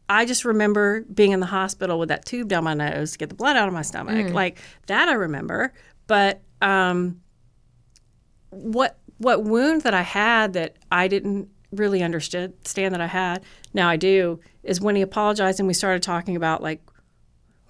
I 0.10 0.26
just 0.26 0.46
remember 0.46 1.02
being 1.14 1.32
in 1.32 1.40
the 1.40 1.46
hospital 1.48 2.00
with 2.00 2.10
that 2.10 2.26
tube 2.26 2.48
down 2.48 2.64
my 2.64 2.74
nose 2.74 3.12
to 3.14 3.18
get 3.18 3.30
the 3.30 3.36
blood 3.36 3.58
out 3.58 3.68
of 3.68 3.74
my 3.74 3.82
stomach. 3.82 4.16
Like 4.34 4.60
that, 4.88 5.10
I 5.10 5.14
remember. 5.14 5.74
But 6.08 6.42
um, 6.62 7.22
what 8.50 8.98
what 9.18 9.44
wound 9.44 9.82
that 9.82 9.94
I 9.94 10.02
had 10.04 10.54
that 10.54 10.76
I 10.92 11.08
didn't 11.08 11.50
really 11.72 12.02
understand 12.04 12.54
that 12.64 13.02
I 13.02 13.08
had 13.08 13.44
now 13.74 13.90
I 13.90 13.98
do 13.98 14.40
is 14.64 14.80
when 14.80 14.96
he 14.96 15.02
apologized 15.02 15.60
and 15.60 15.68
we 15.68 15.74
started 15.74 16.02
talking 16.02 16.36
about 16.36 16.64
like 16.64 16.82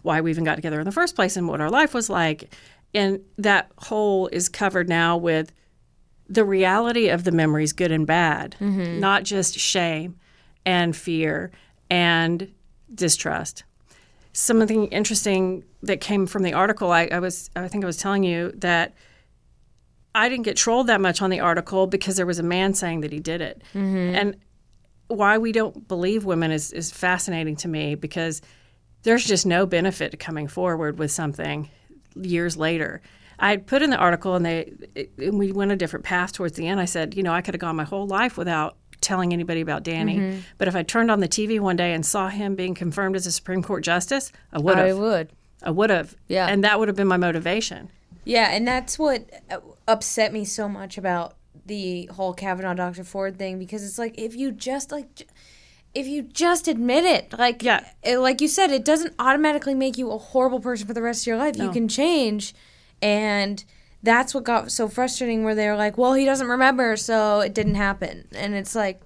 why 0.03 0.21
we 0.21 0.29
even 0.29 0.43
got 0.43 0.55
together 0.55 0.79
in 0.79 0.85
the 0.85 0.91
first 0.91 1.15
place 1.15 1.35
and 1.35 1.47
what 1.47 1.59
our 1.61 1.69
life 1.71 1.93
was 1.93 2.09
like 2.09 2.53
and 2.93 3.21
that 3.37 3.71
hole 3.79 4.27
is 4.27 4.49
covered 4.49 4.87
now 4.87 5.17
with 5.17 5.51
the 6.29 6.45
reality 6.45 7.09
of 7.09 7.23
the 7.23 7.31
memories 7.31 7.73
good 7.73 7.91
and 7.91 8.05
bad 8.05 8.55
not 8.99 9.23
just 9.23 9.57
shame 9.57 10.15
and 10.65 10.95
fear 10.95 11.51
and 11.89 12.51
distrust 12.93 13.63
something 14.33 14.87
interesting 14.87 15.63
that 15.81 15.99
came 15.99 16.27
from 16.27 16.43
the 16.43 16.53
article 16.53 16.91
I, 16.91 17.09
I 17.11 17.19
was 17.19 17.49
i 17.55 17.67
think 17.67 17.83
i 17.83 17.87
was 17.87 17.97
telling 17.97 18.23
you 18.23 18.51
that 18.57 18.93
I 20.17 20.29
didn't 20.29 20.45
get 20.45 20.57
trolled 20.57 20.87
that 20.87 20.99
much 20.99 21.21
on 21.21 21.29
the 21.29 21.41
article 21.41 21.85
because 21.85 22.15
there 22.15 22.25
was 22.25 22.39
a 22.39 22.43
man 22.43 22.73
saying 22.73 23.01
that 23.01 23.11
he 23.11 23.19
did 23.19 23.39
it. 23.39 23.61
Mm-hmm. 23.75 24.15
And 24.15 24.35
why 25.09 25.37
we 25.37 25.51
don't 25.51 25.87
believe 25.87 26.25
women 26.25 26.51
is, 26.51 26.73
is 26.73 26.91
fascinating 26.91 27.55
to 27.57 27.67
me 27.67 27.93
because 27.93 28.41
there's 29.03 29.23
just 29.23 29.45
no 29.45 29.67
benefit 29.67 30.11
to 30.11 30.17
coming 30.17 30.47
forward 30.47 30.97
with 30.97 31.11
something 31.11 31.69
years 32.15 32.57
later. 32.57 33.01
I 33.37 33.51
had 33.51 33.67
put 33.67 33.83
in 33.83 33.91
the 33.91 33.97
article 33.97 34.33
and 34.33 34.43
they 34.43 34.73
it, 34.95 35.11
and 35.19 35.37
we 35.37 35.51
went 35.51 35.71
a 35.71 35.75
different 35.75 36.03
path 36.03 36.33
towards 36.33 36.57
the 36.57 36.65
end. 36.67 36.79
I 36.79 36.85
said, 36.85 37.15
you 37.15 37.21
know, 37.21 37.31
I 37.31 37.41
could 37.41 37.53
have 37.53 37.61
gone 37.61 37.75
my 37.75 37.83
whole 37.83 38.07
life 38.07 38.37
without 38.37 38.75
telling 39.01 39.33
anybody 39.33 39.61
about 39.61 39.83
Danny. 39.83 40.41
But 40.57 40.67
if 40.67 40.75
I 40.75 40.83
turned 40.83 41.11
on 41.11 41.19
the 41.19 41.27
TV 41.27 41.59
one 41.59 41.75
day 41.75 41.93
and 41.93 42.05
saw 42.05 42.29
him 42.29 42.55
being 42.55 42.73
confirmed 42.73 43.15
as 43.15 43.25
a 43.25 43.31
Supreme 43.31 43.61
Court 43.63 43.83
justice, 43.83 44.31
I 44.51 44.59
would 44.59 44.77
I 44.77 44.87
have. 44.87 44.97
would. 44.97 45.29
I 45.63 45.71
would 45.71 45.89
have. 45.89 46.15
Yeah. 46.27 46.47
And 46.47 46.63
that 46.63 46.79
would 46.79 46.87
have 46.87 46.97
been 46.97 47.07
my 47.07 47.17
motivation. 47.17 47.89
Yeah, 48.25 48.49
and 48.51 48.67
that's 48.67 48.99
what 48.99 49.29
uh, 49.49 49.59
upset 49.87 50.33
me 50.33 50.43
so 50.45 50.67
much 50.67 50.97
about 50.97 51.35
the 51.65 52.05
whole 52.13 52.33
Kavanaugh 52.33 52.73
Dr. 52.73 53.03
Ford 53.03 53.37
thing 53.37 53.57
because 53.59 53.83
it's 53.83 53.97
like 53.97 54.17
if 54.19 54.35
you 54.35 54.51
just 54.51 54.91
like 54.91 55.27
if 55.93 56.05
you 56.05 56.21
just 56.21 56.67
admit 56.67 57.05
it, 57.05 57.33
like 57.39 57.63
Yeah. 57.63 57.85
it, 58.03 58.19
like 58.19 58.39
you 58.41 58.47
said, 58.47 58.71
it 58.71 58.85
doesn't 58.85 59.15
automatically 59.17 59.73
make 59.73 59.97
you 59.97 60.11
a 60.11 60.17
horrible 60.17 60.59
person 60.59 60.85
for 60.87 60.93
the 60.93 61.01
rest 61.01 61.23
of 61.23 61.27
your 61.27 61.37
life. 61.37 61.57
You 61.57 61.71
can 61.71 61.87
change, 61.87 62.53
and 63.01 63.63
that's 64.07 64.33
what 64.33 64.43
got 64.43 64.71
so 64.71 64.87
frustrating. 64.87 65.43
Where 65.43 65.53
they're 65.53 65.75
like, 65.75 65.97
"Well, 65.97 66.13
he 66.13 66.25
doesn't 66.25 66.47
remember, 66.47 66.95
so 66.95 67.41
it 67.41 67.53
didn't 67.53 67.75
happen," 67.75 68.27
and 68.33 68.55
it's 68.55 68.73
like 68.73 69.01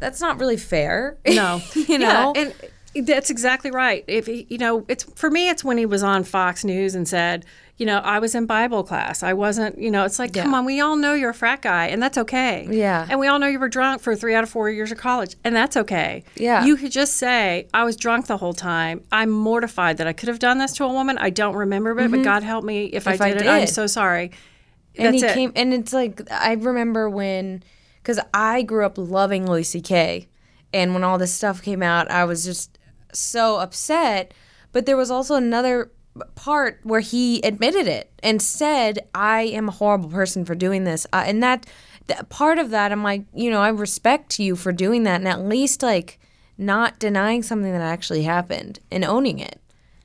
that's 0.00 0.20
not 0.20 0.40
really 0.40 0.56
fair. 0.56 1.18
No, 1.26 1.60
you 1.74 1.98
know. 1.98 2.32
Yeah, 2.34 2.42
and 2.42 2.54
that's 2.94 3.30
exactly 3.30 3.70
right. 3.70 4.04
If 4.06 4.26
he, 4.26 4.46
you 4.50 4.58
know, 4.58 4.84
it's 4.88 5.04
for 5.14 5.30
me, 5.30 5.48
it's 5.48 5.64
when 5.64 5.78
he 5.78 5.86
was 5.86 6.02
on 6.02 6.24
Fox 6.24 6.64
News 6.64 6.94
and 6.94 7.08
said, 7.08 7.44
you 7.78 7.86
know, 7.86 7.98
I 7.98 8.18
was 8.18 8.34
in 8.34 8.46
Bible 8.46 8.84
class. 8.84 9.22
I 9.22 9.32
wasn't, 9.32 9.78
you 9.78 9.90
know, 9.90 10.04
it's 10.04 10.18
like, 10.18 10.34
come 10.34 10.52
on, 10.54 10.64
we 10.66 10.80
all 10.80 10.94
know 10.94 11.14
you're 11.14 11.30
a 11.30 11.34
frat 11.34 11.62
guy, 11.62 11.86
and 11.86 12.02
that's 12.02 12.18
okay. 12.18 12.68
Yeah. 12.70 13.06
and 13.08 13.18
we 13.18 13.26
all 13.26 13.38
know 13.38 13.46
you 13.46 13.58
were 13.58 13.68
drunk 13.70 14.02
for 14.02 14.14
three 14.14 14.34
out 14.34 14.44
of 14.44 14.50
four 14.50 14.68
years 14.70 14.92
of 14.92 14.98
college, 14.98 15.34
and 15.42 15.56
that's 15.56 15.76
okay. 15.76 16.22
Yeah. 16.36 16.64
you 16.66 16.76
could 16.76 16.92
just 16.92 17.14
say, 17.14 17.66
I 17.72 17.84
was 17.84 17.96
drunk 17.96 18.26
the 18.26 18.36
whole 18.36 18.52
time. 18.52 19.02
I'm 19.10 19.30
mortified 19.30 19.96
that 19.96 20.06
I 20.06 20.12
could 20.12 20.28
have 20.28 20.38
done 20.38 20.58
this 20.58 20.72
to 20.74 20.84
a 20.84 20.92
woman. 20.92 21.16
I 21.18 21.30
don't 21.30 21.56
remember 21.56 21.98
it, 21.98 22.10
but 22.10 22.22
God 22.22 22.42
help 22.42 22.62
me 22.64 22.84
if, 22.86 23.04
Mm-hmm. 23.04 23.12
If 23.14 23.20
I 23.22 23.26
I 23.26 23.32
did 23.32 23.42
it. 23.42 23.48
I'm 23.48 23.66
so 23.66 23.86
sorry. 23.86 24.30
and 24.96 25.14
That's 25.14 25.22
he 25.22 25.28
it. 25.28 25.34
came 25.34 25.52
and 25.56 25.72
it's 25.72 25.92
like 25.94 26.20
i 26.30 26.52
remember 26.52 27.08
when 27.08 27.62
because 28.02 28.20
i 28.34 28.60
grew 28.62 28.84
up 28.84 28.98
loving 28.98 29.50
louis 29.50 29.74
ck 29.80 30.28
and 30.74 30.92
when 30.92 31.02
all 31.02 31.16
this 31.16 31.32
stuff 31.32 31.62
came 31.62 31.82
out 31.82 32.10
i 32.10 32.24
was 32.26 32.44
just 32.44 32.78
so 33.12 33.58
upset 33.58 34.32
but 34.72 34.86
there 34.86 34.96
was 34.96 35.10
also 35.10 35.34
another 35.34 35.90
part 36.34 36.80
where 36.82 37.00
he 37.00 37.40
admitted 37.42 37.86
it 37.86 38.10
and 38.22 38.42
said 38.42 38.98
i 39.14 39.42
am 39.42 39.68
a 39.68 39.72
horrible 39.72 40.10
person 40.10 40.44
for 40.44 40.54
doing 40.54 40.84
this. 40.84 41.06
Uh, 41.12 41.24
and 41.26 41.42
that, 41.42 41.66
that 42.06 42.28
part 42.28 42.58
of 42.58 42.70
that 42.70 42.92
i'm 42.92 43.02
like 43.02 43.24
you 43.34 43.50
know 43.50 43.60
i 43.60 43.68
respect 43.68 44.38
you 44.38 44.56
for 44.56 44.72
doing 44.72 45.04
that 45.04 45.20
and 45.20 45.28
at 45.28 45.40
least 45.40 45.82
like 45.82 46.18
not 46.58 46.98
denying 46.98 47.42
something 47.42 47.72
that 47.72 47.80
actually 47.80 48.22
happened 48.22 48.78
and 48.90 49.04
owning 49.04 49.38
it. 49.38 49.58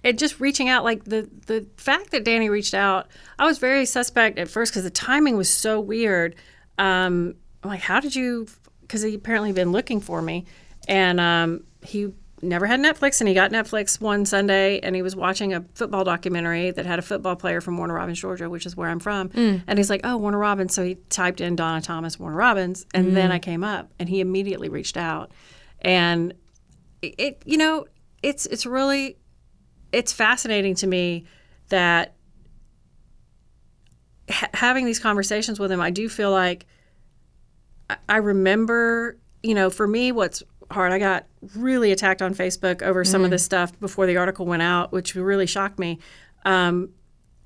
And 0.04 0.18
just 0.18 0.40
reaching 0.40 0.70
out 0.70 0.86
like 0.86 1.04
the 1.04 1.30
the 1.48 1.68
fact 1.76 2.12
that 2.12 2.24
danny 2.24 2.50
reached 2.50 2.74
out 2.74 3.08
i 3.38 3.46
was 3.46 3.58
very 3.58 3.86
suspect 3.86 4.40
at 4.40 4.48
first 4.48 4.72
because 4.72 4.84
the 4.84 4.90
timing 4.90 5.36
was 5.36 5.50
so 5.50 5.80
weird. 5.80 6.36
Um 6.78 7.36
i'm 7.64 7.72
like 7.72 7.82
how 7.82 8.00
did 8.00 8.16
you 8.16 8.48
because 8.82 9.02
he 9.02 9.16
apparently 9.16 9.52
been 9.52 9.74
looking 9.74 10.00
for 10.00 10.22
me. 10.22 10.46
And 10.88 11.20
um 11.20 11.64
he 11.84 12.14
never 12.42 12.66
had 12.68 12.80
netflix 12.80 13.20
and 13.20 13.28
he 13.28 13.34
got 13.34 13.52
netflix 13.52 14.00
one 14.00 14.26
sunday 14.26 14.80
and 14.82 14.96
he 14.96 15.02
was 15.02 15.16
watching 15.16 15.54
a 15.54 15.66
football 15.74 16.04
documentary 16.04 16.70
that 16.72 16.86
had 16.86 17.00
a 17.00 17.02
football 17.02 17.36
player 17.36 17.62
from 17.62 17.78
warner 17.78 17.96
robins 17.96 18.20
georgia 18.20 18.50
which 18.50 18.66
is 18.66 18.76
where 18.76 18.90
i'm 18.90 19.00
from. 19.00 19.30
Mm. 19.30 19.64
And 19.68 19.80
he's 19.80 19.90
like 19.90 20.02
oh 20.04 20.18
warner 20.18 20.38
robins. 20.38 20.74
So 20.74 20.84
he 20.84 20.96
typed 21.10 21.42
in 21.42 21.56
donna 21.56 21.82
thomas 21.82 22.20
warner 22.20 22.38
robins 22.38 22.86
and 22.94 23.08
mm. 23.08 23.14
then 23.14 23.32
i 23.32 23.40
came 23.40 23.64
up 23.64 23.92
and 24.00 24.08
he 24.08 24.22
immediately 24.22 24.70
reached 24.70 24.98
out. 24.98 25.32
And 25.82 26.34
it, 27.02 27.16
it 27.18 27.44
you 27.46 27.58
know 27.58 27.86
it's 28.24 28.46
it's 28.48 28.66
really 28.66 29.18
it's 29.92 30.14
fascinating 30.14 30.76
to 30.76 30.88
me 30.88 31.26
that 31.70 32.16
ha- 34.30 34.50
having 34.54 34.86
these 34.86 35.00
conversations 35.00 35.60
with 35.60 35.72
him, 35.72 35.82
I 35.82 35.92
do 35.92 36.10
feel 36.10 36.32
like 36.32 36.66
I, 37.90 37.98
I 38.10 38.18
remember, 38.18 39.18
you 39.44 39.54
know, 39.54 39.70
for 39.70 39.88
me, 39.88 40.12
what's 40.12 40.44
hard, 40.72 40.92
I 40.92 41.00
got 41.00 41.26
really 41.56 41.92
attacked 41.92 42.22
on 42.22 42.34
Facebook 42.34 42.82
over 42.82 43.04
some 43.04 43.24
of 43.24 43.32
this 43.32 43.44
stuff 43.44 43.78
before 43.80 44.06
the 44.06 44.18
article 44.18 44.46
went 44.46 44.62
out, 44.62 44.92
which 44.92 45.16
really 45.16 45.46
shocked 45.46 45.80
me. 45.80 46.00
Um, 46.46 46.90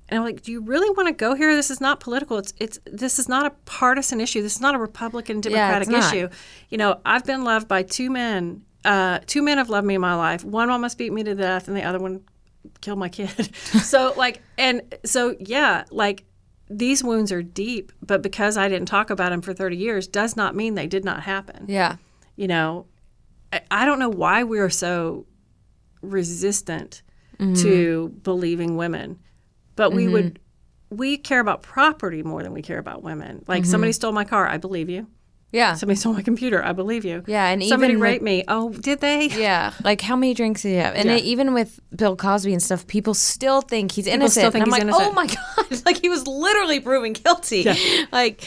and 0.08 0.18
I'm 0.18 0.24
like, 0.24 0.42
do 0.42 0.52
you 0.52 0.60
really 0.60 0.90
want 0.90 1.08
to 1.08 1.14
go 1.14 1.34
here? 1.34 1.54
This 1.56 1.70
is 1.70 1.80
not 1.80 2.00
political. 2.00 2.36
It's 2.36 2.52
it's 2.58 2.78
this 2.84 3.18
is 3.18 3.28
not 3.28 3.46
a 3.46 3.50
partisan 3.64 4.20
issue. 4.20 4.42
This 4.42 4.56
is 4.56 4.60
not 4.60 4.74
a 4.74 4.78
Republican 4.78 5.40
Democratic 5.40 5.88
not. 5.88 6.12
issue. 6.12 6.28
You 6.68 6.78
know, 6.78 7.00
I've 7.06 7.24
been 7.24 7.44
loved 7.44 7.66
by 7.66 7.82
two 7.82 8.10
men. 8.10 8.62
Uh, 8.84 9.20
two 9.26 9.40
men 9.40 9.58
have 9.58 9.70
loved 9.70 9.86
me 9.86 9.94
in 9.94 10.00
my 10.00 10.14
life. 10.14 10.44
One 10.44 10.68
almost 10.68 10.98
beat 10.98 11.12
me 11.12 11.22
to 11.22 11.34
death, 11.34 11.68
and 11.68 11.76
the 11.76 11.82
other 11.82 11.98
one 11.98 12.22
killed 12.82 12.98
my 12.98 13.08
kid. 13.08 13.54
so 13.56 14.12
like, 14.16 14.42
and 14.58 14.82
so 15.04 15.34
yeah, 15.40 15.84
like 15.90 16.24
these 16.68 17.02
wounds 17.02 17.32
are 17.32 17.42
deep, 17.42 17.92
but 18.02 18.22
because 18.22 18.56
I 18.56 18.68
didn't 18.68 18.88
talk 18.88 19.10
about 19.10 19.30
them 19.30 19.42
for 19.42 19.54
30 19.54 19.76
years 19.76 20.06
does 20.06 20.36
not 20.36 20.54
mean 20.54 20.74
they 20.74 20.86
did 20.86 21.04
not 21.04 21.22
happen. 21.22 21.66
Yeah. 21.68 21.96
You 22.36 22.48
know, 22.48 22.86
I, 23.70 23.84
don't 23.84 23.98
know 23.98 24.08
why 24.08 24.44
we 24.44 24.58
are 24.58 24.70
so 24.70 25.26
resistant 26.00 27.02
mm-hmm. 27.38 27.54
to 27.62 28.08
believing 28.22 28.76
women, 28.76 29.18
but 29.76 29.92
we 29.92 30.08
would, 30.08 30.34
mm-hmm. 30.34 30.96
we 30.96 31.18
care 31.18 31.40
about 31.40 31.62
property 31.62 32.22
more 32.22 32.42
than 32.42 32.52
we 32.52 32.62
care 32.62 32.78
about 32.78 33.02
women. 33.02 33.44
Like 33.46 33.62
mm-hmm. 33.62 33.70
somebody 33.70 33.92
stole 33.92 34.12
my 34.12 34.24
car, 34.24 34.46
I 34.46 34.58
believe 34.58 34.88
you. 34.88 35.06
Yeah. 35.52 35.74
Somebody 35.74 35.98
stole 35.98 36.14
my 36.14 36.22
computer, 36.22 36.64
I 36.64 36.72
believe 36.72 37.04
you. 37.04 37.22
Yeah, 37.26 37.46
and 37.48 37.62
somebody 37.62 37.92
even 37.92 38.00
with- 38.00 38.10
raped 38.10 38.24
me. 38.24 38.42
Oh, 38.48 38.70
did 38.70 39.00
they? 39.00 39.28
Yeah, 39.42 39.72
like 39.84 40.00
how 40.00 40.16
many 40.16 40.32
drinks 40.34 40.62
did 40.62 40.70
you 40.70 40.78
have? 40.78 40.94
And 40.94 41.08
Yeah. 41.08 41.16
it, 41.16 41.24
even 41.24 41.52
with 41.52 41.78
Bill 41.94 42.16
Cosby 42.16 42.52
and 42.52 42.62
stuff, 42.62 42.86
people 42.86 43.12
still 43.12 43.60
think 43.60 43.92
he's 43.92 44.06
innocent. 44.06 44.32
still 44.32 44.50
think 44.50 44.64
and 44.64 44.74
I'm 44.74 44.86
he's 44.86 44.94
like, 44.94 45.02
innocent. 45.04 45.10
oh 45.10 45.12
my 45.12 45.66
god, 45.70 45.82
like 45.84 46.00
he 46.00 46.08
was 46.08 46.26
literally 46.26 46.80
proven 46.80 47.12
guilty. 47.12 47.66
Like, 48.12 48.42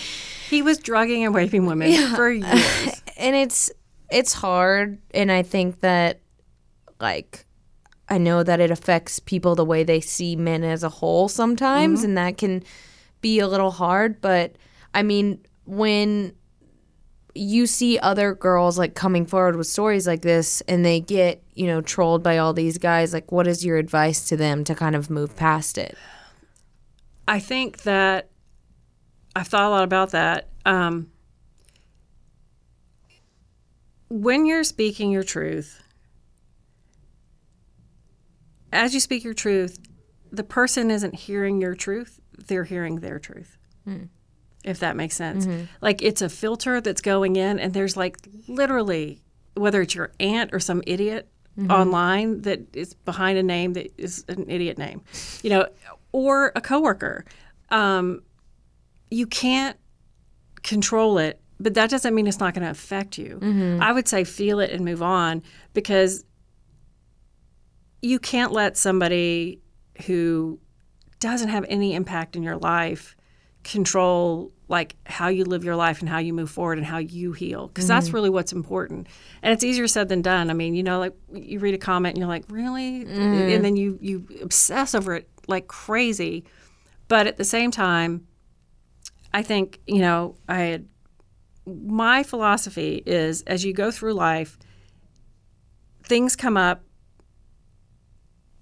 He 0.49 0.61
was 0.61 0.77
drugging 0.77 1.25
and 1.25 1.33
raping 1.33 1.65
women 1.65 1.91
for 2.15 2.29
years. 2.31 3.01
and 3.17 3.35
it's 3.35 3.71
it's 4.09 4.33
hard, 4.33 4.99
and 5.13 5.31
I 5.31 5.43
think 5.43 5.81
that 5.81 6.19
like 6.99 7.45
I 8.07 8.17
know 8.17 8.43
that 8.43 8.59
it 8.59 8.71
affects 8.71 9.19
people 9.19 9.55
the 9.55 9.65
way 9.65 9.83
they 9.83 10.01
see 10.01 10.35
men 10.35 10.63
as 10.63 10.83
a 10.83 10.89
whole 10.89 11.27
sometimes, 11.27 12.03
and 12.03 12.17
that 12.17 12.37
can 12.37 12.63
be 13.21 13.39
a 13.39 13.47
little 13.47 13.71
hard. 13.71 14.21
But 14.21 14.55
I 14.93 15.03
mean, 15.03 15.45
when 15.65 16.33
you 17.33 17.67
see 17.67 17.99
other 17.99 18.33
girls 18.33 18.77
like 18.77 18.95
coming 18.95 19.25
forward 19.25 19.57
with 19.57 19.67
stories 19.67 20.07
like 20.07 20.21
this 20.21 20.61
and 20.69 20.85
they 20.85 21.01
get 21.01 21.43
you 21.53 21.67
know 21.67 21.81
trolled 21.81 22.23
by 22.23 22.37
all 22.37 22.53
these 22.53 22.77
guys 22.77 23.11
like 23.11 23.29
what 23.29 23.45
is 23.45 23.65
your 23.65 23.75
advice 23.75 24.29
to 24.29 24.37
them 24.37 24.63
to 24.63 24.73
kind 24.73 24.95
of 24.95 25.09
move 25.09 25.35
past 25.35 25.77
it 25.77 25.97
I 27.27 27.39
think 27.39 27.83
that 27.83 28.29
I've 29.35 29.47
thought 29.47 29.65
a 29.65 29.69
lot 29.69 29.83
about 29.83 30.11
that. 30.11 30.47
Um, 30.65 31.11
when 34.15 34.45
you're 34.45 34.63
speaking 34.63 35.11
your 35.11 35.23
truth, 35.23 35.83
as 38.71 38.93
you 38.93 39.01
speak 39.01 39.25
your 39.25 39.33
truth, 39.33 39.77
the 40.31 40.43
person 40.43 40.89
isn't 40.89 41.15
hearing 41.15 41.59
your 41.59 41.75
truth, 41.75 42.21
they're 42.47 42.63
hearing 42.63 43.01
their 43.01 43.19
truth. 43.19 43.57
Hmm. 43.83 44.03
If 44.63 44.79
that 44.79 44.95
makes 44.95 45.15
sense. 45.15 45.45
Mm-hmm. 45.45 45.65
Like 45.81 46.01
it's 46.01 46.21
a 46.21 46.29
filter 46.29 46.79
that's 46.79 47.01
going 47.01 47.35
in, 47.35 47.59
and 47.59 47.73
there's 47.73 47.97
like 47.97 48.17
literally, 48.47 49.21
whether 49.53 49.81
it's 49.81 49.93
your 49.93 50.11
aunt 50.19 50.53
or 50.53 50.61
some 50.61 50.81
idiot 50.87 51.29
mm-hmm. 51.59 51.69
online 51.69 52.41
that 52.43 52.73
is 52.73 52.93
behind 52.93 53.37
a 53.37 53.43
name 53.43 53.73
that 53.73 53.93
is 53.97 54.23
an 54.29 54.49
idiot 54.49 54.77
name, 54.77 55.01
you 55.43 55.49
know, 55.49 55.67
or 56.13 56.53
a 56.55 56.61
coworker. 56.61 57.25
Um, 57.69 58.23
you 59.11 59.27
can't 59.27 59.77
control 60.63 61.17
it, 61.17 61.39
but 61.59 61.73
that 61.75 61.89
doesn't 61.89 62.13
mean 62.13 62.27
it's 62.27 62.39
not 62.39 62.53
going 62.53 62.65
to 62.65 62.71
affect 62.71 63.17
you. 63.17 63.39
Mm-hmm. 63.41 63.81
I 63.81 63.91
would 63.91 64.07
say 64.07 64.23
feel 64.23 64.59
it 64.59 64.71
and 64.71 64.83
move 64.83 65.01
on 65.01 65.43
because 65.73 66.25
you 68.01 68.19
can't 68.19 68.51
let 68.51 68.77
somebody 68.77 69.61
who 70.05 70.59
doesn't 71.19 71.49
have 71.49 71.65
any 71.69 71.93
impact 71.95 72.35
in 72.35 72.43
your 72.43 72.57
life 72.57 73.15
control 73.63 74.51
like 74.67 74.95
how 75.05 75.27
you 75.27 75.43
live 75.43 75.63
your 75.63 75.75
life 75.75 75.99
and 75.99 76.09
how 76.09 76.19
you 76.19 76.33
move 76.33 76.49
forward 76.49 76.77
and 76.77 76.85
how 76.85 76.97
you 76.97 77.31
heal 77.31 77.67
because 77.67 77.87
that's 77.87 78.07
mm-hmm. 78.07 78.15
really 78.15 78.29
what's 78.29 78.51
important. 78.51 79.07
And 79.41 79.53
it's 79.53 79.63
easier 79.63 79.87
said 79.87 80.09
than 80.09 80.21
done. 80.21 80.49
I 80.49 80.53
mean 80.53 80.75
you 80.75 80.83
know 80.83 80.99
like 80.99 81.13
you 81.33 81.59
read 81.59 81.73
a 81.73 81.79
comment 81.79 82.15
and 82.15 82.19
you're 82.19 82.27
like 82.27 82.45
really? 82.49 83.05
Mm-hmm. 83.05 83.49
And 83.55 83.65
then 83.65 83.75
you 83.75 83.97
you 84.01 84.27
obsess 84.41 84.93
over 84.93 85.15
it 85.15 85.29
like 85.47 85.67
crazy. 85.67 86.43
But 87.07 87.27
at 87.27 87.37
the 87.37 87.45
same 87.45 87.71
time 87.71 88.27
i 89.35 89.43
think 89.43 89.79
you 89.85 89.99
know 89.99 90.35
i 90.47 90.59
had 90.61 90.87
my 91.65 92.23
philosophy 92.23 93.01
is 93.05 93.41
as 93.43 93.65
you 93.65 93.73
go 93.73 93.91
through 93.91 94.13
life 94.13 94.57
things 96.03 96.35
come 96.35 96.57
up 96.57 96.83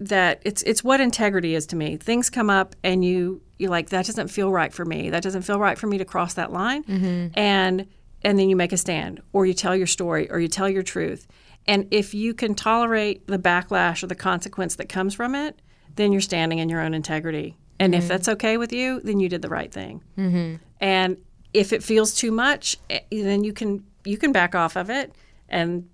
that 0.00 0.42
it's 0.44 0.62
it's 0.62 0.82
what 0.82 1.00
integrity 1.00 1.54
is 1.54 1.66
to 1.68 1.76
me. 1.76 1.96
Things 1.96 2.28
come 2.30 2.50
up 2.50 2.74
and 2.82 3.04
you 3.04 3.40
you 3.58 3.68
like 3.68 3.90
that 3.90 4.06
doesn't 4.06 4.28
feel 4.28 4.50
right 4.50 4.72
for 4.72 4.84
me. 4.84 5.10
That 5.10 5.22
doesn't 5.22 5.42
feel 5.42 5.58
right 5.58 5.78
for 5.78 5.86
me 5.86 5.98
to 5.98 6.04
cross 6.04 6.34
that 6.34 6.52
line. 6.52 6.84
Mm-hmm. 6.84 7.38
And 7.38 7.86
and 8.22 8.38
then 8.38 8.48
you 8.48 8.56
make 8.56 8.72
a 8.72 8.76
stand 8.76 9.22
or 9.32 9.46
you 9.46 9.54
tell 9.54 9.76
your 9.76 9.86
story 9.86 10.30
or 10.30 10.40
you 10.40 10.48
tell 10.48 10.68
your 10.68 10.82
truth. 10.82 11.26
And 11.66 11.86
if 11.90 12.12
you 12.12 12.34
can 12.34 12.54
tolerate 12.54 13.26
the 13.26 13.38
backlash 13.38 14.02
or 14.02 14.06
the 14.06 14.14
consequence 14.14 14.76
that 14.76 14.88
comes 14.88 15.14
from 15.14 15.34
it, 15.34 15.60
then 15.96 16.12
you're 16.12 16.20
standing 16.20 16.58
in 16.58 16.68
your 16.68 16.80
own 16.80 16.92
integrity. 16.92 17.56
And 17.78 17.94
if 17.94 18.02
mm-hmm. 18.02 18.08
that's 18.08 18.28
okay 18.28 18.56
with 18.56 18.72
you, 18.72 19.00
then 19.00 19.20
you 19.20 19.28
did 19.28 19.42
the 19.42 19.48
right 19.48 19.72
thing. 19.72 20.02
Mm-hmm. 20.18 20.56
And 20.80 21.16
if 21.54 21.72
it 21.72 21.82
feels 21.82 22.12
too 22.12 22.32
much, 22.32 22.76
eh, 22.90 23.00
then 23.10 23.44
you 23.44 23.52
can 23.52 23.84
you 24.04 24.18
can 24.18 24.32
back 24.32 24.54
off 24.54 24.76
of 24.76 24.90
it 24.90 25.14
and 25.48 25.88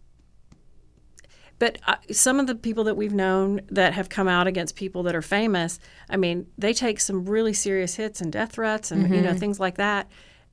but 1.61 1.79
uh, 1.87 1.97
some 2.11 2.41
of 2.41 2.47
the 2.47 2.55
people 2.55 2.85
that 2.85 2.97
we've 2.97 3.13
known 3.13 3.61
that 3.69 3.93
have 3.93 4.09
come 4.09 4.27
out 4.27 4.47
against 4.47 4.77
people 4.77 5.03
that 5.03 5.15
are 5.15 5.23
famous, 5.23 5.79
I 6.09 6.17
mean, 6.17 6.47
they 6.57 6.73
take 6.73 6.99
some 6.99 7.27
really 7.27 7.53
serious 7.53 7.97
hits 7.97 8.23
and 8.23 8.33
death 8.33 8.53
threats 8.53 8.91
and 8.91 9.15
you 9.15 9.21
know 9.21 9.35
things 9.35 9.61
like 9.61 9.77
that. 9.77 10.09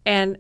And 0.06 0.38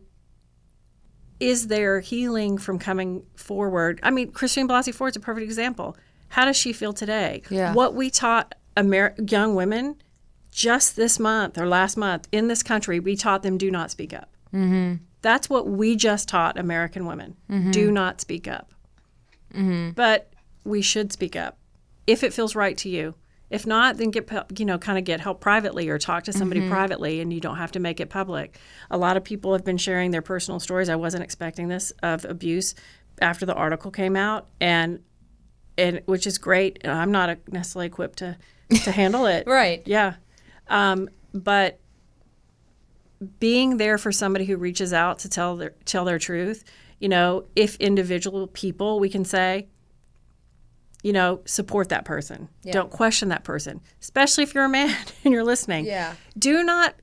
is 1.40 1.68
there 1.68 2.02
healing 2.02 2.58
from 2.58 2.80
coming 2.80 3.24
forward? 3.36 4.02
I 4.04 4.12
mean, 4.12 4.32
Christine 4.32 4.68
Blasey 4.68 4.94
Ford's 4.94 5.16
a 5.16 5.22
perfect 5.22 5.46
example. 5.46 5.96
How 6.28 6.44
does 6.44 6.58
she 6.58 6.74
feel 6.74 6.92
today? 6.92 7.44
Yeah. 7.50 7.74
What 7.74 7.96
we 7.96 8.10
taught 8.10 8.54
Amer- 8.76 9.16
young 9.26 9.56
women 9.56 9.96
just 10.52 10.98
this 10.98 11.18
month 11.18 11.58
or 11.58 11.68
last 11.68 11.96
month 11.96 12.28
in 12.34 12.50
this 12.50 12.62
country, 12.62 13.00
we 13.00 13.16
taught 13.16 13.42
them 13.42 13.58
do 13.58 13.72
not 13.72 13.90
speak 13.90 14.14
up. 14.14 14.30
Mm-hmm. 14.54 14.96
That's 15.22 15.50
what 15.50 15.68
we 15.68 15.96
just 15.96 16.28
taught 16.30 16.58
American 16.60 17.06
women. 17.06 17.36
Do 17.72 17.92
not 17.92 18.22
speak 18.22 18.48
up. 18.48 18.72
But 19.96 20.32
we 20.64 20.82
should 20.82 21.12
speak 21.12 21.36
up 21.36 21.58
if 22.06 22.24
it 22.24 22.34
feels 22.34 22.56
right 22.56 22.78
to 22.78 22.90
you. 22.90 23.16
If 23.50 23.66
not, 23.66 23.98
then 23.98 24.12
get 24.12 24.30
you 24.60 24.66
know 24.66 24.78
kind 24.78 24.98
of 24.98 25.06
get 25.06 25.22
help 25.22 25.40
privately 25.40 25.88
or 25.88 25.98
talk 25.98 26.26
to 26.26 26.34
somebody 26.34 26.68
privately, 26.70 27.22
and 27.22 27.32
you 27.32 27.40
don't 27.40 27.56
have 27.56 27.72
to 27.74 27.80
make 27.80 28.02
it 28.02 28.10
public. 28.10 28.60
A 28.92 28.98
lot 28.98 29.16
of 29.16 29.24
people 29.24 29.54
have 29.54 29.64
been 29.64 29.78
sharing 29.78 30.12
their 30.12 30.22
personal 30.22 30.60
stories. 30.60 30.90
I 30.90 30.98
wasn't 30.98 31.24
expecting 31.24 31.70
this 31.70 31.92
of 32.04 32.26
abuse 32.26 32.76
after 33.22 33.46
the 33.46 33.54
article 33.54 33.90
came 33.90 34.18
out, 34.18 34.48
and 34.60 35.00
and 35.78 36.02
which 36.06 36.28
is 36.28 36.38
great. 36.38 36.86
I'm 36.86 37.12
not 37.12 37.38
necessarily 37.50 37.88
equipped 37.88 38.20
to 38.20 38.38
to 38.84 38.92
handle 38.92 39.26
it. 39.26 39.48
Right. 39.48 39.82
Yeah. 39.86 40.16
Um, 40.68 41.10
but 41.34 41.80
being 43.40 43.78
there 43.78 43.98
for 43.98 44.12
somebody 44.12 44.46
who 44.46 44.58
reaches 44.58 44.94
out 44.94 45.20
to 45.20 45.30
tell 45.30 45.56
their 45.56 45.74
tell 45.86 46.06
their 46.06 46.20
truth, 46.20 46.64
you 47.00 47.10
know, 47.10 47.46
if 47.56 47.76
individual 47.78 48.48
people 48.48 49.00
we 49.00 49.10
can 49.10 49.26
say, 49.26 49.68
you 51.04 51.14
know, 51.14 51.42
support 51.46 51.90
that 51.90 52.06
person. 52.06 52.50
Don't 52.64 52.92
question 52.92 53.30
that 53.30 53.44
person, 53.44 53.82
especially 54.02 54.44
if 54.44 54.54
you're 54.54 54.66
a 54.66 54.70
man 54.70 54.96
and 55.24 55.34
you're 55.34 55.44
listening. 55.44 55.86
Yeah. 55.86 56.16
Do 56.38 56.64
not 56.64 56.96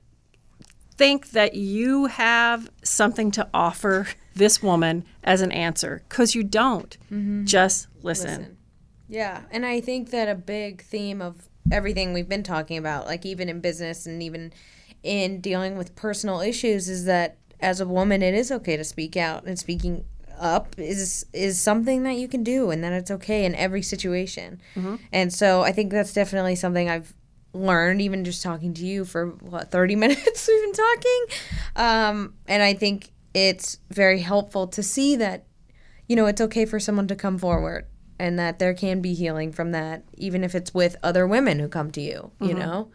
think 0.97 1.31
that 1.31 1.55
you 1.55 2.05
have 2.05 2.69
something 2.83 3.31
to 3.31 3.47
offer 3.53 4.07
this 4.33 4.61
woman 4.61 5.05
as 5.23 5.41
an 5.41 5.51
answer 5.51 6.03
because 6.07 6.35
you 6.35 6.43
don't. 6.43 6.97
Mm-hmm. 7.11 7.45
Just 7.45 7.87
listen. 8.01 8.57
Yeah, 9.07 9.41
and 9.51 9.65
I 9.65 9.81
think 9.81 10.09
that 10.11 10.27
a 10.27 10.35
big 10.35 10.81
theme 10.81 11.21
of 11.21 11.47
everything 11.71 12.13
we've 12.13 12.29
been 12.29 12.43
talking 12.43 12.77
about, 12.77 13.05
like 13.05 13.25
even 13.25 13.49
in 13.49 13.59
business 13.59 14.05
and 14.05 14.21
even 14.23 14.53
in 15.05 15.39
dealing 15.39 15.77
with 15.77 15.95
personal 15.95 16.41
issues, 16.41 16.89
is 16.89 17.05
that 17.05 17.37
as 17.61 17.79
a 17.79 17.87
woman, 17.87 18.21
it 18.21 18.33
is 18.33 18.51
okay 18.51 18.75
to 18.75 18.83
speak 18.83 19.15
out, 19.15 19.45
and 19.45 19.57
speaking 19.57 20.05
up 20.37 20.75
is 20.77 21.25
is 21.31 21.61
something 21.61 22.03
that 22.03 22.15
you 22.17 22.27
can 22.27 22.43
do, 22.43 22.71
and 22.71 22.83
that 22.83 22.91
it's 22.91 23.11
okay 23.11 23.45
in 23.45 23.55
every 23.55 23.81
situation. 23.81 24.59
And 25.13 25.31
so 25.31 25.61
I 25.61 25.71
think 25.71 25.91
that's 25.91 26.13
definitely 26.13 26.55
something 26.55 26.89
I've 26.89 27.13
learned, 27.53 28.01
even 28.01 28.25
just 28.25 28.43
talking 28.43 28.73
to 28.73 28.85
you 28.85 29.05
for 29.05 29.27
what 29.27 29.71
thirty 29.71 29.95
minutes 30.03 30.47
we've 30.47 30.63
been 30.63 30.73
talking, 30.73 31.25
um, 31.75 32.33
and 32.47 32.61
I 32.63 32.73
think 32.73 33.11
it's 33.33 33.79
very 33.89 34.19
helpful 34.19 34.67
to 34.67 34.81
see 34.83 35.15
that 35.17 35.45
you 36.07 36.15
know, 36.15 36.27
it's 36.27 36.39
okay 36.41 36.65
for 36.65 36.79
someone 36.79 37.07
to 37.07 37.15
come 37.15 37.37
forward 37.37 37.87
and 38.19 38.37
that 38.39 38.59
there 38.59 38.73
can 38.73 39.01
be 39.01 39.13
healing 39.13 39.51
from 39.51 39.71
that, 39.71 40.03
even 40.17 40.43
if 40.43 40.53
it's 40.55 40.73
with 40.73 40.95
other 41.01 41.25
women 41.27 41.59
who 41.59 41.67
come 41.67 41.89
to 41.91 41.99
you, 42.01 42.31
you 42.39 42.53
know? 42.53 42.89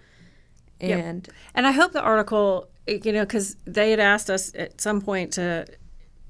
And 0.81 1.29
And 1.55 1.67
I 1.67 1.73
hope 1.73 1.93
the 1.93 2.03
article, 2.03 2.69
you 2.87 3.13
know, 3.13 3.25
because 3.25 3.57
they 3.67 3.91
had 3.91 4.01
asked 4.01 4.31
us 4.31 4.53
at 4.55 4.81
some 4.81 5.01
point 5.01 5.33
to 5.35 5.67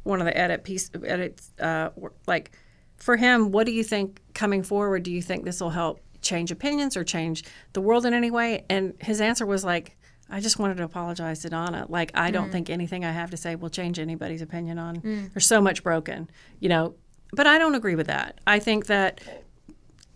one 0.02 0.20
of 0.20 0.26
the 0.26 0.36
edit 0.36 0.64
piece 0.64 0.90
edits, 1.04 1.52
uh, 1.60 1.90
like 2.26 2.52
for 2.96 3.16
him, 3.16 3.50
what 3.52 3.66
do 3.66 3.72
you 3.72 3.84
think 3.84 4.20
coming 4.34 4.62
forward? 4.62 5.02
Do 5.02 5.12
you 5.12 5.22
think 5.22 5.44
this 5.44 5.60
will 5.60 5.70
help 5.70 6.00
change 6.20 6.50
opinions 6.50 6.96
or 6.96 7.04
change 7.04 7.44
the 7.72 7.80
world 7.80 8.04
in 8.06 8.12
any 8.14 8.30
way? 8.30 8.64
And 8.68 8.94
his 9.00 9.20
answer 9.20 9.46
was 9.46 9.64
like, 9.64 9.96
I 10.28 10.40
just 10.40 10.58
wanted 10.58 10.76
to 10.76 10.84
apologize 10.84 11.40
to 11.40 11.50
Donna. 11.50 11.86
Like, 11.88 12.12
I 12.14 12.30
don't 12.30 12.52
think 12.52 12.70
anything 12.70 13.04
I 13.04 13.10
have 13.10 13.30
to 13.30 13.36
say 13.36 13.56
will 13.56 13.68
change 13.68 13.98
anybody's 13.98 14.42
opinion 14.42 14.78
on. 14.78 15.28
There's 15.32 15.46
so 15.46 15.60
much 15.60 15.82
broken, 15.82 16.30
you 16.60 16.68
know. 16.68 16.94
But 17.32 17.46
I 17.46 17.58
don't 17.58 17.74
agree 17.74 17.94
with 17.96 18.06
that. 18.06 18.40
I 18.46 18.58
think 18.58 18.86
that 18.86 19.20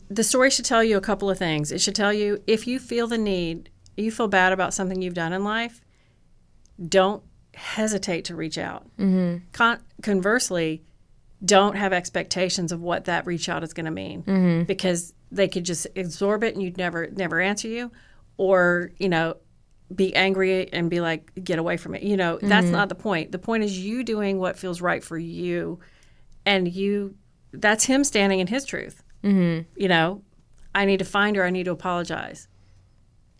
the 0.09 0.23
story 0.23 0.51
should 0.51 0.65
tell 0.65 0.85
you 0.85 0.97
a 0.97 1.01
couple 1.01 1.31
of 1.31 1.39
things. 1.39 1.73
It 1.73 1.81
should 1.81 1.95
tell 1.95 2.13
you 2.13 2.43
if 2.47 2.67
you 2.67 2.79
feel 2.79 3.07
the 3.09 3.19
need, 3.19 3.71
you 3.97 4.11
feel 4.11 4.29
bad 4.29 4.53
about 4.53 4.75
something 4.75 5.01
you've 5.01 5.15
done 5.15 5.33
in 5.33 5.45
life, 5.45 5.81
don't 6.89 7.23
hesitate 7.55 8.27
to 8.27 8.37
reach 8.37 8.59
out. 8.59 8.85
Mm-hmm. 8.99 9.45
Con- 9.53 9.81
conversely, 10.03 10.83
don't 11.45 11.77
have 11.77 11.93
expectations 11.93 12.73
of 12.73 12.81
what 12.81 13.05
that 13.05 13.27
reach 13.27 13.49
out 13.49 13.63
is 13.63 13.73
going 13.73 13.85
to 13.85 13.91
mean 13.91 14.23
mm-hmm. 14.23 14.63
because 14.65 15.13
they 15.31 15.49
could 15.49 15.65
just 15.65 15.87
absorb 15.97 16.45
it 16.45 16.55
and 16.55 16.63
you'd 16.63 16.79
never 16.79 17.09
never 17.09 17.41
answer 17.41 17.69
you 17.69 17.91
or 18.37 18.93
you 18.99 19.09
know 19.09 19.37
be 19.95 20.15
angry 20.15 20.73
and 20.73 20.89
be 20.89 21.01
like 21.01 21.31
get 21.43 21.59
away 21.59 21.77
from 21.77 21.95
it 21.95 22.03
you 22.03 22.17
know 22.17 22.37
mm-hmm. 22.37 22.49
that's 22.49 22.69
not 22.69 22.89
the 22.89 22.95
point 22.95 23.33
the 23.33 23.39
point 23.39 23.65
is 23.65 23.79
you 23.79 24.05
doing 24.05 24.39
what 24.39 24.59
feels 24.59 24.81
right 24.81 25.05
for 25.05 25.19
you 25.19 25.79
and 26.47 26.73
you 26.73 27.15
that's 27.53 27.85
him 27.85 28.05
standing 28.05 28.41
in 28.41 28.47
his 28.47 28.65
truth 28.65 29.03
mm-hmm. 29.23 29.69
you 29.77 29.89
know 29.89 30.23
i 30.75 30.85
need 30.85 30.99
to 30.99 31.05
find 31.05 31.37
her 31.37 31.45
i 31.45 31.51
need 31.51 31.65
to 31.65 31.71
apologize 31.73 32.49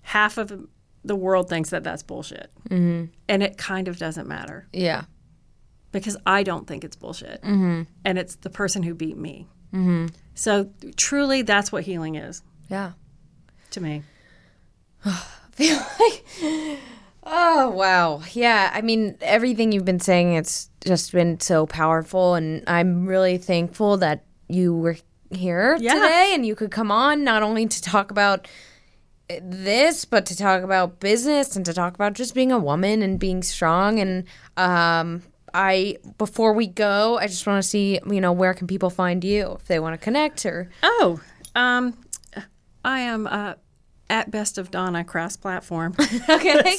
half 0.05 0.39
of 0.39 0.69
the 1.03 1.17
world 1.17 1.49
thinks 1.49 1.71
that 1.71 1.83
that's 1.83 2.03
bullshit. 2.03 2.51
Mm-hmm. 2.71 3.05
and 3.29 3.43
it 3.43 3.59
kind 3.59 3.89
of 3.89 3.99
doesn't 3.99 4.29
matter. 4.29 4.67
Yeah. 4.73 5.05
Because 5.93 6.17
i 6.27 6.43
don't 6.43 6.67
think 6.67 6.85
it's 6.85 6.97
bullshit. 6.97 7.43
Mm-hmm. 7.43 7.83
and 8.05 8.19
it's 8.19 8.37
the 8.37 8.51
person 8.51 8.83
who 8.83 8.95
beat 8.95 9.17
me. 9.17 9.49
Mm-hmm. 9.73 10.07
so 10.35 10.71
truly 10.97 11.43
that's 11.43 11.73
what 11.73 11.85
healing 11.85 12.15
is. 12.15 12.43
Yeah. 12.71 12.93
To 13.73 13.81
me. 13.81 14.03
I 15.05 15.23
feel 15.53 15.77
like 15.77 16.79
oh 17.25 17.71
wow. 17.71 18.23
Yeah 18.33 18.71
i 18.73 18.81
mean 18.81 19.17
everything 19.21 19.73
you've 19.73 19.85
been 19.85 20.01
saying 20.01 20.35
it's 20.35 20.71
just 20.85 21.13
been 21.13 21.41
so 21.41 21.67
powerful. 21.67 22.35
And 22.35 22.63
i'm 22.67 23.07
really 23.07 23.39
thankful 23.39 23.97
that 23.99 24.25
you 24.49 24.75
were 24.75 24.97
here 25.31 25.77
yeah. 25.81 25.95
today 25.95 26.33
and 26.35 26.47
you 26.47 26.55
could 26.55 26.71
come 26.71 26.91
on 26.91 27.25
not 27.25 27.43
only 27.43 27.67
to 27.67 27.83
talk 27.83 28.11
about 28.11 28.47
this 29.43 30.05
but 30.05 30.27
to 30.27 30.37
talk 30.37 30.63
about 30.63 31.01
business 31.01 31.57
and 31.57 31.65
to 31.67 31.73
talk 31.73 31.95
about 31.95 32.13
just 32.13 32.35
being 32.35 32.53
a 32.53 32.59
woman 32.59 33.03
and 33.03 33.19
being 33.19 33.43
strong 33.43 33.99
and 33.99 34.25
um 34.57 35.23
I 35.57 35.99
before 36.19 36.53
we 36.53 36.67
go, 36.67 37.17
I 37.19 37.29
just 37.29 37.47
want 37.47 37.63
to 37.63 37.69
see, 37.69 38.01
you 38.11 38.21
know, 38.21 38.33
where 38.33 38.55
can 38.55 38.67
people 38.67 38.91
find 38.91 39.23
you 39.23 39.53
if 39.61 39.67
they 39.67 39.79
want 39.79 39.93
to 39.95 39.99
connect 39.99 40.45
or 40.47 40.69
Oh, 40.83 41.21
um 41.55 41.97
I 42.85 43.01
am 43.01 43.27
uh 43.27 43.55
at 44.11 44.31
Best 44.31 44.59
of 44.59 44.71
Donna 44.71 45.05
cross 45.05 45.37
platform. 45.37 45.95
okay, 46.29 46.55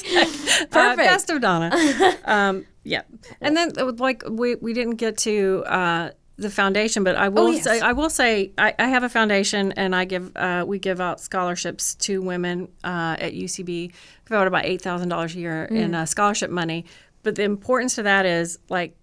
perfect. 0.70 0.74
Uh, 0.74 0.96
Best 0.96 1.30
of 1.30 1.40
Donna. 1.40 2.16
um, 2.24 2.66
yeah, 2.84 3.02
and 3.40 3.56
then 3.56 3.72
uh, 3.78 3.92
like 3.98 4.22
we 4.28 4.54
we 4.56 4.72
didn't 4.74 4.96
get 4.96 5.16
to. 5.18 5.64
Uh, 5.66 6.10
the 6.38 6.50
foundation, 6.50 7.02
but 7.02 7.16
I 7.16 7.28
will 7.28 7.46
oh, 7.46 7.50
yes. 7.50 7.64
say 7.64 7.80
I 7.80 7.92
will 7.92 8.10
say 8.10 8.52
I, 8.58 8.74
I, 8.78 8.88
have 8.88 9.02
a 9.02 9.08
foundation 9.08 9.72
and 9.72 9.96
I 9.96 10.04
give 10.04 10.36
uh, 10.36 10.64
we 10.66 10.78
give 10.78 11.00
out 11.00 11.18
scholarships 11.20 11.94
to 11.96 12.20
women 12.20 12.68
uh, 12.84 13.16
at 13.18 13.32
UCB. 13.32 13.92
Give 14.28 14.36
out 14.36 14.46
about 14.46 14.66
eight 14.66 14.82
thousand 14.82 15.08
dollars 15.08 15.34
a 15.34 15.38
year 15.38 15.66
mm. 15.70 15.76
in 15.76 15.94
uh, 15.94 16.04
scholarship 16.04 16.50
money. 16.50 16.84
But 17.22 17.36
the 17.36 17.44
importance 17.44 17.94
to 17.94 18.02
that 18.02 18.26
is 18.26 18.58
like 18.68 18.96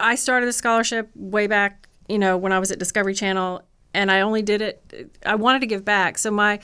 I 0.00 0.16
started 0.16 0.48
a 0.48 0.52
scholarship 0.52 1.10
way 1.14 1.46
back, 1.46 1.88
you 2.08 2.18
know, 2.18 2.36
when 2.36 2.52
I 2.52 2.58
was 2.58 2.70
at 2.70 2.78
Discovery 2.78 3.14
Channel, 3.14 3.62
and 3.94 4.10
I 4.10 4.22
only 4.22 4.42
did 4.42 4.60
it. 4.60 5.16
I 5.24 5.36
wanted 5.36 5.60
to 5.60 5.66
give 5.66 5.84
back. 5.84 6.18
So 6.18 6.30
my, 6.30 6.58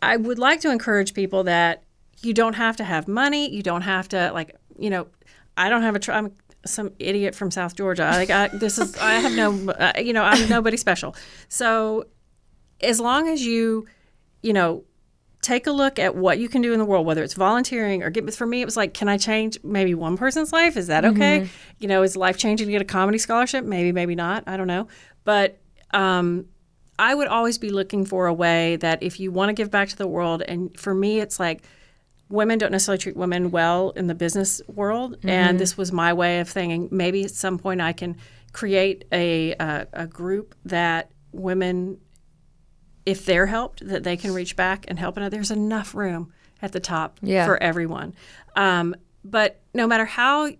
I 0.00 0.16
would 0.16 0.38
like 0.38 0.60
to 0.60 0.70
encourage 0.70 1.12
people 1.14 1.44
that 1.44 1.82
you 2.22 2.32
don't 2.32 2.54
have 2.54 2.76
to 2.76 2.84
have 2.84 3.08
money. 3.08 3.52
You 3.54 3.62
don't 3.62 3.82
have 3.82 4.08
to 4.10 4.32
like, 4.32 4.56
you 4.78 4.88
know, 4.88 5.08
I 5.56 5.68
don't 5.68 5.82
have 5.82 5.96
a. 5.96 6.14
I'm 6.14 6.32
some 6.64 6.92
idiot 6.98 7.34
from 7.34 7.50
South 7.50 7.76
Georgia. 7.76 8.02
Like 8.02 8.30
I, 8.30 8.48
this 8.48 8.78
is. 8.78 8.96
I 8.96 9.14
have 9.14 9.32
no. 9.32 9.70
Uh, 9.70 9.92
you 9.98 10.12
know, 10.12 10.22
I'm 10.22 10.48
nobody 10.48 10.76
special. 10.76 11.14
So, 11.48 12.06
as 12.80 13.00
long 13.00 13.28
as 13.28 13.44
you, 13.44 13.86
you 14.42 14.52
know, 14.52 14.84
take 15.40 15.66
a 15.66 15.72
look 15.72 15.98
at 15.98 16.14
what 16.14 16.38
you 16.38 16.48
can 16.48 16.62
do 16.62 16.72
in 16.72 16.78
the 16.78 16.84
world, 16.84 17.04
whether 17.04 17.22
it's 17.22 17.34
volunteering 17.34 18.02
or 18.02 18.10
get. 18.10 18.32
For 18.34 18.46
me, 18.46 18.62
it 18.62 18.64
was 18.64 18.76
like, 18.76 18.94
can 18.94 19.08
I 19.08 19.18
change 19.18 19.58
maybe 19.62 19.94
one 19.94 20.16
person's 20.16 20.52
life? 20.52 20.76
Is 20.76 20.86
that 20.86 21.04
okay? 21.04 21.40
Mm-hmm. 21.40 21.52
You 21.80 21.88
know, 21.88 22.02
is 22.02 22.16
life 22.16 22.38
changing 22.38 22.66
to 22.66 22.72
get 22.72 22.82
a 22.82 22.86
comedy 22.86 23.18
scholarship? 23.18 23.64
Maybe, 23.64 23.92
maybe 23.92 24.14
not. 24.14 24.44
I 24.46 24.56
don't 24.56 24.68
know. 24.68 24.88
But 25.24 25.58
um, 25.92 26.46
I 26.98 27.14
would 27.14 27.28
always 27.28 27.58
be 27.58 27.70
looking 27.70 28.04
for 28.04 28.26
a 28.26 28.34
way 28.34 28.76
that 28.76 29.02
if 29.02 29.18
you 29.18 29.32
want 29.32 29.48
to 29.48 29.52
give 29.52 29.70
back 29.70 29.88
to 29.88 29.96
the 29.96 30.06
world, 30.06 30.42
and 30.42 30.78
for 30.78 30.94
me, 30.94 31.20
it's 31.20 31.40
like 31.40 31.64
women 32.32 32.58
don't 32.58 32.72
necessarily 32.72 32.98
treat 32.98 33.14
women 33.14 33.50
well 33.50 33.90
in 33.90 34.06
the 34.06 34.14
business 34.14 34.62
world, 34.66 35.18
mm-hmm. 35.18 35.28
and 35.28 35.60
this 35.60 35.76
was 35.76 35.92
my 35.92 36.12
way 36.12 36.40
of 36.40 36.48
thinking 36.48 36.88
maybe 36.90 37.24
at 37.24 37.30
some 37.30 37.58
point 37.58 37.80
I 37.80 37.92
can 37.92 38.16
create 38.52 39.04
a 39.12 39.52
a, 39.52 39.86
a 39.92 40.06
group 40.06 40.54
that 40.64 41.10
women, 41.30 41.98
if 43.04 43.26
they're 43.26 43.46
helped, 43.46 43.86
that 43.86 44.02
they 44.02 44.16
can 44.16 44.32
reach 44.32 44.56
back 44.56 44.86
and 44.88 44.98
help 44.98 45.16
another. 45.16 45.36
There's 45.36 45.50
enough 45.50 45.94
room 45.94 46.32
at 46.62 46.72
the 46.72 46.80
top 46.80 47.18
yeah. 47.22 47.44
for 47.44 47.62
everyone, 47.62 48.14
um, 48.56 48.96
but 49.22 49.60
no 49.74 49.86
matter 49.86 50.06
how 50.06 50.50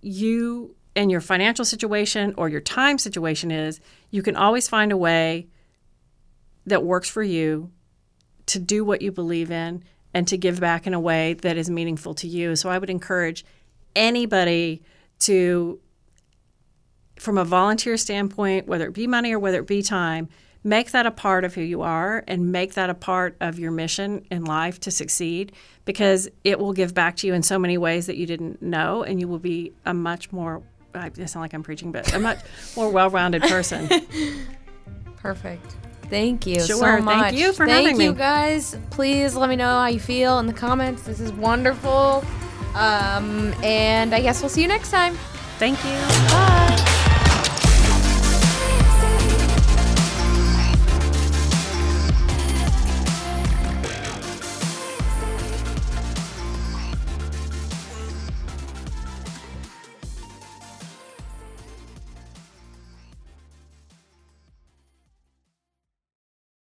you 0.00 0.76
and 0.94 1.10
your 1.10 1.20
financial 1.20 1.64
situation 1.64 2.34
or 2.38 2.48
your 2.48 2.60
time 2.60 2.98
situation 2.98 3.50
is, 3.50 3.80
you 4.10 4.22
can 4.22 4.36
always 4.36 4.68
find 4.68 4.92
a 4.92 4.96
way 4.96 5.48
that 6.66 6.84
works 6.84 7.10
for 7.10 7.22
you 7.22 7.70
to 8.46 8.60
do 8.60 8.84
what 8.84 9.02
you 9.02 9.10
believe 9.10 9.50
in 9.50 9.82
and 10.16 10.26
to 10.26 10.38
give 10.38 10.60
back 10.60 10.86
in 10.86 10.94
a 10.94 10.98
way 10.98 11.34
that 11.34 11.58
is 11.58 11.68
meaningful 11.68 12.14
to 12.14 12.26
you. 12.26 12.56
So 12.56 12.70
I 12.70 12.78
would 12.78 12.88
encourage 12.88 13.44
anybody 13.94 14.82
to, 15.18 15.78
from 17.18 17.36
a 17.36 17.44
volunteer 17.44 17.98
standpoint, 17.98 18.66
whether 18.66 18.86
it 18.86 18.94
be 18.94 19.06
money 19.06 19.34
or 19.34 19.38
whether 19.38 19.58
it 19.58 19.66
be 19.66 19.82
time, 19.82 20.30
make 20.64 20.92
that 20.92 21.04
a 21.04 21.10
part 21.10 21.44
of 21.44 21.54
who 21.54 21.60
you 21.60 21.82
are 21.82 22.24
and 22.26 22.50
make 22.50 22.72
that 22.72 22.88
a 22.88 22.94
part 22.94 23.36
of 23.42 23.58
your 23.58 23.70
mission 23.70 24.24
in 24.30 24.46
life 24.46 24.80
to 24.80 24.90
succeed 24.90 25.52
because 25.84 26.30
it 26.44 26.58
will 26.58 26.72
give 26.72 26.94
back 26.94 27.16
to 27.16 27.26
you 27.26 27.34
in 27.34 27.42
so 27.42 27.58
many 27.58 27.76
ways 27.76 28.06
that 28.06 28.16
you 28.16 28.24
didn't 28.24 28.62
know 28.62 29.02
and 29.02 29.20
you 29.20 29.28
will 29.28 29.38
be 29.38 29.70
a 29.84 29.92
much 29.92 30.32
more 30.32 30.62
I 30.94 31.10
sound 31.26 31.42
like 31.42 31.52
I'm 31.52 31.62
preaching, 31.62 31.92
but 31.92 32.10
a 32.14 32.18
much 32.18 32.38
more 32.76 32.88
well-rounded 32.90 33.42
person. 33.42 33.86
Perfect. 35.16 35.76
Thank 36.08 36.46
you 36.46 36.60
sure. 36.60 36.98
so 36.98 37.00
much. 37.00 37.30
Thank 37.30 37.38
you 37.38 37.52
for 37.52 37.66
Thank 37.66 37.88
having 37.88 38.00
you 38.00 38.12
me. 38.12 38.18
guys. 38.18 38.76
Please 38.90 39.34
let 39.34 39.48
me 39.48 39.56
know 39.56 39.64
how 39.64 39.86
you 39.86 40.00
feel 40.00 40.38
in 40.38 40.46
the 40.46 40.52
comments. 40.52 41.02
This 41.02 41.20
is 41.20 41.32
wonderful. 41.32 42.24
Um, 42.74 43.54
and 43.62 44.14
I 44.14 44.20
guess 44.20 44.42
we'll 44.42 44.50
see 44.50 44.62
you 44.62 44.68
next 44.68 44.90
time. 44.90 45.16
Thank 45.58 45.82
you. 45.84 45.92
Bye. 46.30 47.02